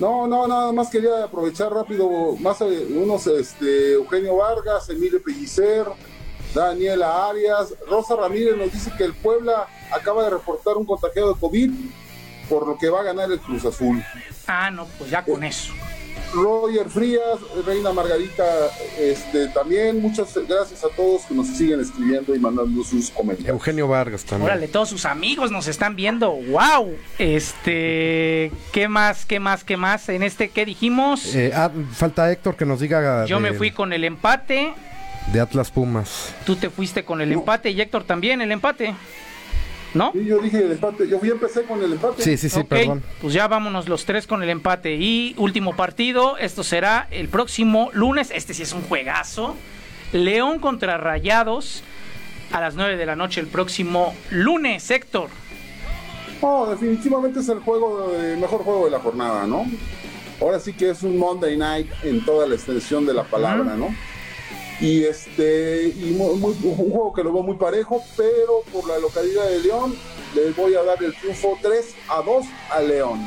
No, 0.00 0.26
no, 0.26 0.48
nada 0.48 0.72
más 0.72 0.88
quería 0.88 1.24
aprovechar 1.24 1.70
rápido 1.70 2.34
más 2.40 2.58
eh, 2.62 2.86
unos, 2.90 3.26
este, 3.26 3.92
Eugenio 3.92 4.36
Vargas, 4.36 4.88
Emilio 4.88 5.22
Pellicer, 5.22 5.84
Daniela 6.54 7.28
Arias, 7.28 7.74
Rosa 7.86 8.16
Ramírez 8.16 8.56
nos 8.56 8.72
dice 8.72 8.90
que 8.96 9.04
el 9.04 9.12
Puebla 9.12 9.68
acaba 9.94 10.24
de 10.24 10.30
reportar 10.30 10.78
un 10.78 10.86
contagiado 10.86 11.34
de 11.34 11.38
COVID, 11.38 11.70
por 12.48 12.66
lo 12.66 12.78
que 12.78 12.88
va 12.88 13.00
a 13.00 13.02
ganar 13.02 13.30
el 13.30 13.40
Cruz 13.40 13.66
Azul. 13.66 14.02
ah, 14.46 14.70
no, 14.70 14.86
pues 14.86 15.10
ya 15.10 15.22
con 15.22 15.44
eso. 15.44 15.74
Roger 16.32 16.88
Frías, 16.88 17.38
Reina 17.66 17.92
Margarita, 17.92 18.44
este, 18.98 19.48
también 19.48 20.00
muchas 20.00 20.32
gracias 20.48 20.84
a 20.84 20.88
todos 20.96 21.22
que 21.22 21.34
nos 21.34 21.48
siguen 21.48 21.80
escribiendo 21.80 22.34
y 22.34 22.38
mandando 22.38 22.84
sus 22.84 23.10
comentarios. 23.10 23.48
Eugenio 23.50 23.88
Vargas 23.88 24.24
también. 24.24 24.50
Órale, 24.50 24.68
todos 24.68 24.88
sus 24.88 25.04
amigos 25.06 25.50
nos 25.50 25.66
están 25.66 25.96
viendo. 25.96 26.30
¡Wow! 26.32 26.94
Este. 27.18 28.52
¿Qué 28.72 28.88
más? 28.88 29.24
¿Qué 29.26 29.40
más? 29.40 29.64
¿Qué 29.64 29.76
más? 29.76 30.08
En 30.08 30.22
este, 30.22 30.50
¿qué 30.50 30.64
dijimos? 30.64 31.34
Eh, 31.34 31.52
ah, 31.54 31.70
falta 31.92 32.30
Héctor 32.30 32.56
que 32.56 32.64
nos 32.66 32.80
diga 32.80 33.26
Yo 33.26 33.40
me 33.40 33.52
fui 33.52 33.70
con 33.70 33.92
el 33.92 34.04
empate. 34.04 34.72
de 35.32 35.40
Atlas 35.40 35.70
Pumas. 35.70 36.32
Tú 36.46 36.56
te 36.56 36.70
fuiste 36.70 37.04
con 37.04 37.20
el 37.20 37.30
No. 37.30 37.40
empate 37.40 37.70
y 37.70 37.80
Héctor 37.80 38.04
también 38.04 38.40
el 38.40 38.52
empate. 38.52 38.94
¿No? 39.92 40.12
Y 40.14 40.24
yo 40.24 40.38
dije 40.38 40.58
el 40.58 40.72
empate, 40.72 41.08
yo 41.08 41.18
fui 41.18 41.30
empecé 41.30 41.64
con 41.64 41.82
el 41.82 41.92
empate. 41.92 42.22
Sí, 42.22 42.36
sí, 42.36 42.48
sí, 42.48 42.62
perdón. 42.62 43.02
Pues 43.20 43.34
ya 43.34 43.48
vámonos 43.48 43.88
los 43.88 44.04
tres 44.04 44.26
con 44.26 44.42
el 44.42 44.50
empate. 44.50 44.94
Y 44.94 45.34
último 45.36 45.74
partido, 45.74 46.36
esto 46.38 46.62
será 46.62 47.08
el 47.10 47.28
próximo 47.28 47.90
lunes. 47.92 48.30
Este 48.32 48.54
sí 48.54 48.62
es 48.62 48.72
un 48.72 48.82
juegazo. 48.82 49.56
León 50.12 50.58
contra 50.60 50.96
Rayados 50.96 51.82
a 52.52 52.60
las 52.60 52.74
9 52.74 52.96
de 52.96 53.06
la 53.06 53.16
noche 53.16 53.40
el 53.40 53.46
próximo 53.46 54.14
lunes, 54.30 54.90
Héctor. 54.90 55.28
No, 56.42 56.66
definitivamente 56.66 57.40
es 57.40 57.48
el 57.48 57.58
juego, 57.60 58.12
el 58.14 58.38
mejor 58.38 58.62
juego 58.62 58.86
de 58.86 58.90
la 58.90 59.00
jornada, 59.00 59.46
¿no? 59.46 59.66
Ahora 60.40 60.58
sí 60.58 60.72
que 60.72 60.90
es 60.90 61.02
un 61.02 61.18
Monday 61.18 61.56
Night 61.56 61.88
en 62.02 62.24
toda 62.24 62.46
la 62.46 62.54
extensión 62.54 63.04
de 63.04 63.12
la 63.12 63.24
palabra, 63.24 63.76
¿no? 63.76 63.94
Y 64.80 65.04
este, 65.04 65.88
y 65.88 66.14
mu- 66.16 66.36
muy- 66.36 66.56
un 66.62 66.74
juego 66.74 67.12
que 67.12 67.22
lo 67.22 67.32
veo 67.32 67.42
muy 67.42 67.56
parejo, 67.56 68.02
pero 68.16 68.62
por 68.72 68.88
la 68.88 68.98
localidad 68.98 69.46
de 69.48 69.60
León 69.60 69.94
les 70.34 70.56
voy 70.56 70.74
a 70.74 70.82
dar 70.82 71.02
el 71.02 71.14
triunfo 71.14 71.58
3 71.62 71.94
a 72.08 72.22
2 72.22 72.46
a 72.70 72.80
León. 72.80 73.20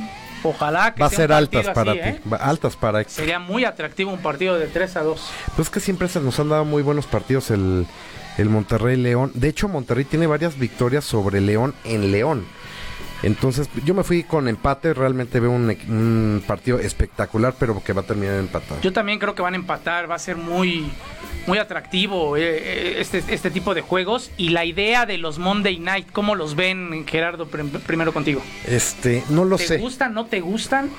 Ojalá 0.46 0.94
que 0.94 1.00
Va 1.02 1.06
a 1.06 1.10
sea 1.10 1.18
ser 1.20 1.30
un 1.30 1.36
altas 1.38 1.66
partido 1.68 1.74
para 1.74 1.92
así, 1.92 2.02
ti. 2.02 2.08
¿eh? 2.26 2.30
Va- 2.34 2.38
Altas 2.38 2.76
para 2.76 3.00
Héctor. 3.02 3.16
Sería 3.16 3.40
muy 3.40 3.64
atractivo 3.66 4.12
un 4.12 4.20
partido 4.22 4.58
de 4.60 4.68
3 4.68 4.96
a 4.98 5.04
2. 5.04 5.30
Pues 5.56 5.70
que 5.70 5.80
siempre 5.80 6.08
se 6.10 6.20
nos 6.20 6.38
han 6.40 6.50
dado 6.50 6.66
muy 6.66 6.82
buenos 6.84 7.06
partidos 7.06 7.50
el, 7.52 7.86
el 8.38 8.50
Monterrey 8.50 8.98
León. 8.98 9.32
De 9.36 9.48
hecho, 9.48 9.70
Monterrey 9.70 10.04
tiene 10.06 10.28
varias 10.28 10.58
victorias 10.60 11.06
sobre 11.06 11.40
León 11.40 11.74
en 11.86 12.12
León. 12.12 12.46
Entonces, 13.24 13.70
yo 13.86 13.94
me 13.94 14.04
fui 14.04 14.24
con 14.24 14.48
empate. 14.48 14.94
Realmente 14.94 15.40
veo 15.40 15.52
un, 15.52 16.44
partido 16.46 16.80
espectacular, 16.80 17.56
pero 17.58 17.82
que 17.84 17.94
va 17.94 18.02
a 18.02 18.06
terminar 18.06 18.38
empatado. 18.38 18.82
Yo 18.82 18.94
también 18.94 19.20
creo 19.20 19.34
que 19.34 19.42
van 19.42 19.54
a 19.54 19.58
empatar, 19.58 20.10
va 20.10 20.16
a 20.16 20.20
ser 20.20 20.36
muy, 20.36 20.92
muy 21.48 21.58
atractivo 21.58 22.36
eh, 22.38 22.42
eh, 22.44 22.96
este, 23.00 23.24
este 23.30 23.50
tipo 23.50 23.74
de 23.74 23.82
juegos. 23.82 24.32
Y 24.38 24.50
la 24.50 24.66
idea 24.66 25.06
de 25.06 25.18
los 25.18 25.40
Monday 25.40 25.80
Night, 25.80 26.08
¿cómo 26.12 26.36
los 26.36 26.56
ven, 26.56 27.06
Gerardo? 27.08 27.48
Prim- 27.48 27.70
primero 27.70 28.14
contigo. 28.14 28.42
Este, 28.68 29.24
no 29.30 29.46
lo 29.46 29.58
¿Te 29.58 29.68
sé. 29.68 29.78
gustan, 29.78 30.14
no 30.14 30.26
te 30.26 30.42
gustan? 30.42 30.90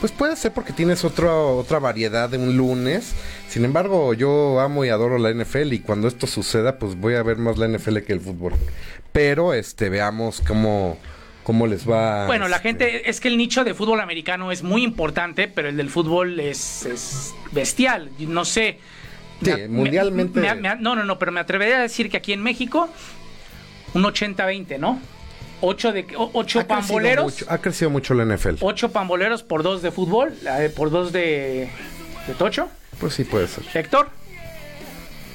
Pues 0.00 0.10
puede 0.10 0.34
ser 0.34 0.52
porque 0.52 0.72
tienes 0.72 1.04
otro, 1.04 1.58
otra 1.58 1.78
variedad 1.78 2.28
de 2.28 2.36
un 2.38 2.56
lunes. 2.56 3.14
Sin 3.48 3.64
embargo, 3.64 4.14
yo 4.14 4.58
amo 4.58 4.84
y 4.84 4.88
adoro 4.88 5.18
la 5.18 5.30
NFL 5.32 5.72
y 5.74 5.78
cuando 5.80 6.08
esto 6.08 6.26
suceda, 6.26 6.78
pues 6.78 6.96
voy 6.96 7.14
a 7.14 7.22
ver 7.22 7.36
más 7.36 7.58
la 7.58 7.68
NFL 7.68 7.98
que 7.98 8.12
el 8.12 8.20
fútbol. 8.20 8.54
Pero, 9.12 9.54
este, 9.54 9.90
veamos 9.90 10.42
cómo, 10.44 10.98
cómo 11.42 11.66
les 11.66 11.88
va. 11.88 12.26
Bueno, 12.26 12.48
la 12.48 12.56
este, 12.56 12.68
gente, 12.68 13.10
es 13.10 13.20
que 13.20 13.28
el 13.28 13.36
nicho 13.36 13.64
de 13.64 13.74
fútbol 13.74 14.00
americano 14.00 14.52
es 14.52 14.62
muy 14.62 14.82
importante, 14.82 15.48
pero 15.48 15.68
el 15.68 15.76
del 15.76 15.90
fútbol 15.90 16.40
es, 16.40 16.86
es 16.86 17.34
bestial. 17.52 18.10
No 18.18 18.44
sé, 18.44 18.78
Sí, 19.44 19.50
mundialmente. 19.68 20.40
no, 20.40 20.94
no, 20.94 21.04
no, 21.04 21.18
pero 21.18 21.32
me 21.32 21.40
atrevería 21.40 21.78
a 21.78 21.82
decir 21.82 22.10
que 22.10 22.16
aquí 22.16 22.32
en 22.32 22.42
México, 22.42 22.88
un 23.94 24.02
80-20, 24.02 24.78
¿no? 24.78 25.00
Ocho, 25.60 25.92
de, 25.92 26.06
ocho 26.16 26.66
pamboleros. 26.66 27.44
ha 27.48 27.58
crecido 27.58 27.88
mucho 27.90 28.14
la 28.14 28.24
NFL. 28.24 28.56
Ocho 28.60 28.90
pamboleros 28.90 29.44
por 29.44 29.62
dos 29.62 29.80
de 29.80 29.92
fútbol, 29.92 30.32
por 30.74 30.90
dos 30.90 31.12
de, 31.12 31.68
de 32.26 32.34
tocho. 32.34 32.68
Pues 32.98 33.14
sí, 33.14 33.24
puede 33.24 33.46
ser. 33.46 33.64
Héctor. 33.74 34.08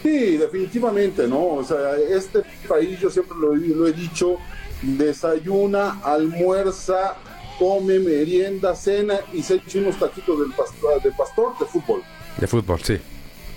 Sí, 0.04 0.38
definitivamente, 0.38 1.28
¿no? 1.28 1.46
O 1.46 1.64
sea, 1.64 1.78
este 2.10 2.42
país, 2.68 3.00
yo 3.00 3.10
siempre 3.10 3.38
lo, 3.40 3.56
lo 3.56 3.88
he 3.88 3.94
dicho, 3.94 4.38
desayuna, 4.82 6.00
almuerza, 6.04 7.16
come, 7.58 8.00
merienda, 8.00 8.76
cena 8.76 9.16
y 9.34 9.42
se 9.42 9.56
echa 9.56 9.80
unos 9.80 9.98
taquitos 9.98 10.40
del 10.40 10.52
pastor, 10.54 11.02
de 11.02 11.12
pastor 11.12 11.58
de 11.60 11.66
fútbol. 11.66 12.04
De 12.38 12.48
fútbol, 12.48 12.82
sí. 12.82 12.98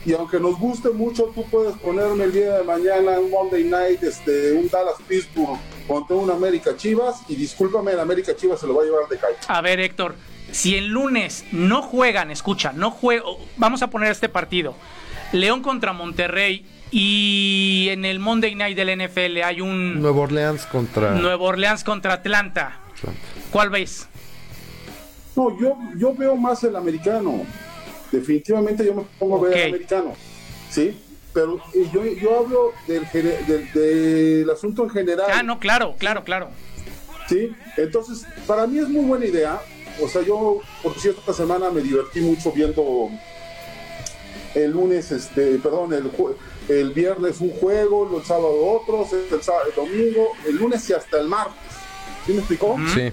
Y 0.06 0.14
aunque 0.14 0.40
nos 0.40 0.58
guste 0.58 0.88
mucho, 0.90 1.24
tú 1.34 1.44
puedes 1.50 1.76
ponerme 1.76 2.24
el 2.24 2.32
día 2.32 2.58
de 2.58 2.64
mañana 2.64 3.20
un 3.20 3.30
Monday 3.30 3.64
Night, 3.64 4.02
este, 4.02 4.52
un 4.52 4.68
Dallas 4.70 4.96
Pittsburgh 5.06 5.58
contra 5.86 6.16
un 6.16 6.30
América 6.30 6.74
Chivas 6.74 7.20
y 7.28 7.36
discúlpame, 7.36 7.92
el 7.92 8.00
América 8.00 8.34
Chivas 8.34 8.60
se 8.60 8.66
lo 8.66 8.74
va 8.74 8.82
a 8.82 8.86
llevar 8.86 9.08
de 9.08 9.18
calle. 9.18 9.36
A 9.46 9.60
ver, 9.60 9.78
Héctor, 9.78 10.14
si 10.52 10.76
el 10.76 10.88
lunes 10.88 11.44
no 11.52 11.82
juegan, 11.82 12.30
escucha, 12.30 12.72
no 12.72 12.90
juego, 12.90 13.38
vamos 13.58 13.82
a 13.82 13.90
poner 13.90 14.10
este 14.10 14.30
partido. 14.30 14.74
León 15.32 15.60
contra 15.60 15.92
Monterrey 15.92 16.64
y 16.90 17.88
en 17.90 18.04
el 18.04 18.18
Monday 18.18 18.54
Night 18.54 18.76
del 18.76 18.96
NFL 18.98 19.42
hay 19.44 19.60
un 19.60 20.00
Nuevo 20.00 20.22
Orleans 20.22 20.66
contra 20.66 21.12
Nuevo 21.12 21.44
Orleans 21.44 21.84
contra 21.84 22.14
Atlanta. 22.14 22.80
¿Cuál 23.50 23.70
ves? 23.70 24.08
No, 25.36 25.58
yo, 25.58 25.76
yo 25.96 26.14
veo 26.14 26.36
más 26.36 26.64
el 26.64 26.76
americano. 26.76 27.44
Definitivamente 28.10 28.84
yo 28.84 28.94
me 28.94 29.02
pongo 29.18 29.38
a 29.38 29.48
ver 29.48 29.58
el 29.58 29.68
americano. 29.74 30.12
¿Sí? 30.70 31.00
Pero 31.32 31.60
yo, 31.92 32.04
yo 32.04 32.38
hablo 32.38 32.72
del, 32.88 33.06
del, 33.72 34.50
asunto 34.50 34.82
en 34.84 34.90
general. 34.90 35.30
Ah, 35.32 35.42
no, 35.42 35.60
claro, 35.60 35.94
claro, 35.96 36.24
claro. 36.24 36.50
¿Sí? 37.28 37.54
Entonces, 37.76 38.26
para 38.46 38.66
mí 38.66 38.78
es 38.78 38.88
muy 38.88 39.04
buena 39.04 39.26
idea. 39.26 39.60
O 40.02 40.08
sea, 40.08 40.22
yo, 40.22 40.60
por 40.82 40.98
cierto, 40.98 41.20
esta 41.20 41.34
semana 41.34 41.70
me 41.70 41.82
divertí 41.82 42.20
mucho 42.20 42.50
viendo 42.50 43.10
el 44.54 44.72
lunes, 44.72 45.12
este, 45.12 45.58
perdón, 45.58 45.92
el, 45.92 46.10
el 46.70 46.92
viernes 46.92 47.40
un 47.40 47.50
juego, 47.50 48.16
el 48.16 48.24
sábado 48.24 48.54
otro, 48.64 49.06
el, 49.12 49.42
sábado, 49.42 49.64
el 49.68 49.74
domingo, 49.74 50.28
el 50.46 50.56
lunes 50.56 50.88
y 50.88 50.92
hasta 50.92 51.18
el 51.18 51.28
martes. 51.28 51.54
¿Sí 52.26 52.32
me 52.32 52.38
explicó? 52.38 52.76
Sí. 52.94 53.10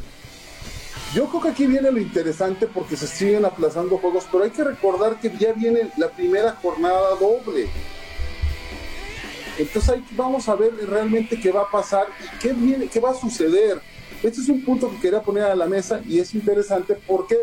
Yo 1.14 1.26
creo 1.30 1.42
que 1.42 1.50
aquí 1.50 1.66
viene 1.66 1.92
lo 1.92 2.00
interesante 2.00 2.68
porque 2.68 2.98
se 2.98 3.08
siguen 3.08 3.46
aplazando 3.46 3.98
juegos, 3.98 4.26
pero 4.32 4.44
hay 4.44 4.52
que 4.52 4.64
recordar 4.64 5.20
que 5.20 5.32
ya 5.38 5.54
viene 5.54 5.90
la 5.98 6.10
primera 6.10 6.52
jornada 6.62 7.16
doble. 7.16 7.70
Entonces 9.58 9.90
ahí 9.90 10.06
vamos 10.12 10.48
a 10.50 10.56
ver 10.56 10.74
realmente 10.88 11.40
qué 11.40 11.52
va 11.52 11.62
a 11.62 11.72
pasar 11.72 12.08
y 12.20 12.40
qué, 12.40 12.54
viene, 12.54 12.88
qué 12.88 13.00
va 13.00 13.12
a 13.12 13.16
suceder. 13.16 13.82
Este 14.22 14.42
es 14.42 14.50
un 14.50 14.64
punto 14.64 14.92
que 14.92 15.00
quería 15.00 15.22
poner 15.22 15.44
a 15.44 15.56
la 15.56 15.66
mesa 15.66 16.02
y 16.06 16.20
es 16.20 16.36
interesante 16.36 16.98
porque 17.08 17.38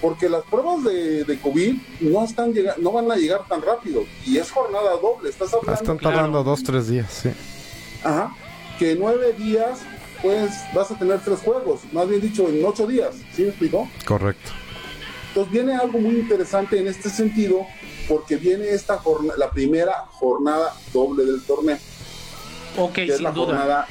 porque 0.00 0.28
las 0.28 0.42
pruebas 0.44 0.84
de, 0.84 1.24
de 1.24 1.40
COVID 1.40 1.74
no 2.00 2.24
están 2.24 2.54
no 2.78 2.92
van 2.92 3.10
a 3.10 3.16
llegar 3.16 3.46
tan 3.48 3.62
rápido 3.62 4.04
y 4.24 4.38
es 4.38 4.50
jornada 4.50 4.92
doble. 4.96 5.30
Estás 5.30 5.52
hablando, 5.54 5.80
están 5.80 5.98
tardando 5.98 6.44
dos 6.44 6.62
tres 6.62 6.88
días, 6.88 7.10
sí. 7.22 7.30
Ajá. 8.02 8.34
Que 8.78 8.94
nueve 8.94 9.32
días 9.32 9.80
pues 10.22 10.50
vas 10.74 10.90
a 10.90 10.98
tener 10.98 11.20
tres 11.20 11.40
juegos, 11.40 11.80
más 11.92 12.08
bien 12.08 12.20
dicho, 12.20 12.48
en 12.48 12.64
ocho 12.64 12.86
días, 12.86 13.14
¿sí 13.34 13.42
me 13.42 13.48
explicó? 13.48 13.88
Correcto. 14.04 14.50
Entonces 15.28 15.52
viene 15.52 15.74
algo 15.74 15.98
muy 15.98 16.14
interesante 16.16 16.80
en 16.80 16.88
este 16.88 17.10
sentido, 17.10 17.66
porque 18.08 18.36
viene 18.36 18.70
esta 18.70 18.96
jornada, 18.96 19.38
la 19.38 19.50
primera 19.50 19.92
jornada 20.10 20.74
doble 20.92 21.24
del 21.24 21.42
torneo. 21.42 21.76
Ok, 22.78 22.98
sin 23.16 23.32
duda. 23.34 23.86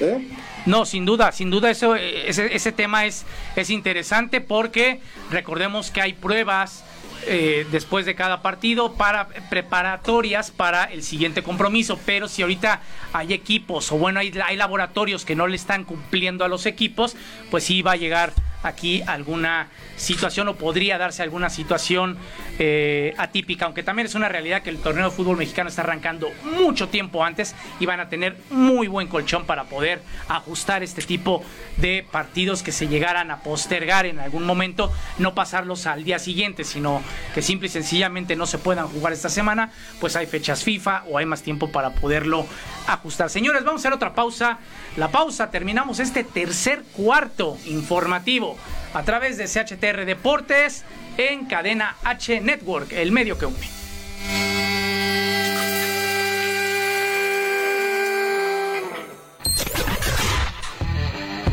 ¿eh? 0.00 0.28
No, 0.68 0.84
sin 0.84 1.06
duda, 1.06 1.32
sin 1.32 1.48
duda 1.48 1.70
eso, 1.70 1.94
ese, 1.94 2.54
ese 2.54 2.72
tema 2.72 3.06
es, 3.06 3.24
es 3.56 3.70
interesante 3.70 4.42
porque 4.42 5.00
recordemos 5.30 5.90
que 5.90 6.02
hay 6.02 6.12
pruebas 6.12 6.84
eh, 7.26 7.66
después 7.72 8.04
de 8.04 8.14
cada 8.14 8.42
partido 8.42 8.92
para 8.92 9.28
preparatorias 9.48 10.50
para 10.50 10.84
el 10.84 11.02
siguiente 11.02 11.42
compromiso. 11.42 11.98
Pero 12.04 12.28
si 12.28 12.42
ahorita 12.42 12.82
hay 13.14 13.32
equipos 13.32 13.90
o 13.92 13.96
bueno, 13.96 14.20
hay 14.20 14.56
laboratorios 14.56 15.24
que 15.24 15.34
no 15.34 15.46
le 15.46 15.56
están 15.56 15.84
cumpliendo 15.84 16.44
a 16.44 16.48
los 16.48 16.66
equipos, 16.66 17.16
pues 17.50 17.64
sí 17.64 17.80
va 17.80 17.92
a 17.92 17.96
llegar 17.96 18.34
aquí 18.62 19.02
alguna 19.06 19.68
situación 19.96 20.48
o 20.48 20.56
podría 20.56 20.98
darse 20.98 21.22
alguna 21.22 21.50
situación 21.50 22.16
eh, 22.58 23.14
atípica, 23.18 23.66
aunque 23.66 23.82
también 23.82 24.06
es 24.06 24.14
una 24.14 24.28
realidad 24.28 24.62
que 24.62 24.70
el 24.70 24.78
torneo 24.78 25.06
de 25.06 25.10
fútbol 25.10 25.36
mexicano 25.36 25.68
está 25.68 25.82
arrancando 25.82 26.28
mucho 26.58 26.88
tiempo 26.88 27.24
antes 27.24 27.54
y 27.80 27.86
van 27.86 28.00
a 28.00 28.08
tener 28.08 28.36
muy 28.50 28.88
buen 28.88 29.08
colchón 29.08 29.46
para 29.46 29.64
poder 29.64 30.02
ajustar 30.28 30.82
este 30.82 31.02
tipo 31.02 31.42
de 31.76 32.06
partidos 32.10 32.62
que 32.62 32.72
se 32.72 32.88
llegaran 32.88 33.30
a 33.30 33.40
postergar 33.40 34.06
en 34.06 34.18
algún 34.18 34.44
momento, 34.44 34.92
no 35.18 35.34
pasarlos 35.34 35.86
al 35.86 36.04
día 36.04 36.18
siguiente, 36.18 36.64
sino 36.64 37.02
que 37.34 37.42
simple 37.42 37.66
y 37.66 37.70
sencillamente 37.70 38.36
no 38.36 38.46
se 38.46 38.58
puedan 38.58 38.88
jugar 38.88 39.12
esta 39.12 39.28
semana, 39.28 39.72
pues 40.00 40.16
hay 40.16 40.26
fechas 40.26 40.64
FIFA 40.64 41.04
o 41.08 41.18
hay 41.18 41.26
más 41.26 41.42
tiempo 41.42 41.70
para 41.70 41.90
poderlo 41.90 42.46
ajustar. 42.86 43.30
Señores, 43.30 43.64
vamos 43.64 43.80
a 43.80 43.82
hacer 43.82 43.92
otra 43.92 44.14
pausa. 44.14 44.58
La 44.96 45.08
pausa, 45.08 45.50
terminamos 45.50 46.00
este 46.00 46.24
tercer 46.24 46.82
cuarto 46.96 47.56
informativo 47.66 48.57
a 48.94 49.02
través 49.02 49.36
de 49.36 49.46
CHTR 49.46 50.04
Deportes 50.04 50.84
en 51.16 51.46
Cadena 51.46 51.96
H 52.04 52.40
Network, 52.40 52.92
el 52.92 53.12
medio 53.12 53.38
que 53.38 53.46
une. 53.46 53.68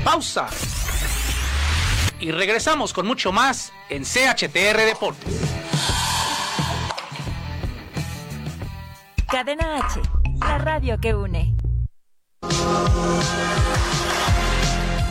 Pausa. 0.03 0.47
Y 2.19 2.31
regresamos 2.31 2.93
con 2.93 3.07
mucho 3.07 3.31
más 3.31 3.73
en 3.89 4.03
CHTR 4.03 4.77
Deportes. 4.85 5.41
Cadena 9.29 9.79
H, 9.79 9.99
la 10.39 10.57
radio 10.59 10.99
que 10.99 11.13
une. 11.13 11.55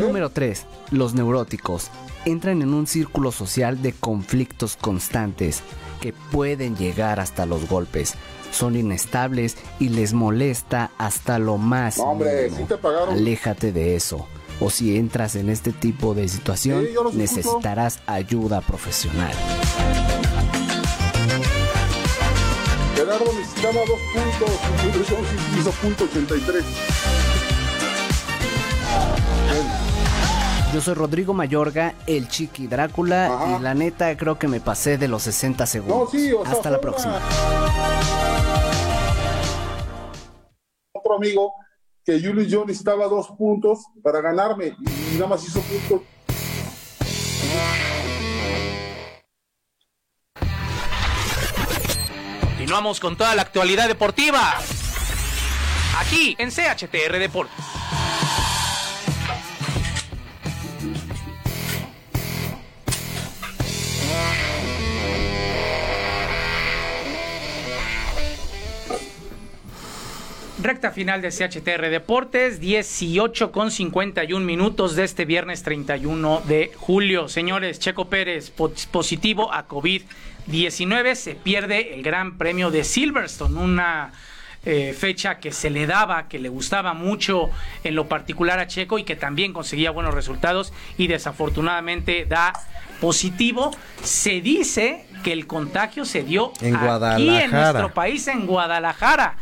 Número 0.00 0.30
3. 0.30 0.66
Los 0.90 1.14
neuróticos 1.14 1.90
entran 2.24 2.62
en 2.62 2.74
un 2.74 2.86
círculo 2.86 3.32
social 3.32 3.82
de 3.82 3.92
conflictos 3.92 4.76
constantes 4.76 5.62
que 6.00 6.12
pueden 6.12 6.76
llegar 6.76 7.20
hasta 7.20 7.46
los 7.46 7.68
golpes. 7.68 8.14
Son 8.50 8.76
inestables 8.76 9.56
y 9.80 9.88
les 9.88 10.12
molesta 10.12 10.90
hasta 10.98 11.38
lo 11.38 11.58
más. 11.58 11.98
hombre, 11.98 12.50
te 12.50 12.76
pagaron. 12.76 13.14
Aléjate 13.14 13.72
de 13.72 13.96
eso. 13.96 14.26
O 14.60 14.70
si 14.70 14.96
entras 14.96 15.34
en 15.34 15.48
este 15.48 15.72
tipo 15.72 16.14
de 16.14 16.28
situación, 16.28 16.86
necesitarás 17.14 18.00
ayuda 18.06 18.60
profesional. 18.60 19.32
Gerardo 22.94 23.24
necesitaba 23.36 23.80
dos 23.88 23.98
puntos, 24.14 24.50
hizo 25.58 25.70
punto 25.72 26.04
83. 26.04 26.64
Yo 30.74 30.80
soy 30.80 30.94
Rodrigo 30.94 31.32
Mayorga, 31.34 31.94
el 32.04 32.28
Chiqui 32.28 32.66
Drácula, 32.66 33.56
y 33.56 33.62
la 33.62 33.74
neta 33.74 34.16
creo 34.16 34.40
que 34.40 34.48
me 34.48 34.60
pasé 34.60 34.98
de 34.98 35.06
los 35.06 35.22
60 35.22 35.66
segundos. 35.66 36.10
Hasta 36.44 36.68
la 36.68 36.80
próxima. 36.80 37.20
Otro 40.92 41.14
amigo 41.14 41.52
que 42.04 42.20
Julius 42.20 42.48
Jones 42.50 42.76
estaba 42.76 43.04
a 43.04 43.08
dos 43.08 43.28
puntos 43.38 43.84
para 44.02 44.20
ganarme 44.20 44.76
y 45.12 45.14
nada 45.14 45.28
más 45.28 45.46
hizo 45.46 45.60
punto. 45.60 46.02
Continuamos 52.46 52.98
con 52.98 53.16
toda 53.16 53.36
la 53.36 53.42
actualidad 53.42 53.86
deportiva. 53.86 54.54
Aquí 56.00 56.34
en 56.40 56.50
CHTR 56.50 57.20
Deportes. 57.20 57.83
Recta 70.64 70.92
final 70.92 71.20
de 71.20 71.28
CHTR 71.28 71.90
Deportes, 71.90 72.58
18 72.58 73.52
con 73.52 73.70
51 73.70 74.46
minutos 74.46 74.96
de 74.96 75.04
este 75.04 75.26
viernes 75.26 75.62
31 75.62 76.40
de 76.46 76.72
julio. 76.74 77.28
Señores, 77.28 77.78
Checo 77.78 78.06
Pérez 78.06 78.50
positivo 78.50 79.52
a 79.52 79.68
COVID-19, 79.68 81.16
se 81.16 81.34
pierde 81.34 81.92
el 81.92 82.02
Gran 82.02 82.38
Premio 82.38 82.70
de 82.70 82.82
Silverstone, 82.82 83.60
una 83.60 84.12
eh, 84.64 84.96
fecha 84.98 85.38
que 85.38 85.52
se 85.52 85.68
le 85.68 85.86
daba, 85.86 86.28
que 86.28 86.38
le 86.38 86.48
gustaba 86.48 86.94
mucho 86.94 87.50
en 87.82 87.94
lo 87.94 88.08
particular 88.08 88.58
a 88.58 88.66
Checo 88.66 88.98
y 88.98 89.04
que 89.04 89.16
también 89.16 89.52
conseguía 89.52 89.90
buenos 89.90 90.14
resultados 90.14 90.72
y 90.96 91.08
desafortunadamente 91.08 92.24
da 92.24 92.54
positivo. 93.02 93.70
Se 94.02 94.40
dice 94.40 95.04
que 95.22 95.34
el 95.34 95.46
contagio 95.46 96.06
se 96.06 96.22
dio 96.22 96.54
en 96.62 96.74
aquí 96.74 97.28
en 97.28 97.50
nuestro 97.50 97.92
país, 97.92 98.26
en 98.28 98.46
Guadalajara. 98.46 99.36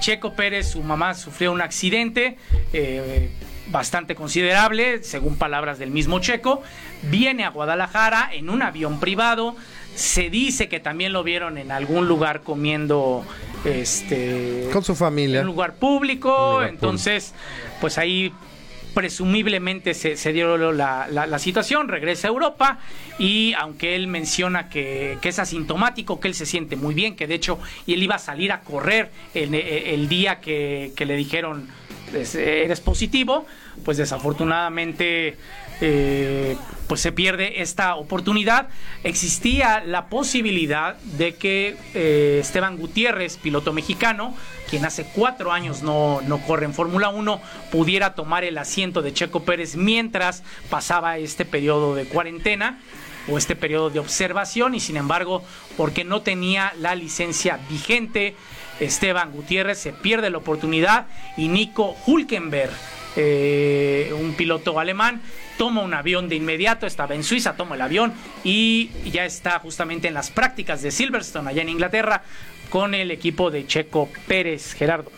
Checo 0.00 0.34
Pérez, 0.34 0.68
su 0.70 0.82
mamá 0.82 1.14
sufrió 1.14 1.52
un 1.52 1.60
accidente 1.60 2.36
eh, 2.72 3.30
bastante 3.68 4.14
considerable, 4.14 5.02
según 5.02 5.36
palabras 5.36 5.78
del 5.78 5.90
mismo 5.90 6.20
Checo. 6.20 6.62
Viene 7.02 7.44
a 7.44 7.50
Guadalajara 7.50 8.30
en 8.32 8.50
un 8.50 8.62
avión 8.62 9.00
privado. 9.00 9.56
Se 9.94 10.30
dice 10.30 10.68
que 10.68 10.78
también 10.78 11.12
lo 11.12 11.22
vieron 11.22 11.58
en 11.58 11.72
algún 11.72 12.06
lugar 12.06 12.42
comiendo 12.42 13.24
este 13.64 14.68
con 14.72 14.84
su 14.84 14.94
familia. 14.94 15.40
En 15.40 15.46
un 15.46 15.54
lugar 15.54 15.74
público. 15.74 16.62
entonces, 16.62 17.34
pues 17.80 17.98
ahí 17.98 18.32
presumiblemente 18.96 19.92
se, 19.92 20.32
dio 20.32 20.72
la, 20.72 21.38
situación, 21.38 21.88
regresa 21.88 22.28
a 22.28 22.30
Europa 22.30 22.78
y 23.18 23.52
aunque 23.52 23.94
él 23.94 24.06
menciona 24.06 24.70
que, 24.70 25.18
es 25.22 25.38
asintomático, 25.38 26.18
que 26.18 26.28
él 26.28 26.34
se 26.34 26.46
siente 26.46 26.76
muy 26.76 26.94
bien, 26.94 27.14
que 27.14 27.26
de 27.26 27.34
hecho 27.34 27.58
él 27.86 28.02
iba 28.02 28.14
a 28.14 28.18
salir 28.18 28.52
a 28.52 28.62
correr 28.62 29.10
el, 29.34 30.08
día 30.08 30.40
que, 30.40 30.94
le 30.98 31.14
dijeron 31.14 31.68
pues, 32.10 32.36
eres 32.36 32.80
positivo, 32.80 33.44
pues 33.84 33.98
desafortunadamente 33.98 35.36
eh, 35.80 36.56
pues 36.86 37.00
se 37.00 37.12
pierde 37.12 37.60
esta 37.62 37.96
oportunidad. 37.96 38.68
Existía 39.04 39.82
la 39.84 40.08
posibilidad 40.08 40.96
de 41.00 41.34
que 41.34 41.76
eh, 41.94 42.38
Esteban 42.40 42.76
Gutiérrez, 42.76 43.36
piloto 43.36 43.72
mexicano, 43.72 44.34
quien 44.70 44.84
hace 44.84 45.06
cuatro 45.14 45.52
años 45.52 45.82
no, 45.82 46.20
no 46.22 46.38
corre 46.38 46.64
en 46.64 46.74
Fórmula 46.74 47.08
1, 47.10 47.40
pudiera 47.70 48.14
tomar 48.14 48.44
el 48.44 48.58
asiento 48.58 49.02
de 49.02 49.12
Checo 49.12 49.44
Pérez 49.44 49.76
mientras 49.76 50.42
pasaba 50.70 51.18
este 51.18 51.44
periodo 51.44 51.94
de 51.94 52.06
cuarentena 52.06 52.80
o 53.28 53.38
este 53.38 53.56
periodo 53.56 53.90
de 53.90 53.98
observación 53.98 54.74
y 54.74 54.80
sin 54.80 54.96
embargo 54.96 55.42
porque 55.76 56.04
no 56.04 56.22
tenía 56.22 56.72
la 56.78 56.94
licencia 56.94 57.58
vigente 57.68 58.36
Esteban 58.80 59.32
Gutiérrez 59.32 59.78
se 59.78 59.92
pierde 59.92 60.30
la 60.30 60.38
oportunidad 60.38 61.06
y 61.36 61.48
Nico 61.48 61.96
Hulkenberg 62.06 62.72
eh, 63.16 64.12
un 64.18 64.34
piloto 64.34 64.78
alemán 64.78 65.20
toma 65.56 65.82
un 65.82 65.94
avión 65.94 66.28
de 66.28 66.36
inmediato, 66.36 66.86
estaba 66.86 67.14
en 67.14 67.24
Suiza, 67.24 67.56
toma 67.56 67.74
el 67.76 67.80
avión 67.80 68.12
y 68.44 68.90
ya 69.10 69.24
está 69.24 69.58
justamente 69.58 70.08
en 70.08 70.14
las 70.14 70.30
prácticas 70.30 70.82
de 70.82 70.90
Silverstone 70.90 71.48
allá 71.48 71.62
en 71.62 71.70
Inglaterra 71.70 72.22
con 72.70 72.94
el 72.94 73.10
equipo 73.10 73.50
de 73.50 73.66
Checo 73.66 74.08
Pérez, 74.26 74.74
Gerardo. 74.74 75.10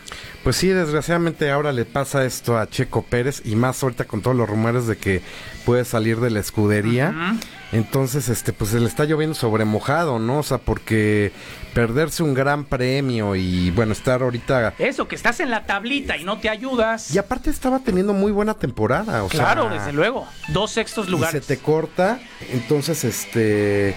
Pues 0.43 0.55
sí, 0.55 0.69
desgraciadamente 0.69 1.51
ahora 1.51 1.73
le 1.73 1.85
pasa 1.85 2.25
esto 2.25 2.57
a 2.57 2.69
Checo 2.69 3.03
Pérez 3.03 3.41
y 3.43 3.55
más 3.55 3.83
ahorita 3.83 4.05
con 4.05 4.21
todos 4.21 4.37
los 4.37 4.47
rumores 4.47 4.87
de 4.87 4.97
que 4.97 5.21
puede 5.65 5.83
salir 5.83 6.19
de 6.19 6.29
la 6.29 6.39
escudería. 6.39 7.37
Entonces, 7.71 8.29
este, 8.29 8.53
pues 8.53 8.71
se 8.71 8.79
le 8.79 8.87
está 8.87 9.05
lloviendo 9.05 9.35
sobre 9.35 9.65
mojado, 9.65 10.17
¿no? 10.17 10.39
O 10.39 10.43
sea, 10.43 10.57
porque 10.57 11.31
perderse 11.73 12.23
un 12.23 12.33
gran 12.33 12.65
premio 12.65 13.35
y 13.35 13.71
bueno, 13.71 13.93
estar 13.93 14.21
ahorita. 14.21 14.73
Eso, 14.79 15.07
que 15.07 15.15
estás 15.15 15.39
en 15.39 15.49
la 15.49 15.65
tablita 15.65 16.17
y 16.17 16.23
no 16.23 16.39
te 16.39 16.49
ayudas. 16.49 17.13
Y 17.13 17.17
aparte 17.17 17.49
estaba 17.49 17.79
teniendo 17.79 18.13
muy 18.13 18.31
buena 18.31 18.53
temporada, 18.53 19.23
o 19.23 19.27
claro, 19.27 19.69
desde 19.69 19.93
luego. 19.93 20.27
Dos 20.49 20.71
sextos 20.71 21.09
lugares. 21.09 21.35
Y 21.35 21.45
se 21.45 21.55
te 21.55 21.61
corta. 21.61 22.19
Entonces, 22.51 23.03
este. 23.03 23.95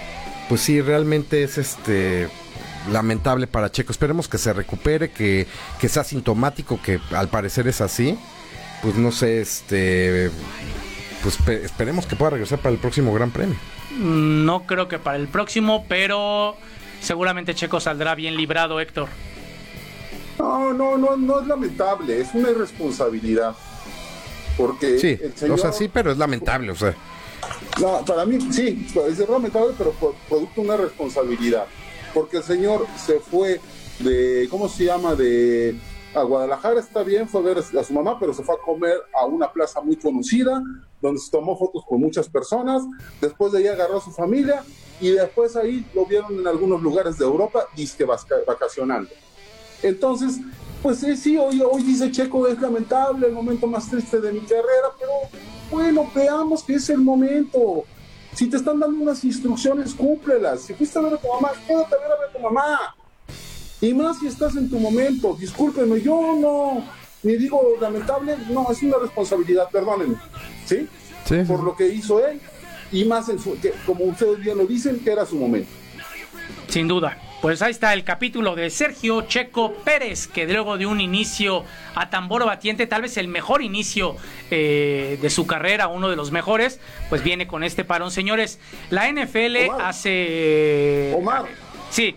Pues 0.49 0.61
sí, 0.61 0.81
realmente 0.81 1.43
es 1.43 1.57
este 1.57 2.29
lamentable 2.91 3.47
para 3.47 3.71
Checo. 3.71 3.91
Esperemos 3.91 4.27
que 4.27 4.37
se 4.37 4.51
recupere, 4.51 5.11
que, 5.11 5.47
que 5.79 5.89
sea 5.89 6.03
sintomático, 6.03 6.81
que 6.81 6.99
al 7.15 7.29
parecer 7.29 7.67
es 7.67 7.81
así. 7.81 8.17
Pues 8.81 8.95
no 8.95 9.11
sé, 9.11 9.41
este. 9.41 10.31
Pues 11.21 11.39
esperemos 11.47 12.05
que 12.05 12.17
pueda 12.17 12.31
regresar 12.31 12.59
para 12.59 12.73
el 12.73 12.79
próximo 12.79 13.13
Gran 13.13 13.31
Premio. 13.31 13.55
Mm, 13.97 14.45
no 14.45 14.65
creo 14.65 14.87
que 14.87 14.99
para 14.99 15.17
el 15.17 15.27
próximo, 15.27 15.85
pero 15.87 16.57
seguramente 17.03 17.53
Checo 17.53 17.79
saldrá 17.79 18.15
bien 18.15 18.35
librado, 18.35 18.79
Héctor. 18.79 19.09
No, 20.39 20.73
no, 20.73 20.97
no, 20.97 21.15
no 21.15 21.41
es 21.41 21.47
lamentable, 21.47 22.19
es 22.19 22.33
una 22.33 22.49
irresponsabilidad. 22.49 23.55
Porque 24.57 24.99
sí, 24.99 25.19
o 25.49 25.57
sea, 25.57 25.71
sí, 25.71 25.87
pero 25.87 26.11
es 26.11 26.17
lamentable, 26.17 26.71
o 26.71 26.75
sea. 26.75 26.95
No, 27.79 28.03
para 28.05 28.25
mí 28.25 28.39
sí, 28.51 28.87
es 29.07 29.29
lamentable, 29.29 29.73
pero 29.77 29.93
producto 30.27 30.61
de 30.61 30.67
una 30.67 30.77
responsabilidad 30.77 31.65
porque 32.13 32.37
el 32.37 32.43
señor 32.43 32.85
se 32.97 33.19
fue 33.19 33.59
de, 33.99 34.47
¿cómo 34.49 34.69
se 34.69 34.85
llama? 34.85 35.15
De 35.15 35.75
a 36.13 36.21
Guadalajara, 36.21 36.79
está 36.79 37.01
bien, 37.01 37.27
fue 37.27 37.41
a 37.41 37.43
ver 37.43 37.57
a 37.57 37.83
su 37.83 37.91
mamá, 37.91 38.19
pero 38.19 38.35
se 38.35 38.43
fue 38.43 38.53
a 38.53 38.59
comer 38.59 38.97
a 39.19 39.25
una 39.25 39.51
plaza 39.51 39.81
muy 39.81 39.95
conocida, 39.95 40.61
donde 41.01 41.19
se 41.19 41.31
tomó 41.31 41.57
fotos 41.57 41.83
con 41.87 41.99
muchas 41.99 42.29
personas, 42.29 42.83
después 43.19 43.51
de 43.51 43.59
ahí 43.59 43.67
agarró 43.67 43.97
a 43.97 44.01
su 44.01 44.11
familia 44.11 44.63
y 45.03 45.11
después 45.11 45.53
ahí 45.57 45.85
lo 45.93 46.05
vieron 46.05 46.39
en 46.39 46.47
algunos 46.47 46.81
lugares 46.81 47.17
de 47.17 47.25
Europa, 47.25 47.67
disque 47.75 48.05
vacacionando. 48.47 49.09
Entonces, 49.81 50.39
pues 50.81 50.99
sí, 50.99 51.17
sí, 51.17 51.37
hoy, 51.37 51.61
hoy 51.61 51.83
dice 51.83 52.09
Checo, 52.09 52.47
es 52.47 52.57
lamentable, 52.61 53.27
el 53.27 53.33
momento 53.33 53.67
más 53.67 53.89
triste 53.89 54.21
de 54.21 54.31
mi 54.31 54.39
carrera, 54.39 54.93
pero 54.97 55.11
bueno, 55.69 56.09
veamos 56.15 56.63
que 56.63 56.75
es 56.75 56.89
el 56.89 56.99
momento. 56.99 57.83
Si 58.33 58.49
te 58.49 58.55
están 58.55 58.79
dando 58.79 59.03
unas 59.03 59.21
instrucciones, 59.25 59.93
cúmplelas. 59.93 60.61
Si 60.61 60.73
fuiste 60.73 60.97
a 60.97 61.01
ver 61.01 61.15
a 61.15 61.17
tu 61.17 61.27
mamá, 61.27 61.51
quédate 61.67 61.95
a 61.95 61.97
ver 61.99 62.11
a, 62.11 62.19
ver 62.19 62.29
a 62.29 62.31
tu 62.31 62.39
mamá. 62.39 62.95
Y 63.81 63.93
más 63.93 64.19
si 64.19 64.27
estás 64.27 64.55
en 64.55 64.69
tu 64.69 64.79
momento. 64.79 65.35
Discúlpenme, 65.37 65.99
yo 65.99 66.37
no, 66.39 66.81
ni 67.23 67.35
digo 67.35 67.61
lamentable, 67.81 68.37
no, 68.49 68.71
es 68.71 68.81
una 68.83 68.99
responsabilidad, 68.99 69.67
perdónenme. 69.69 70.15
¿Sí? 70.65 70.87
Sí. 71.25 71.43
Por 71.45 71.61
lo 71.61 71.75
que 71.75 71.89
hizo 71.89 72.25
él. 72.25 72.39
Y 72.93 73.03
más, 73.05 73.27
en 73.27 73.39
su, 73.39 73.59
que, 73.59 73.73
como 73.85 74.05
ustedes 74.05 74.39
bien 74.39 74.57
lo 74.57 74.65
dicen, 74.65 74.99
que 74.99 75.11
era 75.11 75.25
su 75.25 75.35
momento. 75.35 75.69
Sin 76.69 76.87
duda. 76.87 77.17
Pues 77.41 77.61
ahí 77.61 77.71
está 77.71 77.91
el 77.91 78.05
capítulo 78.05 78.55
de 78.55 78.69
Sergio 78.69 79.23
Checo 79.23 79.73
Pérez, 79.83 80.27
que 80.27 80.45
luego 80.45 80.77
de 80.77 80.85
un 80.85 81.01
inicio 81.01 81.65
a 81.93 82.09
tambor 82.09 82.45
batiente, 82.45 82.87
tal 82.87 83.01
vez 83.01 83.17
el 83.17 83.27
mejor 83.27 83.61
inicio 83.61 84.15
eh, 84.49 85.19
de 85.21 85.29
su 85.29 85.45
carrera, 85.45 85.89
uno 85.89 86.09
de 86.09 86.15
los 86.15 86.31
mejores, 86.31 86.79
pues 87.09 87.21
viene 87.21 87.45
con 87.45 87.65
este 87.65 87.83
parón. 87.83 88.11
Señores, 88.11 88.59
la 88.89 89.11
NFL 89.11 89.57
hace... 89.81 91.13
Omar. 91.17 91.47
Sí. 91.89 92.15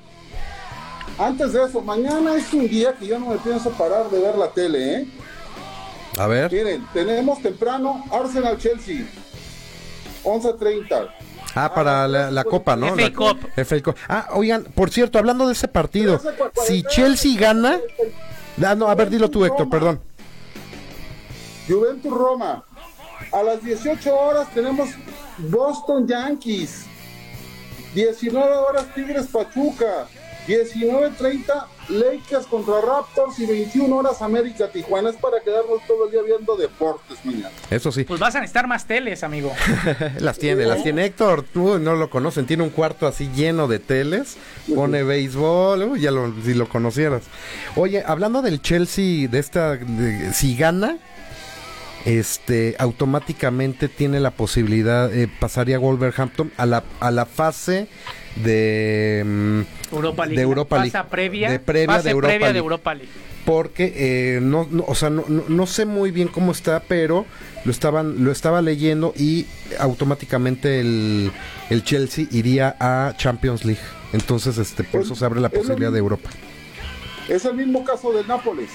Antes 1.18 1.54
de 1.54 1.64
eso, 1.64 1.80
mañana 1.80 2.36
es 2.36 2.52
un 2.52 2.68
día 2.68 2.92
que 2.92 3.08
yo 3.08 3.18
no 3.18 3.30
me 3.30 3.38
pienso 3.38 3.70
parar 3.72 4.08
de 4.10 4.20
ver 4.20 4.36
la 4.36 4.50
tele, 4.52 4.94
¿eh? 4.94 5.06
A 6.18 6.28
ver. 6.28 6.52
Miren, 6.52 6.86
tenemos 6.92 7.42
temprano 7.42 8.04
Arsenal-Chelsea, 8.12 9.06
11.30. 10.26 11.08
Ah, 11.54 11.72
para 11.72 12.06
la, 12.06 12.44
Copa, 12.44 12.76
¿no? 12.76 12.94
FA 12.94 13.12
Cup. 13.12 13.82
Cup. 13.82 13.96
Ah, 14.08 14.28
oigan, 14.34 14.64
por 14.64 14.90
cierto, 14.90 15.18
hablando 15.18 15.46
de 15.46 15.54
ese 15.54 15.68
partido, 15.68 16.20
si 16.66 16.82
Chelsea 16.82 17.38
gana... 17.38 17.80
Ah, 18.62 18.74
no, 18.74 18.88
a 18.88 18.94
ver, 18.94 19.08
dilo 19.08 19.30
tú, 19.30 19.44
Héctor, 19.44 19.70
perdón. 19.70 20.00
Juventus 21.66 22.12
Roma. 22.12 22.64
A 23.32 23.42
las 23.42 23.62
18 23.62 24.14
horas 24.14 24.48
tenemos 24.52 24.90
Boston 25.38 26.06
Yankees. 26.06 26.84
19 27.94 28.54
horas 28.54 28.86
Tigres 28.94 29.26
Pachuca. 29.26 30.06
19.30 30.46 31.66
Lakers 31.88 32.46
contra 32.46 32.80
Raptors 32.80 33.38
y 33.38 33.46
21 33.46 33.94
horas 33.94 34.22
América 34.22 34.68
Tijuana. 34.68 35.10
Es 35.10 35.16
para 35.16 35.40
quedarnos 35.40 35.84
todo 35.86 36.06
el 36.06 36.12
día 36.12 36.22
viendo 36.22 36.56
deportes, 36.56 37.18
mañana. 37.24 37.50
Eso 37.70 37.90
sí. 37.90 38.04
Pues 38.04 38.20
vas 38.20 38.34
a 38.34 38.40
necesitar 38.40 38.66
más 38.66 38.86
teles, 38.86 39.22
amigo. 39.22 39.52
las 40.18 40.38
tiene, 40.38 40.64
las 40.66 40.82
tiene 40.82 41.04
Héctor. 41.04 41.42
Tú 41.42 41.78
no 41.78 41.94
lo 41.94 42.10
conocen. 42.10 42.46
Tiene 42.46 42.62
un 42.62 42.70
cuarto 42.70 43.06
así 43.06 43.30
lleno 43.34 43.68
de 43.68 43.78
teles. 43.78 44.36
Pone 44.74 45.02
béisbol. 45.02 45.98
ya 45.98 46.10
lo, 46.10 46.32
si 46.44 46.54
lo 46.54 46.68
conocieras. 46.68 47.24
Oye, 47.74 48.02
hablando 48.06 48.42
del 48.42 48.62
Chelsea, 48.62 49.28
de 49.28 49.38
esta. 49.38 49.78
si 50.32 50.56
gana, 50.56 50.98
este 52.04 52.76
automáticamente 52.78 53.88
tiene 53.88 54.20
la 54.20 54.30
posibilidad, 54.30 55.12
eh, 55.12 55.28
pasaría 55.40 55.78
Wolverhampton 55.78 56.52
a 56.56 56.66
la, 56.66 56.84
a 57.00 57.10
la 57.10 57.26
fase 57.26 57.88
de, 58.36 59.22
mm, 59.24 59.94
Europa 59.94 60.24
League. 60.26 60.36
De 60.36 60.42
Europa 60.42 60.76
League. 60.78 60.90
Fase 60.90 61.08
previa, 61.10 61.50
De 61.50 61.58
previa 61.58 62.02
de 62.02 62.10
Europa 62.10 62.28
previa 62.28 62.46
de 62.48 62.52
League. 62.54 62.64
Europa 62.64 62.94
League. 62.94 63.10
porque 63.44 63.92
eh, 64.36 64.40
no, 64.42 64.66
no, 64.70 64.84
o 64.88 64.94
sea, 64.94 65.08
no, 65.10 65.24
no, 65.28 65.44
no 65.48 65.66
sé 65.66 65.84
muy 65.86 66.10
bien 66.10 66.28
cómo 66.28 66.52
está, 66.52 66.80
pero 66.80 67.24
lo 67.64 67.70
estaban, 67.70 68.24
lo 68.24 68.32
estaba 68.32 68.60
leyendo 68.62 69.12
y 69.16 69.46
automáticamente 69.78 70.80
el, 70.80 71.30
el 71.70 71.84
Chelsea 71.84 72.26
iría 72.32 72.76
a 72.80 73.14
Champions 73.16 73.64
League. 73.64 73.80
Entonces, 74.12 74.58
este, 74.58 74.84
por 74.84 75.02
eso 75.02 75.14
se 75.14 75.24
abre 75.24 75.40
la 75.40 75.48
posibilidad 75.48 75.92
de. 75.92 75.98
Europa. 75.98 76.30
Es 77.28 77.44
el 77.44 77.54
mismo 77.54 77.84
caso 77.84 78.12
del 78.12 78.26
Nápoles. 78.28 78.70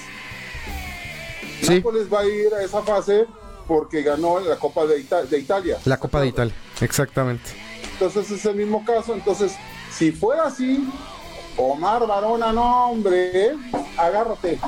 Sí. 1.62 1.76
Nápoles 1.76 2.12
va 2.12 2.20
a 2.20 2.26
ir 2.26 2.52
a 2.58 2.62
esa 2.64 2.82
fase 2.82 3.24
porque 3.68 4.02
ganó 4.02 4.40
la 4.40 4.56
Copa 4.56 4.84
de, 4.86 4.98
Ita- 5.00 5.22
de 5.24 5.38
Italia. 5.38 5.78
La 5.84 5.96
Copa 5.98 6.20
de 6.20 6.28
Italia, 6.28 6.54
exactamente. 6.80 7.50
Entonces 7.92 8.30
es 8.30 8.44
el 8.44 8.56
mismo 8.56 8.84
caso. 8.84 9.14
Entonces, 9.14 9.56
si 9.90 10.12
fuera 10.12 10.44
así, 10.44 10.88
Omar 11.56 12.06
Barona, 12.06 12.52
no, 12.52 12.90
hombre, 12.90 13.52
agárrate. 13.96 14.58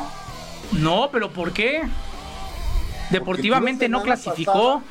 No, 0.72 1.08
pero 1.10 1.30
¿por 1.30 1.52
qué? 1.52 1.82
Deportivamente 3.10 3.88
no 3.88 4.02
clasificó. 4.02 4.82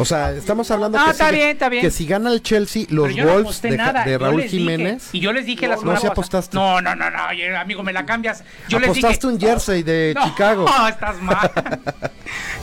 O 0.00 0.04
sea, 0.06 0.32
estamos 0.32 0.70
hablando 0.70 0.98
Ah, 0.98 1.04
que, 1.06 1.10
está 1.10 1.28
si, 1.28 1.34
bien, 1.36 1.48
está 1.50 1.68
bien. 1.68 1.82
que 1.82 1.90
si 1.90 2.06
gana 2.06 2.32
el 2.32 2.42
Chelsea, 2.42 2.86
los 2.88 3.14
no 3.14 3.24
Wolves 3.26 3.60
de, 3.60 3.76
Raúl 4.18 4.36
les 4.40 4.50
dije- 4.50 4.58
Jiménez. 4.58 5.10
y 5.12 5.20
yo 5.20 5.32
les 5.32 5.44
dije 5.44 5.68
la 5.68 5.74
No, 5.74 5.80
semana 5.82 5.98
sí 5.98 6.06
pasada- 6.06 6.12
apostaste. 6.12 6.56
No, 6.56 6.80
no, 6.80 6.94
no, 6.94 7.10
no, 7.10 7.18
amigo, 7.58 7.82
me 7.82 7.92
la 7.92 8.06
cambias. 8.06 8.42
Yo 8.68 8.78
les 8.78 8.88
Apostaste 8.90 9.26
dije. 9.26 9.34
un 9.34 9.38
jersey 9.40 9.82
de 9.82 10.14
No, 10.16 10.24
Chicago. 10.24 10.66
estás 10.88 11.20
mal. 11.20 11.50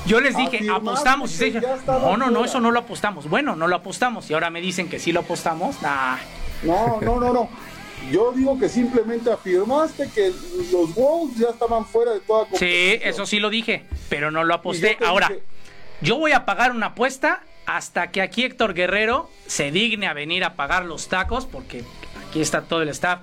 Yo 0.06 0.20
les 0.20 0.36
dije, 0.36 0.68
apostamos. 0.72 1.32
Y 1.32 1.36
se 1.36 1.46
dije, 1.46 1.62
ya 1.62 1.76
estaba 1.76 2.00
no, 2.00 2.18
no, 2.18 2.32
no, 2.32 2.44
eso 2.46 2.60
no 2.60 2.72
lo 2.72 2.80
apostamos. 2.80 3.30
Bueno, 3.30 3.56
no 3.56 3.68
lo 3.68 3.76
apostamos. 3.76 4.30
Y 4.32 4.34
ahora 4.34 4.50
me 4.50 4.60
dicen 4.62 4.90
que 4.90 4.98
sí 5.00 5.12
lo 5.12 5.20
apostamos. 5.20 5.80
Nah. 5.82 6.18
No, 6.64 7.00
no, 7.02 7.20
no, 7.20 7.34
no. 7.34 7.50
Yo 8.12 8.32
digo 8.32 8.58
que 8.58 8.70
simplemente 8.70 9.32
afirmaste 9.32 10.10
que 10.16 10.32
los 10.72 10.96
Wolves 10.96 11.38
ya 11.38 11.50
estaban 11.50 11.86
fuera 11.86 12.14
de 12.14 12.22
toda 12.22 12.46
Sí, 12.46 12.50
competición. 12.52 13.10
eso 13.10 13.26
sí 13.26 13.40
lo 13.40 13.50
dije, 13.50 13.84
pero 14.10 14.32
no 14.32 14.44
lo 14.44 14.54
aposté. 14.54 14.98
Ahora, 15.06 15.28
dije- 15.28 15.44
yo 16.02 16.18
voy 16.18 16.32
a 16.32 16.46
pagar 16.46 16.72
una 16.72 16.88
apuesta 16.88 17.42
hasta 17.66 18.12
que 18.12 18.22
aquí 18.22 18.44
Héctor 18.44 18.74
Guerrero 18.74 19.30
se 19.46 19.72
digne 19.72 20.08
a 20.08 20.14
venir 20.14 20.44
a 20.44 20.54
pagar 20.56 20.86
los 20.86 21.08
tacos, 21.10 21.46
porque 21.46 21.84
aquí 22.30 22.42
está 22.42 22.62
todo 22.62 22.82
el 22.82 22.90
staff. 22.90 23.20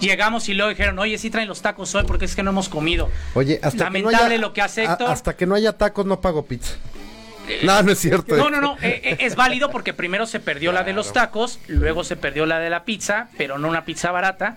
Llegamos 0.00 0.48
y 0.48 0.54
luego 0.54 0.70
dijeron, 0.70 0.98
oye, 0.98 1.18
sí 1.18 1.28
traen 1.28 1.48
los 1.48 1.60
tacos 1.60 1.94
hoy 1.94 2.04
porque 2.06 2.24
es 2.24 2.34
que 2.34 2.42
no 2.42 2.50
hemos 2.50 2.70
comido. 2.70 3.10
Oye, 3.34 3.60
hasta 3.62 3.90
que 3.90 4.00
no 4.00 4.10
Lamentable 4.10 4.34
haya, 4.36 4.38
lo 4.40 4.52
que 4.54 4.62
hace 4.62 4.86
a- 4.86 4.92
Héctor. 4.92 5.10
hasta 5.10 5.36
que 5.36 5.44
no 5.46 5.54
haya 5.54 5.76
tacos, 5.76 6.06
no 6.06 6.20
pago 6.22 6.46
pizza. 6.46 6.76
no, 7.62 7.82
no 7.82 7.92
es 7.92 7.98
cierto. 7.98 8.34
No, 8.36 8.48
no, 8.48 8.62
no, 8.62 8.78
eh, 8.80 9.00
eh, 9.04 9.16
es 9.20 9.36
válido 9.36 9.70
porque 9.70 9.92
primero 9.92 10.26
se 10.26 10.40
perdió 10.40 10.72
la 10.72 10.82
de 10.84 10.94
los 10.94 11.12
tacos, 11.12 11.58
luego 11.68 12.02
se 12.04 12.16
perdió 12.16 12.46
la 12.46 12.58
de 12.60 12.70
la 12.70 12.84
pizza, 12.86 13.28
pero 13.36 13.58
no 13.58 13.68
una 13.68 13.84
pizza 13.84 14.10
barata. 14.10 14.56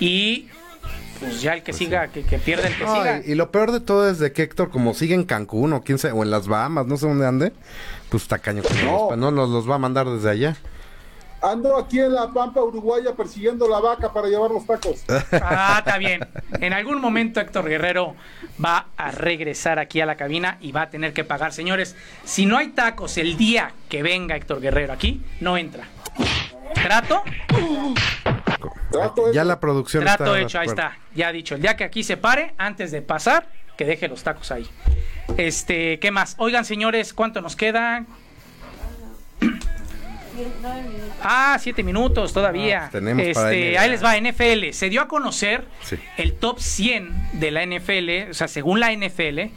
Y 0.00 0.48
pues 1.22 1.40
ya 1.40 1.54
el 1.54 1.62
que 1.62 1.72
siga, 1.72 2.08
que, 2.08 2.22
que 2.22 2.38
pierda 2.38 2.68
el 2.68 2.76
que 2.76 2.84
No, 2.84 2.94
siga. 2.96 3.20
y, 3.24 3.32
y 3.32 3.34
lo 3.34 3.50
peor 3.50 3.72
de 3.72 3.80
todo 3.80 4.08
es 4.10 4.18
de 4.18 4.32
que 4.32 4.42
Héctor, 4.42 4.70
como 4.70 4.92
sigue 4.94 5.14
en 5.14 5.24
Cancún 5.24 5.72
o 5.72 5.82
quién 5.82 5.98
sabe, 5.98 6.14
o 6.14 6.22
en 6.22 6.30
las 6.30 6.48
Bahamas, 6.48 6.86
no 6.86 6.96
sé 6.96 7.06
dónde 7.08 7.26
ande, 7.26 7.52
pues 8.10 8.26
tacaño 8.28 8.62
que 8.62 8.74
no, 8.84 8.90
No. 8.92 9.08
los, 9.10 9.18
no 9.18 9.30
nos 9.30 9.48
los 9.50 9.70
va 9.70 9.76
a 9.76 9.78
mandar 9.78 10.06
desde 10.08 10.30
allá. 10.30 10.56
Ando 11.44 11.76
aquí 11.76 11.98
en 11.98 12.12
la 12.12 12.28
Pampa 12.30 12.62
Uruguaya 12.62 13.16
persiguiendo 13.16 13.68
la 13.68 13.80
vaca 13.80 14.12
para 14.12 14.28
llevar 14.28 14.52
los 14.52 14.64
tacos. 14.64 15.02
Ah, 15.32 15.76
está 15.80 15.98
bien. 15.98 16.20
En 16.60 16.72
algún 16.72 17.00
momento 17.00 17.40
Héctor 17.40 17.68
Guerrero 17.68 18.14
va 18.64 18.86
a 18.96 19.10
regresar 19.10 19.80
aquí 19.80 20.00
a 20.00 20.06
la 20.06 20.14
cabina 20.16 20.58
y 20.60 20.70
va 20.70 20.82
a 20.82 20.90
tener 20.90 21.12
que 21.12 21.24
pagar. 21.24 21.52
Señores, 21.52 21.96
si 22.24 22.46
no 22.46 22.58
hay 22.58 22.68
tacos 22.68 23.18
el 23.18 23.36
día 23.36 23.72
que 23.88 24.04
venga 24.04 24.36
Héctor 24.36 24.60
Guerrero 24.60 24.92
aquí, 24.92 25.20
no 25.40 25.56
entra. 25.58 25.82
¿Trato? 26.74 27.24
Trato 28.90 29.32
ya 29.32 29.40
hecho. 29.42 29.44
la 29.48 29.60
producción 29.60 30.02
Trato 30.04 30.24
está. 30.24 30.40
hecho, 30.40 30.58
ahí 30.60 30.66
está. 30.68 30.96
Ya 31.14 31.32
dicho. 31.32 31.54
El 31.54 31.62
día 31.62 31.76
que 31.76 31.84
aquí 31.84 32.02
se 32.04 32.16
pare, 32.16 32.54
antes 32.58 32.90
de 32.90 33.02
pasar, 33.02 33.46
que 33.76 33.84
deje 33.84 34.08
los 34.08 34.22
tacos 34.22 34.50
ahí. 34.50 34.66
Este, 35.36 35.98
¿qué 35.98 36.10
más? 36.10 36.34
Oigan, 36.38 36.64
señores, 36.64 37.12
¿cuánto 37.14 37.40
nos 37.40 37.56
queda? 37.56 38.04
Ah, 41.22 41.56
siete 41.60 41.82
minutos 41.82 42.32
todavía. 42.32 42.84
Ah, 42.86 42.88
pues 42.90 43.02
tenemos 43.04 43.34
para 43.34 43.52
este, 43.52 43.70
NBA. 43.72 43.80
ahí 43.80 43.90
les 43.90 44.04
va, 44.04 44.16
NFL. 44.16 44.72
Se 44.72 44.88
dio 44.88 45.02
a 45.02 45.08
conocer 45.08 45.64
Sí. 45.82 45.96
el 46.16 46.34
top 46.34 46.58
100 46.58 47.40
de 47.40 47.50
la 47.50 47.62
NFL, 47.66 48.30
o 48.30 48.34
sea, 48.34 48.48
según 48.48 48.80
la 48.80 48.92
NFL, 48.92 49.50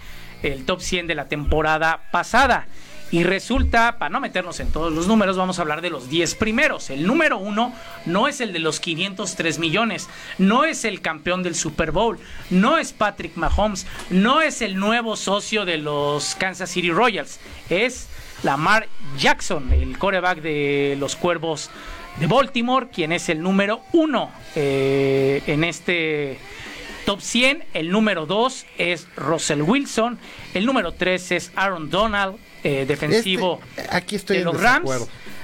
el 0.44 0.66
top 0.66 0.82
100 0.82 1.08
de 1.08 1.16
la 1.16 1.28
temporada 1.28 2.02
pasada. 2.12 2.68
Y 3.16 3.24
resulta, 3.24 3.98
para 3.98 4.10
no 4.10 4.20
meternos 4.20 4.60
en 4.60 4.74
todos 4.74 4.92
los 4.92 5.08
números, 5.08 5.38
vamos 5.38 5.58
a 5.58 5.62
hablar 5.62 5.80
de 5.80 5.90
los 5.90 6.10
10 6.10 6.36
primeros. 6.36 6.90
El 6.90 7.08
número 7.08 7.38
uno 7.38 7.74
no 8.06 8.28
es 8.28 8.42
el 8.42 8.52
de 8.52 8.60
los 8.60 8.82
503 8.82 9.58
millones, 9.58 10.10
no 10.38 10.66
es 10.66 10.84
el 10.84 11.00
campeón 11.00 11.42
del 11.42 11.56
Super 11.56 11.92
Bowl, 11.92 12.20
no 12.50 12.78
es 12.78 12.92
Patrick 12.92 13.38
Mahomes, 13.38 13.88
no 14.10 14.42
es 14.42 14.62
el 14.62 14.76
nuevo 14.76 15.16
socio 15.16 15.64
de 15.64 15.78
los 15.78 16.36
Kansas 16.36 16.70
City 16.70 16.92
Royals, 16.92 17.40
es 17.70 18.10
Lamar 18.44 18.90
Jackson, 19.18 19.72
el 19.72 19.98
coreback 19.98 20.42
de 20.42 20.98
los 21.00 21.16
Cuervos 21.16 21.70
de 22.20 22.28
Baltimore, 22.28 22.90
quien 22.94 23.14
es 23.14 23.30
el 23.30 23.42
número 23.42 23.80
uno 23.94 24.30
eh, 24.58 25.42
en 25.48 25.64
este 25.64 26.38
top 27.06 27.22
100. 27.22 27.64
El 27.74 27.90
número 27.92 28.26
2 28.26 28.66
es 28.78 29.08
Russell 29.16 29.62
Wilson. 29.62 30.18
El 30.54 30.66
número 30.66 30.92
3 30.94 31.32
es 31.32 31.52
Aaron 31.56 31.90
Donald, 31.90 32.36
eh, 32.64 32.86
defensivo 32.88 33.62
Este, 33.78 33.96
aquí 33.96 34.16
estoy 34.16 34.38
de 34.38 34.42
en 34.42 34.46
los 34.48 34.62
Rams. 34.62 34.90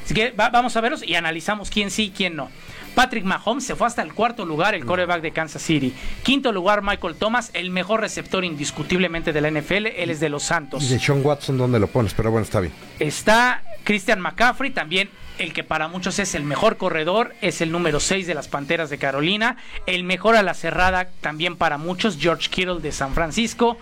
Así 0.03 0.13
que 0.13 0.31
va- 0.31 0.49
vamos 0.49 0.75
a 0.75 0.81
verlos 0.81 1.03
y 1.07 1.15
analizamos 1.15 1.69
quién 1.69 1.91
sí 1.91 2.05
y 2.05 2.09
quién 2.11 2.35
no. 2.35 2.49
Patrick 2.95 3.23
Mahomes 3.23 3.63
se 3.65 3.75
fue 3.75 3.87
hasta 3.87 4.01
el 4.01 4.13
cuarto 4.13 4.45
lugar, 4.45 4.75
el 4.75 4.83
coreback 4.83 5.21
de 5.21 5.31
Kansas 5.31 5.61
City. 5.61 5.93
Quinto 6.23 6.51
lugar, 6.51 6.81
Michael 6.81 7.15
Thomas, 7.15 7.49
el 7.53 7.69
mejor 7.69 8.01
receptor 8.01 8.43
indiscutiblemente 8.43 9.31
de 9.31 9.39
la 9.39 9.47
NFL. 9.49 9.87
Él 9.95 10.09
es 10.09 10.19
de 10.19 10.27
los 10.27 10.43
Santos. 10.43 10.83
Y 10.83 10.87
de 10.89 10.99
Sean 10.99 11.21
Watson, 11.25 11.57
¿dónde 11.57 11.79
lo 11.79 11.87
pones? 11.87 12.13
Pero 12.13 12.31
bueno, 12.31 12.43
está 12.43 12.59
bien. 12.59 12.73
Está 12.99 13.63
Christian 13.85 14.19
McCaffrey, 14.19 14.71
también 14.71 15.09
el 15.41 15.53
que 15.53 15.63
para 15.63 15.87
muchos 15.87 16.19
es 16.19 16.35
el 16.35 16.43
mejor 16.43 16.77
corredor, 16.77 17.33
es 17.41 17.61
el 17.61 17.71
número 17.71 17.99
6 17.99 18.27
de 18.27 18.35
las 18.35 18.47
Panteras 18.47 18.89
de 18.89 18.97
Carolina. 18.97 19.57
El 19.87 20.03
mejor 20.03 20.35
a 20.35 20.43
la 20.43 20.53
cerrada 20.53 21.09
también 21.19 21.55
para 21.55 21.77
muchos, 21.77 22.17
George 22.19 22.49
Kittle 22.49 22.79
de 22.79 22.91
San 22.91 23.13
Francisco. 23.13 23.77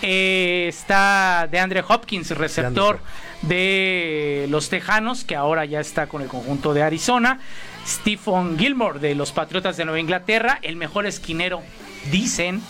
Eh, 0.00 0.66
está 0.68 1.48
de 1.50 1.58
Andre 1.58 1.82
Hopkins, 1.86 2.30
receptor 2.30 3.00
de 3.42 4.46
los 4.48 4.68
Tejanos, 4.68 5.24
que 5.24 5.34
ahora 5.34 5.64
ya 5.64 5.80
está 5.80 6.06
con 6.06 6.22
el 6.22 6.28
conjunto 6.28 6.72
de 6.72 6.82
Arizona. 6.82 7.40
Stephen 7.86 8.56
Gilmore 8.58 9.00
de 9.00 9.14
los 9.14 9.32
Patriotas 9.32 9.76
de 9.76 9.84
Nueva 9.84 9.98
Inglaterra, 9.98 10.60
el 10.62 10.76
mejor 10.76 11.06
esquinero, 11.06 11.62
dicen. 12.10 12.62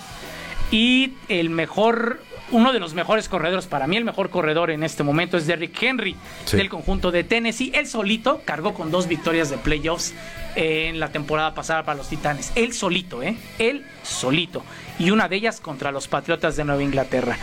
Y 0.70 1.12
el 1.28 1.50
mejor, 1.50 2.22
uno 2.52 2.72
de 2.72 2.78
los 2.78 2.94
mejores 2.94 3.28
corredores, 3.28 3.66
para 3.66 3.86
mí 3.86 3.96
el 3.96 4.04
mejor 4.04 4.30
corredor 4.30 4.70
en 4.70 4.84
este 4.84 5.02
momento 5.02 5.36
es 5.36 5.46
Derrick 5.46 5.82
Henry 5.82 6.14
Sí. 6.44 6.56
del 6.56 6.68
conjunto 6.68 7.10
de 7.10 7.24
Tennessee. 7.24 7.72
Él 7.74 7.86
solito 7.86 8.42
cargó 8.44 8.74
con 8.74 8.90
dos 8.90 9.08
victorias 9.08 9.50
de 9.50 9.58
playoffs 9.58 10.14
en 10.54 11.00
la 11.00 11.10
temporada 11.10 11.54
pasada 11.54 11.82
para 11.84 11.96
los 11.98 12.08
Titanes. 12.08 12.52
Él 12.54 12.72
solito, 12.72 13.22
¿eh? 13.22 13.36
Él 13.58 13.84
solito. 14.02 14.62
Y 14.98 15.10
una 15.10 15.28
de 15.28 15.36
ellas 15.36 15.60
contra 15.60 15.90
los 15.90 16.08
Patriotas 16.08 16.56
de 16.56 16.64
Nueva 16.64 16.82
Inglaterra. 16.82 17.36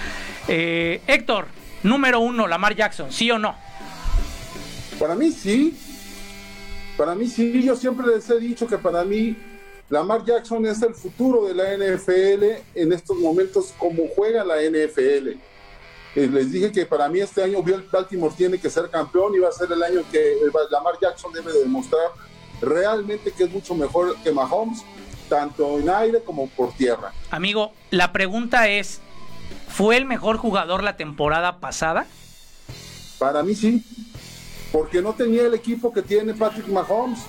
Eh, 0.48 1.02
Héctor, 1.08 1.48
número 1.84 2.20
uno, 2.20 2.48
Lamar 2.48 2.76
Jackson, 2.76 3.12
¿sí 3.12 3.30
o 3.32 3.40
no? 3.40 3.56
Para 5.00 5.16
mí 5.16 5.32
sí. 5.32 5.78
Para 6.98 7.16
mí 7.16 7.28
sí. 7.28 7.64
Yo 7.64 7.76
siempre 7.76 8.06
les 8.08 8.30
he 8.30 8.40
dicho 8.40 8.68
que 8.68 8.78
para 8.78 9.04
mí 9.04 9.36
Lamar 9.90 10.24
Jackson 10.24 10.66
es 10.68 10.82
el 10.84 10.94
futuro 10.94 11.48
de 11.48 11.56
la 11.56 11.76
NFL 11.76 12.44
en 12.76 12.94
estos 12.94 13.18
momentos 13.18 13.74
como 13.78 14.04
juega 14.16 14.44
la 14.44 14.58
NFL. 14.58 15.30
Eh, 16.16 16.28
les 16.28 16.52
dije 16.52 16.72
que 16.72 16.86
para 16.86 17.10
mí 17.10 17.20
este 17.20 17.44
año 17.44 17.64
Baltimore 17.92 18.34
tiene 18.36 18.60
que 18.60 18.70
ser 18.70 18.90
campeón 18.90 19.34
y 19.36 19.40
va 19.40 19.50
a 19.50 19.52
ser 19.52 19.72
el 19.72 19.82
año 19.82 20.02
que 20.12 20.34
el 20.34 20.52
Lamar 20.70 20.96
Jackson 21.02 21.34
debe 21.34 21.52
de 21.54 21.60
demostrar 21.62 22.12
realmente 22.62 23.32
que 23.32 23.46
es 23.46 23.52
mucho 23.52 23.74
mejor 23.74 24.16
que 24.24 24.32
Mahomes, 24.32 24.84
tanto 25.28 25.80
en 25.80 25.90
aire 25.90 26.22
como 26.24 26.48
por 26.50 26.72
tierra. 26.74 27.12
Amigo, 27.32 27.72
la 27.90 28.12
pregunta 28.12 28.68
es, 28.68 29.02
¿fue 29.68 29.98
el 29.98 30.06
mejor 30.06 30.38
jugador 30.38 30.84
la 30.84 30.98
temporada 30.98 31.60
pasada? 31.60 32.06
Para 33.18 33.42
mí 33.42 33.56
sí, 33.56 33.84
porque 34.72 35.02
no 35.02 35.14
tenía 35.14 35.44
el 35.44 35.54
equipo 35.56 35.92
que 35.92 36.04
tiene 36.04 36.34
Patrick 36.36 36.68
Mahomes. 36.68 37.20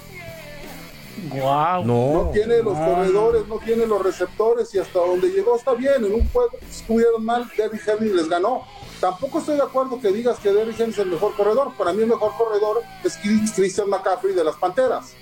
Wow. 1.30 1.84
No 1.84 2.12
No. 2.24 2.30
tiene 2.32 2.62
los 2.62 2.76
no. 2.78 2.84
corredores, 2.86 3.46
no 3.46 3.58
tiene 3.58 3.86
los 3.86 4.02
receptores 4.02 4.74
y 4.74 4.78
hasta 4.78 4.98
donde 4.98 5.28
llegó 5.28 5.56
está 5.56 5.74
bien. 5.74 6.04
En 6.04 6.14
un 6.14 6.28
juego 6.30 6.50
estuvieron 6.68 7.24
mal, 7.24 7.46
Derrick 7.56 7.86
Henry 7.86 8.12
les 8.14 8.28
ganó. 8.28 8.64
Tampoco 9.00 9.38
estoy 9.38 9.56
de 9.56 9.62
acuerdo 9.62 10.00
que 10.00 10.08
digas 10.12 10.38
que 10.38 10.52
Derrick 10.52 10.78
Henry 10.78 10.92
es 10.92 10.98
el 10.98 11.08
mejor 11.08 11.34
corredor. 11.34 11.72
Para 11.76 11.92
mí 11.92 12.02
el 12.02 12.08
mejor 12.08 12.32
corredor 12.36 12.82
es 13.04 13.16
Chris- 13.18 13.52
Christian 13.54 13.88
McCaffrey 13.88 14.34
de 14.34 14.44
las 14.44 14.56
Panteras. 14.56 15.14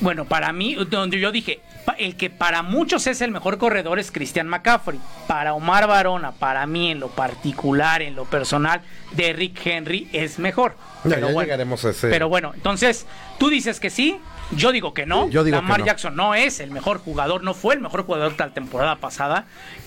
Bueno, 0.00 0.26
para 0.26 0.52
mí, 0.52 0.74
donde 0.88 1.18
yo 1.18 1.32
dije, 1.32 1.60
el 1.98 2.16
que 2.16 2.30
para 2.30 2.62
muchos 2.62 3.08
es 3.08 3.20
el 3.20 3.32
mejor 3.32 3.58
corredor 3.58 3.98
es 3.98 4.12
Christian 4.12 4.46
McCaffrey. 4.46 5.00
Para 5.26 5.54
Omar 5.54 5.88
Barona, 5.88 6.30
para 6.32 6.66
mí 6.66 6.92
en 6.92 7.00
lo 7.00 7.08
particular, 7.08 8.00
en 8.02 8.14
lo 8.14 8.24
personal, 8.24 8.80
Derrick 9.12 9.58
Henry 9.66 10.08
es 10.12 10.38
mejor. 10.38 10.74
Ya, 11.04 11.16
Pero 11.16 11.26
ya 11.28 11.32
bueno, 11.34 11.46
llegaremos 11.46 11.84
a 11.84 11.90
ese. 11.90 12.08
Pero 12.10 12.28
bueno, 12.28 12.52
entonces, 12.54 13.06
tú 13.38 13.48
dices 13.48 13.80
que 13.80 13.90
sí. 13.90 14.20
Yo 14.52 14.72
digo 14.72 14.94
que 14.94 15.06
no. 15.06 15.28
Yo 15.28 15.44
digo 15.44 15.56
Lamar 15.56 15.76
que 15.76 15.82
no. 15.82 15.86
Jackson 15.86 16.16
no 16.16 16.34
es 16.34 16.60
el 16.60 16.70
mejor 16.70 16.98
jugador, 16.98 17.42
no 17.42 17.54
fue 17.54 17.74
el 17.74 17.80
mejor 17.80 18.04
jugador 18.04 18.36
de 18.36 18.38
la 18.38 18.52
temporada 18.52 18.96
pasada. 18.96 19.46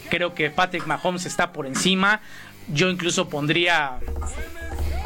Creo 0.10 0.34
que 0.34 0.50
Patrick 0.50 0.86
Mahomes 0.86 1.26
está 1.26 1.52
por 1.52 1.66
encima. 1.66 2.22
Yo 2.68 2.90
incluso 2.90 3.28
pondría 3.28 3.98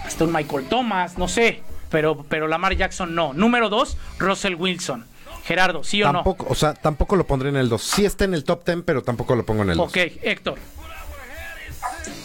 hasta 0.06 0.24
un 0.24 0.34
Michael 0.34 0.66
Thomas, 0.68 1.18
no 1.18 1.28
sé. 1.28 1.62
Pero, 1.89 2.26
pero 2.28 2.47
Lamar 2.47 2.76
Jackson 2.76 3.16
no. 3.16 3.34
Número 3.34 3.70
dos, 3.70 3.97
Russell 4.20 4.56
Wilson. 4.56 5.06
Gerardo, 5.45 5.84
¿sí 5.84 6.01
o 6.01 6.12
Tampoco, 6.12 6.47
o 6.49 6.56
sea, 6.56 6.74
tampoco 6.74 7.16
lo 7.16 7.28
pondré 7.28 7.49
en 7.49 7.56
el 7.56 7.70
2. 7.70 7.82
Sí 7.82 8.03
está 8.03 8.26
en 8.26 8.34
el 8.34 8.43
top 8.43 8.66
10, 8.66 8.80
pero 8.84 9.03
tampoco 9.03 9.36
lo 9.36 9.45
pongo 9.45 9.62
en 9.62 9.70
el 9.72 9.78
no? 9.78 9.84
2. 9.84 9.91
Ok, 9.91 9.97
Héctor. 10.24 10.58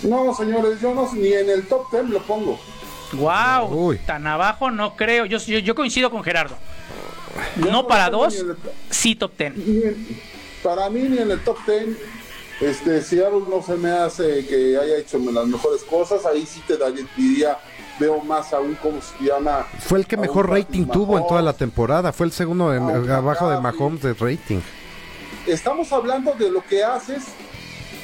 No, 0.03 0.35
señores, 0.35 0.81
yo 0.81 0.95
no 0.95 1.13
ni 1.13 1.35
en 1.35 1.51
el 1.51 1.67
top 1.69 1.91
10 1.93 2.09
lo 2.09 2.23
pongo. 2.23 2.59
Wow, 3.13 3.67
Uy. 3.71 3.99
tan 3.99 4.27
abajo 4.27 4.71
no 4.71 4.97
creo. 4.97 5.27
Yo, 5.27 5.39
yo, 5.39 5.59
yo 5.59 5.75
coincido 5.75 6.11
con 6.11 6.23
Gerardo. 6.23 6.57
No 7.57 7.87
para 7.87 8.11
dos, 8.11 8.45
sí 8.91 9.15
top 9.15 9.33
ten. 9.37 9.55
para 10.63 10.91
mí 10.91 11.03
ni 11.03 11.19
en 11.19 11.31
el 11.31 11.41
top 11.41 11.59
10 11.67 11.97
este 12.61 13.01
Seattle 13.03 13.45
no 13.49 13.63
se 13.63 13.75
me 13.77 13.91
hace 13.91 14.47
que 14.47 14.77
haya 14.77 14.99
hecho 14.99 15.19
las 15.19 15.47
mejores 15.47 15.83
cosas 15.83 16.27
ahí 16.27 16.45
sí 16.45 16.63
te 16.67 16.77
diría 17.17 17.59
veo 17.99 18.21
más 18.21 18.53
aún 18.53 18.77
cómo 18.83 19.01
se 19.01 19.25
llama 19.25 19.67
Fue 19.79 19.99
el 19.99 20.07
que 20.07 20.17
mejor 20.17 20.51
rating 20.51 20.87
tuvo 20.87 21.19
en 21.19 21.27
toda 21.27 21.43
la 21.43 21.53
temporada. 21.53 22.13
Fue 22.13 22.27
el 22.27 22.33
segundo 22.33 22.67
un 22.67 23.11
abajo 23.11 23.51
de. 23.51 23.61
Mahomes 23.61 24.03
de 24.03 24.15
rating. 24.15 24.61
estamos 25.47 25.93
hablando 25.93 26.33
de 26.33 26.51
lo 26.51 26.65
que 26.65 26.83
haces 26.83 27.25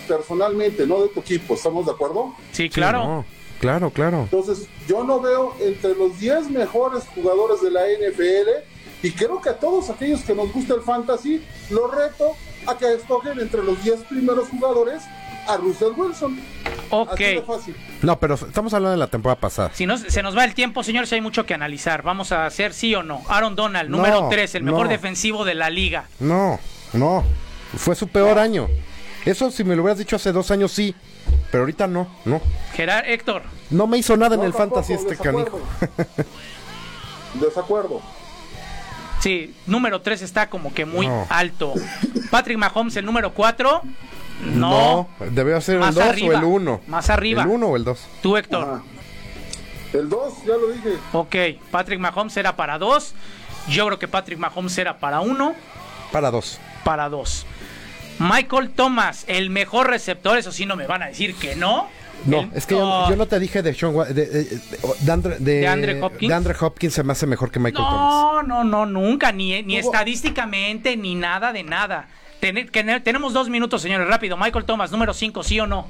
personalmente 0.06 0.86
no 0.86 1.02
de 1.02 1.08
tu 1.08 1.20
equipo 1.20 1.54
estamos 1.54 1.84
de 1.86 1.92
acuerdo 1.92 2.32
Sí, 2.52 2.70
claro. 2.70 3.00
Sí, 3.00 3.06
no, 3.06 3.24
claro, 3.60 3.90
claro. 3.90 4.20
entonces 4.20 4.68
yo 4.86 5.02
no 5.02 5.20
veo 5.20 5.54
entre 5.60 5.94
los 5.96 6.18
10 6.20 6.50
mejores 6.50 7.04
jugadores 7.14 7.60
de 7.62 7.70
la 7.72 7.80
NFL 7.82 8.75
y 9.06 9.12
creo 9.12 9.40
que 9.40 9.50
a 9.50 9.58
todos 9.58 9.90
aquellos 9.90 10.20
que 10.22 10.34
nos 10.34 10.52
gusta 10.52 10.74
el 10.74 10.80
fantasy 10.82 11.44
los 11.70 11.94
reto 11.94 12.32
a 12.66 12.76
que 12.76 12.94
escogen 12.94 13.38
entre 13.40 13.62
los 13.62 13.82
10 13.84 14.04
primeros 14.04 14.48
jugadores 14.48 15.02
a 15.46 15.56
Russell 15.58 15.92
Wilson 15.96 16.40
Ok. 16.90 17.12
así 17.12 17.24
de 17.24 17.42
fácil 17.42 17.76
No, 18.02 18.18
pero 18.18 18.34
estamos 18.34 18.74
hablando 18.74 18.92
de 18.92 18.96
la 18.96 19.06
temporada 19.06 19.40
pasada. 19.40 19.70
Si 19.74 19.86
no, 19.86 19.96
se 19.96 20.22
nos 20.22 20.36
va 20.36 20.44
el 20.44 20.54
tiempo, 20.54 20.82
señores, 20.82 21.12
hay 21.12 21.20
mucho 21.20 21.46
que 21.46 21.54
analizar. 21.54 22.02
Vamos 22.02 22.32
a 22.32 22.46
hacer 22.46 22.72
sí 22.74 22.94
o 22.94 23.02
no. 23.02 23.22
Aaron 23.28 23.54
Donald, 23.56 23.88
No, 23.90 23.98
número 23.98 24.28
3, 24.28 24.54
el 24.56 24.62
mejor 24.64 24.86
no. 24.86 24.90
defensivo 24.90 25.44
de 25.44 25.54
la 25.54 25.70
liga. 25.70 26.06
No, 26.20 26.58
no. 26.92 27.24
Fue 27.76 27.94
su 27.94 28.08
peor 28.08 28.38
año. 28.38 28.68
Eso 29.24 29.50
si 29.50 29.62
me 29.64 29.74
lo 29.76 29.82
hubieras 29.82 29.98
dicho 29.98 30.16
hace 30.16 30.32
dos 30.32 30.50
años, 30.50 30.72
sí. 30.72 30.94
Pero 31.50 31.62
ahorita 31.62 31.86
no, 31.86 32.08
no. 32.24 32.40
Gerard 32.74 33.04
Héctor, 33.08 33.42
No 33.70 33.86
me 33.86 33.98
hizo 33.98 34.16
nada 34.16 34.34
en 34.36 34.42
el 34.42 34.52
tampoco, 34.52 34.82
fantasy 34.82 34.92
este 34.94 35.10
desacuerdo. 35.16 35.44
canijo. 35.44 35.60
Desacuerdo. 37.40 38.00
sí, 39.26 39.54
número 39.66 40.00
3 40.02 40.22
está 40.22 40.48
como 40.48 40.72
que 40.72 40.84
muy 40.84 41.08
No. 41.08 41.26
alto. 41.28 41.74
Patrick 42.30 42.58
Mahomes, 42.58 42.94
el 42.96 43.04
número 43.04 43.32
4. 43.34 43.82
No. 44.54 45.08
Debe 45.32 45.60
ser 45.60 45.76
el 45.76 45.80
Más 45.80 45.94
2 45.96 46.04
arriba, 46.04 46.34
o 46.34 46.38
el 46.38 46.44
1. 46.44 46.80
más 46.86 47.10
arriba. 47.10 47.42
El 47.42 47.48
1 47.48 47.66
o 47.66 47.76
el 47.76 47.84
2. 47.84 48.06
Tú, 48.22 48.36
Héctor. 48.36 48.62
Ajá. 48.62 48.82
El 49.92 50.08
2, 50.08 50.34
ya 50.46 50.56
lo 50.56 50.68
dije. 50.68 50.90
Ok, 51.12 51.36
Patrick 51.70 51.98
Mahomes 51.98 52.36
era 52.36 52.54
para 52.54 52.78
2. 52.78 53.14
Yo 53.68 53.86
creo 53.86 53.98
que 53.98 54.06
Patrick 54.08 54.38
Mahomes 54.38 54.76
era 54.78 54.98
para 54.98 55.20
1. 55.20 55.54
Para 56.12 56.30
2. 56.30 56.60
Para 56.84 57.08
2. 57.08 57.46
Michael 58.18 58.70
Thomas, 58.70 59.24
el 59.26 59.50
mejor 59.50 59.88
receptor. 59.90 60.38
Eso 60.38 60.52
sí, 60.52 60.66
no 60.66 60.76
me 60.76 60.86
van 60.86 61.02
a 61.02 61.06
decir 61.06 61.34
que 61.34 61.56
no. 61.56 61.88
No, 62.24 62.40
El- 62.40 62.50
es 62.54 62.66
que 62.66 62.74
yo, 62.74 62.84
Oh, 62.88 63.08
yo 63.08 63.16
no 63.16 63.26
te 63.26 63.38
dije 63.38 63.62
de 63.62 63.74
Sean 63.74 63.94
de, 63.94 64.14
de, 64.14 64.26
de- 64.26 64.60
de 65.00 65.12
Andre, 65.12 65.36
de, 65.38 65.54
¿De 65.60 65.66
Andre 65.68 66.02
Hopkins? 66.02 66.28
de 66.28 66.34
Andre 66.34 66.54
Hopkins 66.60 66.94
se 66.94 67.04
me 67.04 67.12
hace 67.12 67.26
mejor 67.26 67.50
que 67.50 67.58
Michael 67.60 67.84
Thomas. 67.86 68.00
No, 68.00 68.42
no, 68.42 68.64
no, 68.64 68.86
nunca, 68.86 69.30
ni, 69.32 69.62
ni 69.62 69.74
Hubo- 69.76 69.80
estadísticamente, 69.80 70.96
ni 70.96 71.14
nada 71.14 71.52
de 71.52 71.62
nada. 71.62 72.08
Ten- 72.40 72.68
que 72.68 72.82
ne- 72.84 73.00
tenemos 73.00 73.32
dos 73.32 73.48
minutos, 73.48 73.82
señores, 73.82 74.08
rápido. 74.08 74.36
Michael 74.36 74.64
Thomas, 74.64 74.90
número 74.90 75.14
5, 75.14 75.42
¿sí 75.44 75.60
o 75.60 75.66
no? 75.66 75.86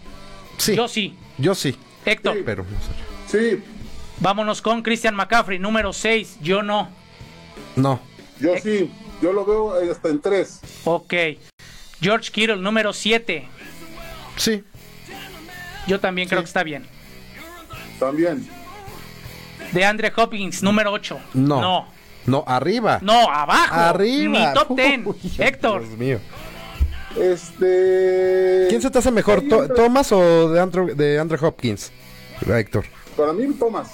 Sí. 0.58 0.74
Yo 0.76 0.88
sí. 0.88 1.16
Yo 1.38 1.54
sí. 1.54 1.76
Héctor, 2.04 2.36
Pero 2.44 2.64
no 2.64 2.70
sé. 2.80 3.56
Sí, 3.56 3.64
vámonos 4.20 4.62
con 4.62 4.82
Christian 4.82 5.14
McCaffrey, 5.14 5.58
número 5.58 5.92
6, 5.92 6.38
yo 6.40 6.62
no. 6.62 6.88
No. 7.76 8.00
yo 8.40 8.52
sí. 8.62 8.90
Yo 9.22 9.32
lo 9.32 9.44
veo 9.46 9.80
eh, 9.80 9.90
hasta 9.90 10.08
en 10.10 10.20
3. 10.20 10.60
Ok. 10.84 11.14
George 12.00 12.30
Kittle, 12.30 12.56
número 12.56 12.92
7. 12.92 13.48
Sí. 14.36 14.62
Yo 15.86 16.00
también 16.00 16.28
creo 16.28 16.40
que 16.42 16.46
está 16.46 16.62
bien. 16.62 16.84
También. 17.98 18.46
De 19.72 19.84
Andre 19.84 20.12
Hopkins, 20.14 20.62
número 20.62 20.92
8. 20.92 21.18
No. 21.34 21.60
No. 21.60 21.88
No, 22.26 22.44
arriba. 22.46 22.98
No, 23.02 23.30
abajo. 23.30 23.74
Arriba. 23.74 24.48
Ni 24.48 24.54
top 24.54 24.76
10. 24.76 25.00
Uy, 25.06 25.16
Héctor. 25.38 25.82
Dios 25.86 25.98
mío. 25.98 26.20
Este. 27.16 28.66
¿Quién 28.68 28.82
se 28.82 28.90
te 28.90 28.98
hace 28.98 29.10
mejor, 29.10 29.42
To- 29.48 29.68
Thomas 29.68 30.10
o 30.12 30.50
de 30.50 30.60
Andre, 30.60 30.94
de 30.94 31.18
Andre 31.18 31.38
Hopkins? 31.40 31.92
Héctor. 32.46 32.84
Para 33.16 33.32
mí, 33.32 33.46
Thomas. 33.58 33.88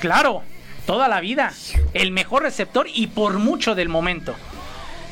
Claro, 0.00 0.42
toda 0.86 1.08
la 1.08 1.20
vida. 1.20 1.52
El 1.94 2.10
mejor 2.10 2.42
receptor 2.42 2.86
y 2.92 3.06
por 3.08 3.34
mucho 3.38 3.74
del 3.74 3.88
momento. 3.88 4.34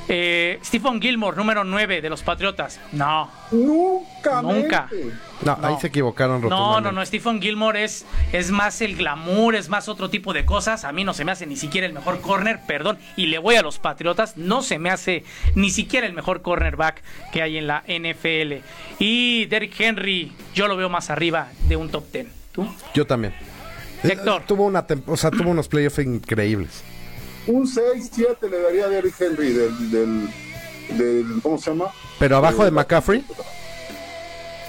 Eh, 0.08 0.60
Stephen 0.64 1.00
Gilmore, 1.00 1.36
número 1.36 1.64
9 1.64 2.00
de 2.00 2.08
los 2.10 2.22
Patriotas. 2.22 2.78
No, 2.92 3.30
Nunca. 3.50 4.42
Nunca. 4.42 4.88
No, 5.44 5.56
No. 5.56 5.66
ahí 5.66 5.76
se 5.80 5.88
equivocaron 5.88 6.40
no, 6.42 6.80
no, 6.80 6.92
no. 6.92 7.04
Stephen 7.04 7.40
Gilmore 7.42 7.82
es, 7.84 8.06
es 8.32 8.50
más 8.50 8.80
el 8.80 8.96
glamour, 8.96 9.54
es 9.56 9.68
más 9.68 9.88
otro 9.88 10.08
tipo 10.08 10.32
de 10.32 10.44
cosas. 10.44 10.84
A 10.84 10.92
mí 10.92 11.04
no 11.04 11.12
se 11.12 11.24
me 11.24 11.32
hace 11.32 11.46
ni 11.46 11.56
siquiera 11.56 11.86
el 11.86 11.92
mejor 11.92 12.20
corner, 12.20 12.60
perdón. 12.66 12.98
Y 13.16 13.26
le 13.26 13.38
voy 13.38 13.56
a 13.56 13.62
los 13.62 13.78
Patriotas. 13.78 14.36
No 14.36 14.62
se 14.62 14.78
me 14.78 14.90
hace 14.90 15.24
ni 15.54 15.70
siquiera 15.70 16.06
el 16.06 16.12
mejor 16.12 16.42
cornerback 16.42 17.02
que 17.32 17.42
hay 17.42 17.58
en 17.58 17.66
la 17.66 17.82
NFL. 17.86 18.62
Y 18.98 19.46
Derrick 19.46 19.78
Henry, 19.80 20.32
yo 20.54 20.68
lo 20.68 20.76
veo 20.76 20.88
más 20.88 21.10
arriba 21.10 21.48
de 21.68 21.76
un 21.76 21.88
top 21.90 22.04
10. 22.12 22.26
¿Tú? 22.52 22.66
Yo 22.94 23.06
también. 23.06 23.34
Héctor. 24.02 24.42
Eh, 24.42 24.44
Tuvo 24.46 24.64
una 24.64 24.86
o 25.06 25.16
sea, 25.16 25.30
tuvo 25.30 25.50
unos 25.50 25.68
playoffs 25.68 25.98
increíbles. 25.98 26.82
Un 27.46 27.66
6-7 27.66 28.50
le 28.50 28.60
daría 28.60 28.84
a 28.86 28.88
Derrick 28.88 29.20
Henry 29.20 29.52
del, 29.52 29.90
del, 29.90 30.28
del- 30.90 31.40
¿Cómo 31.42 31.58
se 31.58 31.70
llama? 31.70 31.86
Pero 32.18 32.36
abajo 32.38 32.64
de 32.64 32.70
McCaffrey, 32.70 33.24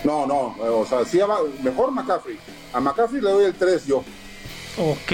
No, 0.04 0.26
no. 0.28 0.56
O 0.60 0.86
sea, 0.86 1.04
sí, 1.06 1.20
mejor 1.64 1.92
McCaffrey. 1.92 2.38
A 2.74 2.80
McCaffrey 2.80 3.22
le 3.22 3.30
doy 3.32 3.46
el 3.46 3.54
3 3.54 3.86
yo. 3.88 4.04
Ok. 4.78 5.12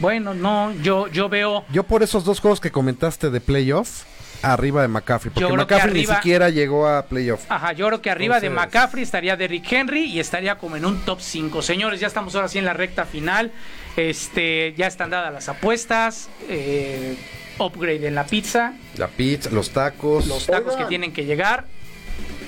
Bueno, 0.00 0.32
no, 0.32 0.72
yo, 0.82 1.08
yo 1.08 1.28
veo. 1.28 1.64
yo 1.72 1.82
por 1.82 2.02
esos 2.02 2.24
dos 2.24 2.40
juegos 2.40 2.60
que 2.60 2.70
comentaste 2.70 3.30
de 3.30 3.40
playoff, 3.40 4.04
arriba 4.42 4.80
de 4.82 4.88
McCaffrey. 4.88 5.32
Porque 5.34 5.52
McCaffrey 5.52 5.90
arriba- 5.90 6.12
ni 6.14 6.16
siquiera 6.16 6.50
llegó 6.50 6.86
a 6.88 7.02
playoff. 7.06 7.44
Ajá, 7.50 7.72
yo 7.72 7.86
creo 7.88 8.00
que 8.00 8.08
arriba 8.10 8.38
de 8.40 8.48
McCaffrey 8.48 9.02
estaría 9.02 9.36
Derrick 9.36 9.70
Henry 9.70 10.04
y 10.04 10.20
estaría 10.20 10.56
como 10.56 10.76
en 10.76 10.84
un 10.86 11.00
top 11.04 11.20
5. 11.20 11.62
Señores, 11.62 11.98
ya 12.00 12.06
estamos 12.06 12.34
ahora 12.36 12.48
sí 12.48 12.58
en 12.58 12.64
la 12.64 12.72
recta 12.74 13.04
final. 13.04 13.52
Este, 13.98 14.74
ya 14.76 14.86
están 14.86 15.10
dadas 15.10 15.32
las 15.32 15.48
apuestas. 15.48 16.28
eh, 16.48 17.16
upgrade 17.58 18.06
en 18.06 18.14
la 18.14 18.24
pizza. 18.24 18.74
La 18.96 19.08
pizza, 19.08 19.50
los 19.50 19.70
tacos. 19.70 20.26
Los 20.28 20.46
tacos 20.46 20.76
que 20.76 20.84
tienen 20.84 21.12
que 21.12 21.24
llegar. 21.24 21.64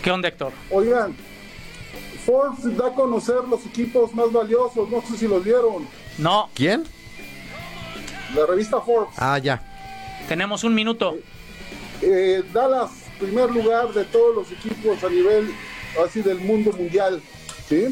¿Qué 0.03 0.11
onda, 0.13 0.29
Héctor? 0.29 0.53
Oigan, 0.71 1.17
Forbes 2.25 2.77
da 2.77 2.87
a 2.87 2.95
conocer 2.95 3.43
los 3.49 3.67
equipos 3.67 4.15
más 4.15 4.31
valiosos. 4.33 4.89
No 4.89 5.03
sé 5.03 5.17
si 5.19 5.27
los 5.27 5.43
vieron. 5.43 5.89
No, 6.19 6.49
¿Quién? 6.55 6.85
La 8.37 8.47
revista 8.47 8.81
Forbes. 8.81 9.15
Ah, 9.17 9.39
ya. 9.39 9.61
tenemos 10.29 10.63
un 10.63 10.75
minuto. 10.75 11.19
Eh, 12.01 12.45
Dallas, 12.53 12.91
primer 13.19 13.51
lugar 13.51 13.93
de 13.93 14.05
todos 14.05 14.37
los 14.37 14.53
equipos 14.53 15.03
a 15.03 15.09
nivel 15.09 15.53
así 16.07 16.23
del 16.23 16.39
mundo 16.39 16.73
mundial. 16.73 17.21
¿sí? 17.69 17.87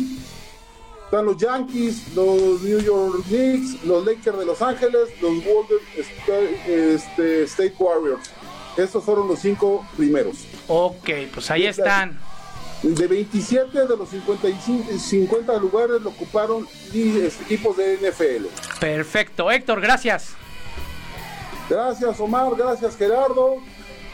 Están 1.09 1.24
los 1.24 1.38
Yankees, 1.38 2.14
los 2.14 2.61
New 2.61 2.80
York 2.80 3.24
Knicks, 3.28 3.82
los 3.84 4.04
Lakers 4.04 4.38
de 4.40 4.44
Los 4.44 4.61
Ángeles, 4.61 5.09
los 5.22 5.42
Golden 5.42 5.78
Sta- 5.96 6.70
este, 6.70 7.44
State 7.44 7.74
Warriors. 7.78 8.30
Estos 8.76 9.02
fueron 9.04 9.26
los 9.26 9.38
cinco 9.38 9.86
primeros. 9.96 10.36
Ok, 10.66 11.09
pues 11.32 11.50
ahí 11.50 11.64
están. 11.64 12.20
De 12.82 13.06
27 13.06 13.86
de 13.86 13.96
los 13.96 14.11
55, 14.11 14.98
50 14.98 15.56
lugares 15.56 16.02
lo 16.02 16.11
ocuparon 16.11 16.68
este, 16.92 17.42
equipos 17.44 17.78
de 17.78 17.96
NFL. 17.96 18.46
Perfecto. 18.78 19.50
Héctor, 19.50 19.80
gracias. 19.80 20.34
Gracias 21.70 22.20
Omar, 22.20 22.52
gracias 22.56 22.96
Gerardo. 22.98 23.56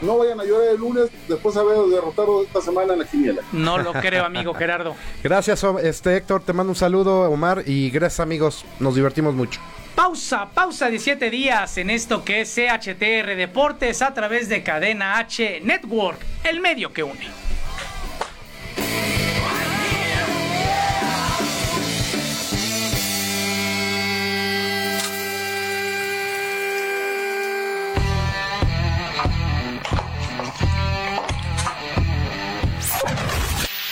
No 0.01 0.17
vayan 0.17 0.39
a 0.39 0.43
llorar 0.43 0.69
el 0.69 0.77
lunes 0.77 1.09
después 1.27 1.55
de 1.55 1.61
haber 1.61 1.77
derrotado 1.89 2.43
esta 2.43 2.61
semana 2.61 2.93
en 2.93 2.99
la 2.99 3.05
quiniela. 3.05 3.41
No 3.51 3.77
lo 3.77 3.93
creo, 3.93 4.25
amigo 4.25 4.53
Gerardo. 4.53 4.95
Gracias, 5.23 5.65
este 5.83 6.17
Héctor. 6.17 6.43
Te 6.43 6.53
mando 6.53 6.71
un 6.71 6.75
saludo, 6.75 7.29
Omar. 7.29 7.63
Y 7.65 7.89
gracias, 7.89 8.19
amigos. 8.19 8.65
Nos 8.79 8.95
divertimos 8.95 9.33
mucho. 9.33 9.59
Pausa, 9.95 10.49
pausa 10.53 10.89
de 10.89 10.99
7 10.99 11.29
días 11.29 11.77
en 11.77 11.89
esto 11.89 12.25
que 12.25 12.41
es 12.41 12.53
CHTR 12.53 13.35
Deportes 13.37 14.01
a 14.01 14.13
través 14.13 14.49
de 14.49 14.61
Cadena 14.61 15.17
H 15.19 15.61
Network, 15.63 16.19
el 16.43 16.59
medio 16.59 16.91
que 16.91 17.01
une. 17.03 17.44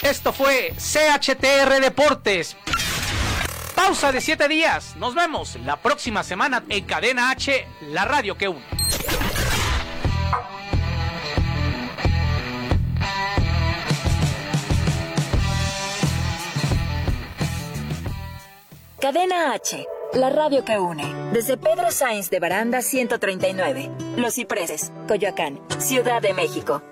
Esto 0.03 0.33
fue 0.33 0.73
CHTR 0.77 1.79
Deportes. 1.81 2.57
Pausa 3.73 4.11
de 4.11 4.19
7 4.19 4.49
días. 4.49 4.97
Nos 4.97 5.15
vemos 5.15 5.55
la 5.65 5.77
próxima 5.77 6.23
semana 6.23 6.61
en 6.67 6.83
Cadena 6.85 7.31
H, 7.31 7.65
la 7.89 8.03
radio 8.03 8.37
que 8.37 8.49
une. 8.49 8.63
Cadena 18.99 19.53
H, 19.53 19.85
la 20.13 20.29
radio 20.29 20.65
que 20.65 20.77
une. 20.77 21.31
Desde 21.31 21.57
Pedro 21.57 21.91
Sainz 21.91 22.29
de 22.29 22.39
Baranda 22.39 22.81
139, 22.81 23.89
Los 24.17 24.35
Cipreses, 24.35 24.91
Coyoacán, 25.07 25.61
Ciudad 25.79 26.21
de 26.21 26.33
México. 26.33 26.83